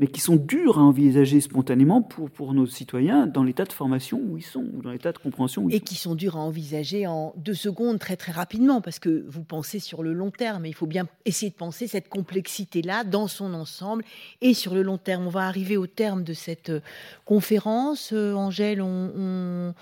[0.00, 4.18] mais qui sont durs à envisager spontanément pour, pour nos citoyens dans l'état de formation
[4.18, 7.06] où ils sont, ou dans l'état de compréhension où Et qui sont durs à envisager
[7.06, 10.70] en deux secondes, très très rapidement, parce que vous pensez sur le long terme, et
[10.70, 14.02] il faut bien essayer de penser cette complexité-là dans son ensemble,
[14.40, 15.26] et sur le long terme.
[15.26, 16.80] On va arriver au terme de cette euh,
[17.26, 18.12] conférence.
[18.14, 19.74] Euh, Angèle, on...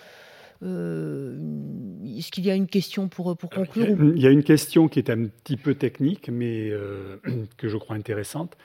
[0.65, 1.39] Euh,
[2.19, 4.99] est-ce qu'il y a une question pour, pour conclure Il y a une question qui
[4.99, 6.73] est un petit peu technique, mais
[7.57, 8.57] que je crois intéressante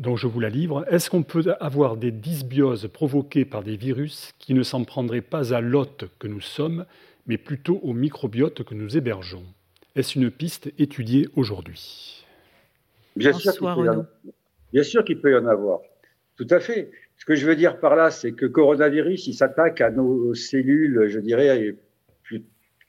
[0.00, 0.84] donc je vous la livre.
[0.90, 5.54] Est-ce qu'on peut avoir des dysbioses provoquées par des virus qui ne s'en prendraient pas
[5.54, 6.86] à l'hôte que nous sommes,
[7.26, 9.44] mais plutôt au microbiote que nous hébergeons?
[9.94, 12.24] Est-ce une piste étudiée aujourd'hui?
[13.14, 13.52] Bien, sûr
[14.72, 15.80] Bien sûr qu'il peut y en avoir.
[16.36, 16.90] Tout à fait.
[17.18, 21.08] Ce que je veux dire par là, c'est que coronavirus, il s'attaque à nos cellules,
[21.08, 21.76] je dirais,
[22.22, 22.42] plus,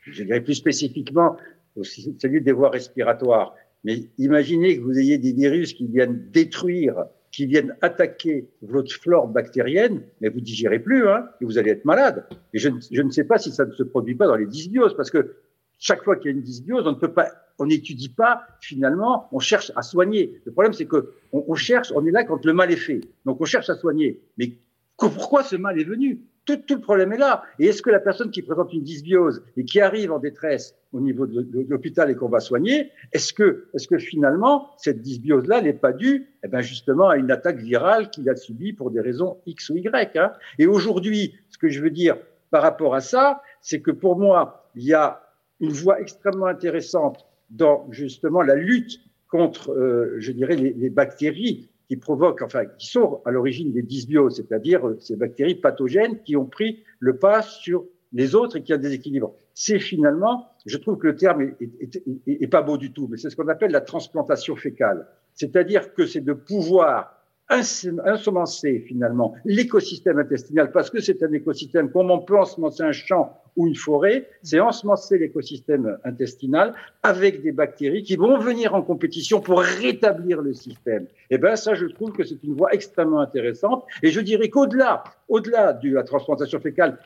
[0.04, 1.36] je dirais plus spécifiquement
[1.76, 3.54] aux cellules des voies respiratoires.
[3.84, 9.28] Mais imaginez que vous ayez des virus qui viennent détruire, qui viennent attaquer votre flore
[9.28, 12.28] bactérienne, mais vous digérez plus, hein, et vous allez être malade.
[12.54, 15.10] Et je, ne sais pas si ça ne se produit pas dans les dysbioses, parce
[15.10, 15.36] que
[15.80, 19.28] chaque fois qu'il y a une dysbiose, on ne peut pas, on n'étudie pas finalement,
[19.32, 20.42] on cherche à soigner.
[20.46, 23.42] Le problème, c'est que on, cherche, on est là quand le mal est fait, donc
[23.42, 24.22] on cherche à soigner.
[24.38, 24.58] Mais
[24.98, 26.22] pourquoi ce mal est venu?
[26.46, 27.44] Tout, le problème est là.
[27.60, 31.00] Et est-ce que la personne qui présente une dysbiose et qui arrive en détresse au
[31.00, 36.28] niveau de, l'hôpital et qu'on va soigner, est-ce que, finalement cette dysbiose-là n'est pas due,
[36.44, 39.78] eh ben justement, à une attaque virale qu'il a subie pour des raisons X ou
[39.78, 42.18] Y hein Et aujourd'hui, ce que je veux dire
[42.50, 45.22] par rapport à ça, c'est que pour moi, il y a
[45.60, 49.00] une voie extrêmement intéressante dans justement la lutte
[49.30, 54.38] contre, euh, je dirais, les, bactéries qui provoquent, enfin, qui sont à l'origine des dysbioses,
[54.38, 58.74] c'est-à-dire euh, ces bactéries pathogènes qui ont pris le pas sur les autres et qui
[58.74, 59.36] ont des déséquilibre.
[59.56, 63.30] C'est finalement, je trouve que le terme est, est, pas beau du tout, mais c'est
[63.30, 65.06] ce qu'on appelle la transplantation fécale.
[65.34, 67.21] C'est-à-dire que c'est de pouvoir
[67.52, 73.38] ensemencer finalement l'écosystème intestinal parce que c'est un écosystème comme on peut ensemencer un champ
[73.58, 76.74] ou une forêt, c'est ensemencer l'écosystème intestinal
[77.04, 81.04] avec des bactéries qui vont venir en compétition pour rétablir le système.
[81.30, 83.86] Et eh ben ça, je trouve que c'est une voie extrêmement intéressante.
[84.04, 86.98] Et je dirais qu'au-delà, au-delà de la transplantation fécale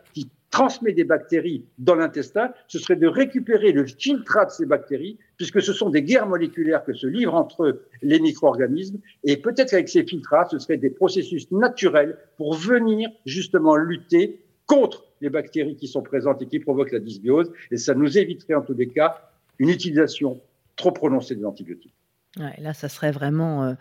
[0.56, 5.62] transmet des bactéries dans l'intestin, ce serait de récupérer le filtrat de ces bactéries, puisque
[5.62, 10.06] ce sont des guerres moléculaires que se livrent entre les micro-organismes, et peut-être qu'avec ces
[10.06, 16.02] filtrats, ce seraient des processus naturels pour venir justement lutter contre les bactéries qui sont
[16.02, 19.30] présentes et qui provoquent la dysbiose, et ça nous éviterait en tous les cas
[19.60, 20.40] une utilisation
[20.78, 21.94] trop prononcée des antibiotiques.
[22.38, 23.74] Là, ça serait vraiment euh,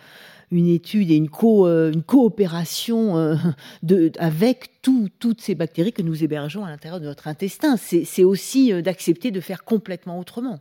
[0.51, 3.37] une étude et une, co, euh, une coopération euh,
[3.83, 7.77] de, avec tout, toutes ces bactéries que nous hébergeons à l'intérieur de notre intestin.
[7.77, 10.61] C'est aussi euh, d'accepter de faire complètement autrement.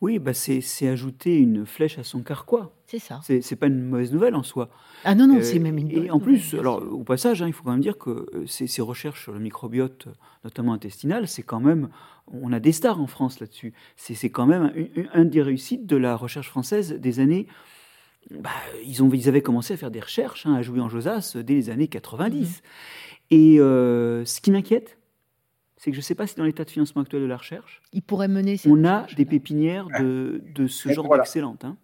[0.00, 2.72] Oui, bah c'est ajouter une flèche à son carquois.
[2.86, 3.20] C'est ça.
[3.22, 4.70] C'est pas une mauvaise nouvelle en soi.
[5.04, 7.64] Ah non, non, c'est même une Et en plus, alors au passage, hein, il faut
[7.64, 10.06] quand même dire que ces, ces, recherches sur le microbiote,
[10.44, 11.88] notamment intestinal, c'est quand même,
[12.28, 13.74] on a des stars en France là-dessus.
[13.96, 14.72] C'est quand même
[15.14, 17.48] un, un, des réussites de la recherche française des années
[18.30, 18.50] bah,
[18.84, 21.54] ils, ont, ils avaient commencé à faire des recherches, hein, à jouer en Josas dès
[21.54, 22.48] les années 90.
[22.48, 22.62] Mmh.
[23.30, 24.98] Et euh, ce qui m'inquiète,
[25.76, 27.82] c'est que je ne sais pas si dans l'état de financement actuel de la recherche,
[27.92, 31.22] il pourrait mener on a des pépinières de, de ce genre voilà.
[31.22, 31.64] d'excellentes.
[31.64, 31.76] Hein.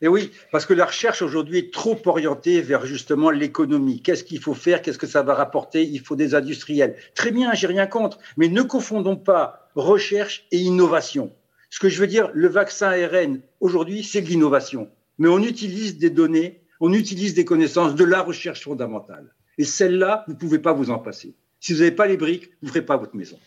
[0.00, 4.02] Et oui, parce que la recherche aujourd'hui est trop orientée vers justement l'économie.
[4.02, 4.82] Qu'est-ce qu'il faut faire?
[4.82, 5.84] Qu'est-ce que ça va rapporter?
[5.84, 6.96] Il faut des industriels.
[7.14, 11.32] Très bien, j'ai rien contre, mais ne confondons pas recherche et innovation.
[11.70, 15.98] Ce que je veux dire, le vaccin ARN aujourd'hui, c'est de l'innovation mais on utilise
[15.98, 19.34] des données, on utilise des connaissances de la recherche fondamentale.
[19.58, 21.34] Et celle-là, vous ne pouvez pas vous en passer.
[21.60, 23.38] Si vous n'avez pas les briques, vous ne ferez pas votre maison.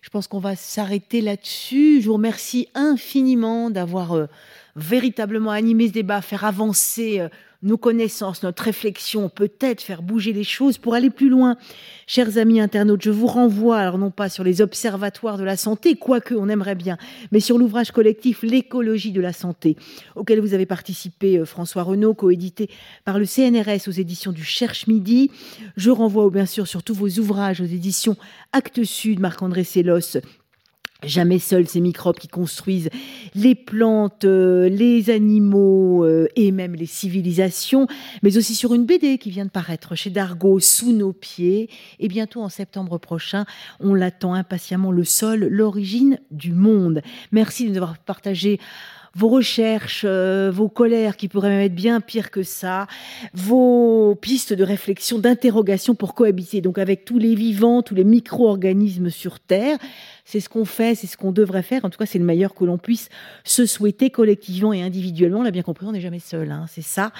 [0.00, 2.00] Je pense qu'on va s'arrêter là-dessus.
[2.00, 4.26] Je vous remercie infiniment d'avoir euh,
[4.76, 7.28] véritablement animé ce débat, faire avancer euh,
[7.66, 11.56] nos connaissances, notre réflexion, peut-être faire bouger les choses pour aller plus loin.
[12.06, 15.96] Chers amis internautes, je vous renvoie, alors non pas sur les observatoires de la santé,
[15.96, 16.96] quoique on aimerait bien,
[17.32, 19.76] mais sur l'ouvrage collectif L'écologie de la santé,
[20.14, 22.70] auquel vous avez participé, euh, François Renaud, coédité
[23.04, 25.30] par le CNRS aux éditions du Cherche Midi.
[25.76, 28.16] Je renvoie bien sûr sur tous vos ouvrages aux éditions
[28.52, 30.18] Actes Sud, Marc-André Sellos
[31.06, 32.90] Jamais seuls ces microbes qui construisent
[33.34, 37.86] les plantes, euh, les animaux euh, et même les civilisations,
[38.22, 41.70] mais aussi sur une BD qui vient de paraître chez Dargaud, Sous nos pieds.
[42.00, 43.44] Et bientôt en septembre prochain,
[43.80, 47.02] on l'attend impatiemment, le sol, l'origine du monde.
[47.30, 48.58] Merci de nous avoir partagé
[49.16, 52.86] vos recherches, euh, vos colères qui pourraient même être bien pires que ça,
[53.32, 59.08] vos pistes de réflexion, d'interrogation pour cohabiter donc avec tous les vivants, tous les micro-organismes
[59.08, 59.78] sur Terre.
[60.26, 61.84] C'est ce qu'on fait, c'est ce qu'on devrait faire.
[61.84, 63.08] En tout cas, c'est le meilleur que l'on puisse
[63.44, 65.38] se souhaiter collectivement et individuellement.
[65.38, 66.50] On l'a bien compris, on n'est jamais seul.
[66.50, 67.12] Hein, c'est ça.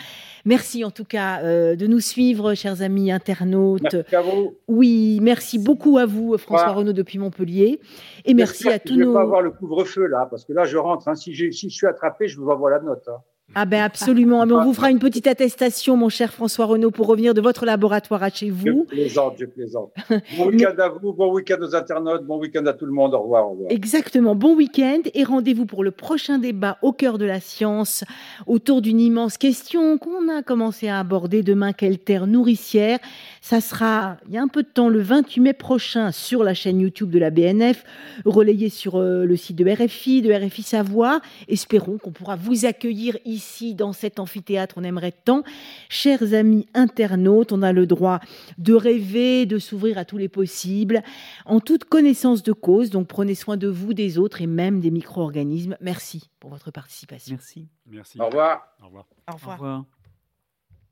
[0.44, 3.94] Merci en tout cas euh, de nous suivre, chers amis internautes.
[3.94, 4.56] Merci à vous.
[4.66, 7.80] Oui, merci beaucoup à vous, François Renaud depuis Montpellier.
[8.24, 9.04] Et merci à tous je nos.
[9.04, 11.06] Je vais pas avoir le couvre-feu là, parce que là, je rentre.
[11.06, 11.14] Hein.
[11.14, 13.06] Si, si, je suis attrapé, je vous envoie la note.
[13.06, 13.22] Hein.
[13.54, 14.44] Ah ben absolument.
[14.44, 17.64] Mais on vous fera une petite attestation, mon cher François Renaud, pour revenir de votre
[17.64, 18.86] laboratoire à chez vous.
[18.90, 19.92] Je plaisante, je plaisante.
[20.36, 23.14] Bon week-end à vous, bon week-end aux internautes, bon week-end à tout le monde.
[23.14, 23.70] Au revoir, au revoir.
[23.70, 24.34] Exactement.
[24.34, 28.04] Bon week-end et rendez-vous pour le prochain débat au cœur de la science
[28.46, 31.72] autour d'une immense question qu'on a commencé à aborder demain.
[31.72, 32.98] Quelle terre nourricière
[33.40, 36.52] Ça sera, il y a un peu de temps, le 28 mai prochain sur la
[36.52, 37.84] chaîne YouTube de la BNF,
[38.24, 41.20] relayé sur euh, le site de RFI, de RFI Savoir.
[41.48, 45.42] Espérons qu'on pourra vous accueillir ici ici, dans cet amphithéâtre, on aimerait tant.
[45.88, 48.20] Chers amis internautes, on a le droit
[48.58, 51.02] de rêver, de s'ouvrir à tous les possibles,
[51.44, 52.90] en toute connaissance de cause.
[52.90, 55.76] Donc prenez soin de vous, des autres et même des micro-organismes.
[55.80, 57.34] Merci pour votre participation.
[57.34, 57.68] Merci.
[57.86, 58.20] Merci.
[58.20, 58.66] Au revoir.
[58.82, 59.04] Au revoir.
[59.28, 59.60] Au revoir.
[59.60, 59.84] Au revoir.